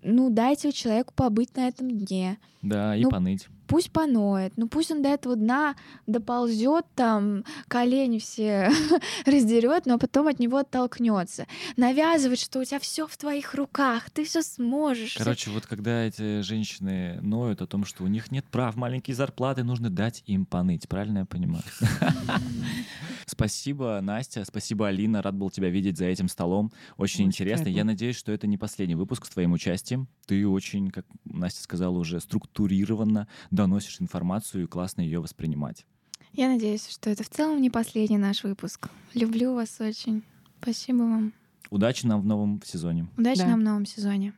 ну 0.02 0.30
дайте 0.30 0.72
человеку 0.72 1.12
побыть 1.14 1.56
на 1.56 1.68
этом 1.68 1.90
дне. 1.90 2.38
Да, 2.62 2.94
и 2.94 3.02
ну, 3.02 3.10
поныть 3.10 3.48
пусть 3.70 3.92
поноет, 3.92 4.52
ну 4.56 4.66
пусть 4.66 4.90
он 4.90 5.00
до 5.00 5.10
этого 5.10 5.36
дна 5.36 5.76
доползет, 6.08 6.86
там 6.96 7.44
колени 7.68 8.18
все 8.18 8.68
раздерет, 9.26 9.86
но 9.86 9.96
потом 9.96 10.26
от 10.26 10.40
него 10.40 10.58
оттолкнется. 10.58 11.46
Навязывать, 11.76 12.40
что 12.40 12.58
у 12.58 12.64
тебя 12.64 12.80
все 12.80 13.06
в 13.06 13.16
твоих 13.16 13.54
руках, 13.54 14.10
ты 14.10 14.24
все 14.24 14.42
сможешь. 14.42 15.14
Короче, 15.14 15.42
всё... 15.42 15.52
вот 15.52 15.66
когда 15.66 16.02
эти 16.02 16.40
женщины 16.40 17.20
ноют 17.22 17.62
о 17.62 17.68
том, 17.68 17.84
что 17.84 18.02
у 18.02 18.08
них 18.08 18.32
нет 18.32 18.44
прав, 18.50 18.74
маленькие 18.74 19.14
зарплаты, 19.14 19.62
нужно 19.62 19.88
дать 19.88 20.24
им 20.26 20.46
поныть, 20.46 20.88
правильно 20.88 21.18
я 21.18 21.24
понимаю? 21.24 21.62
Спасибо, 23.26 24.00
Настя, 24.02 24.44
спасибо, 24.44 24.88
Алина, 24.88 25.22
рад 25.22 25.36
был 25.36 25.50
тебя 25.50 25.70
видеть 25.70 25.96
за 25.96 26.06
этим 26.06 26.28
столом. 26.28 26.72
Очень, 26.96 27.26
интересно. 27.26 27.68
Я 27.68 27.84
надеюсь, 27.84 28.16
что 28.16 28.32
это 28.32 28.48
не 28.48 28.58
последний 28.58 28.96
выпуск 28.96 29.26
с 29.26 29.28
твоим 29.28 29.52
участием. 29.52 30.08
Ты 30.26 30.48
очень, 30.48 30.90
как 30.90 31.06
Настя 31.24 31.62
сказала, 31.62 31.96
уже 31.96 32.18
структурированно 32.20 33.28
доносишь 33.60 34.00
информацию 34.00 34.64
и 34.64 34.66
классно 34.66 35.02
ее 35.02 35.20
воспринимать. 35.20 35.84
Я 36.32 36.48
надеюсь, 36.48 36.88
что 36.88 37.10
это 37.10 37.24
в 37.24 37.28
целом 37.28 37.60
не 37.60 37.70
последний 37.70 38.16
наш 38.16 38.42
выпуск. 38.44 38.88
Люблю 39.14 39.54
вас 39.54 39.80
очень. 39.80 40.22
Спасибо 40.62 40.98
вам. 40.98 41.32
Удачи 41.68 42.06
нам 42.06 42.22
в 42.22 42.26
новом 42.26 42.62
сезоне. 42.64 43.08
Удачи 43.16 43.40
да. 43.40 43.48
нам 43.48 43.60
в 43.60 43.62
новом 43.62 43.86
сезоне. 43.86 44.32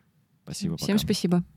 Спасибо. 0.44 0.76
Всем 0.76 0.96
пока. 0.96 1.06
спасибо. 1.06 1.44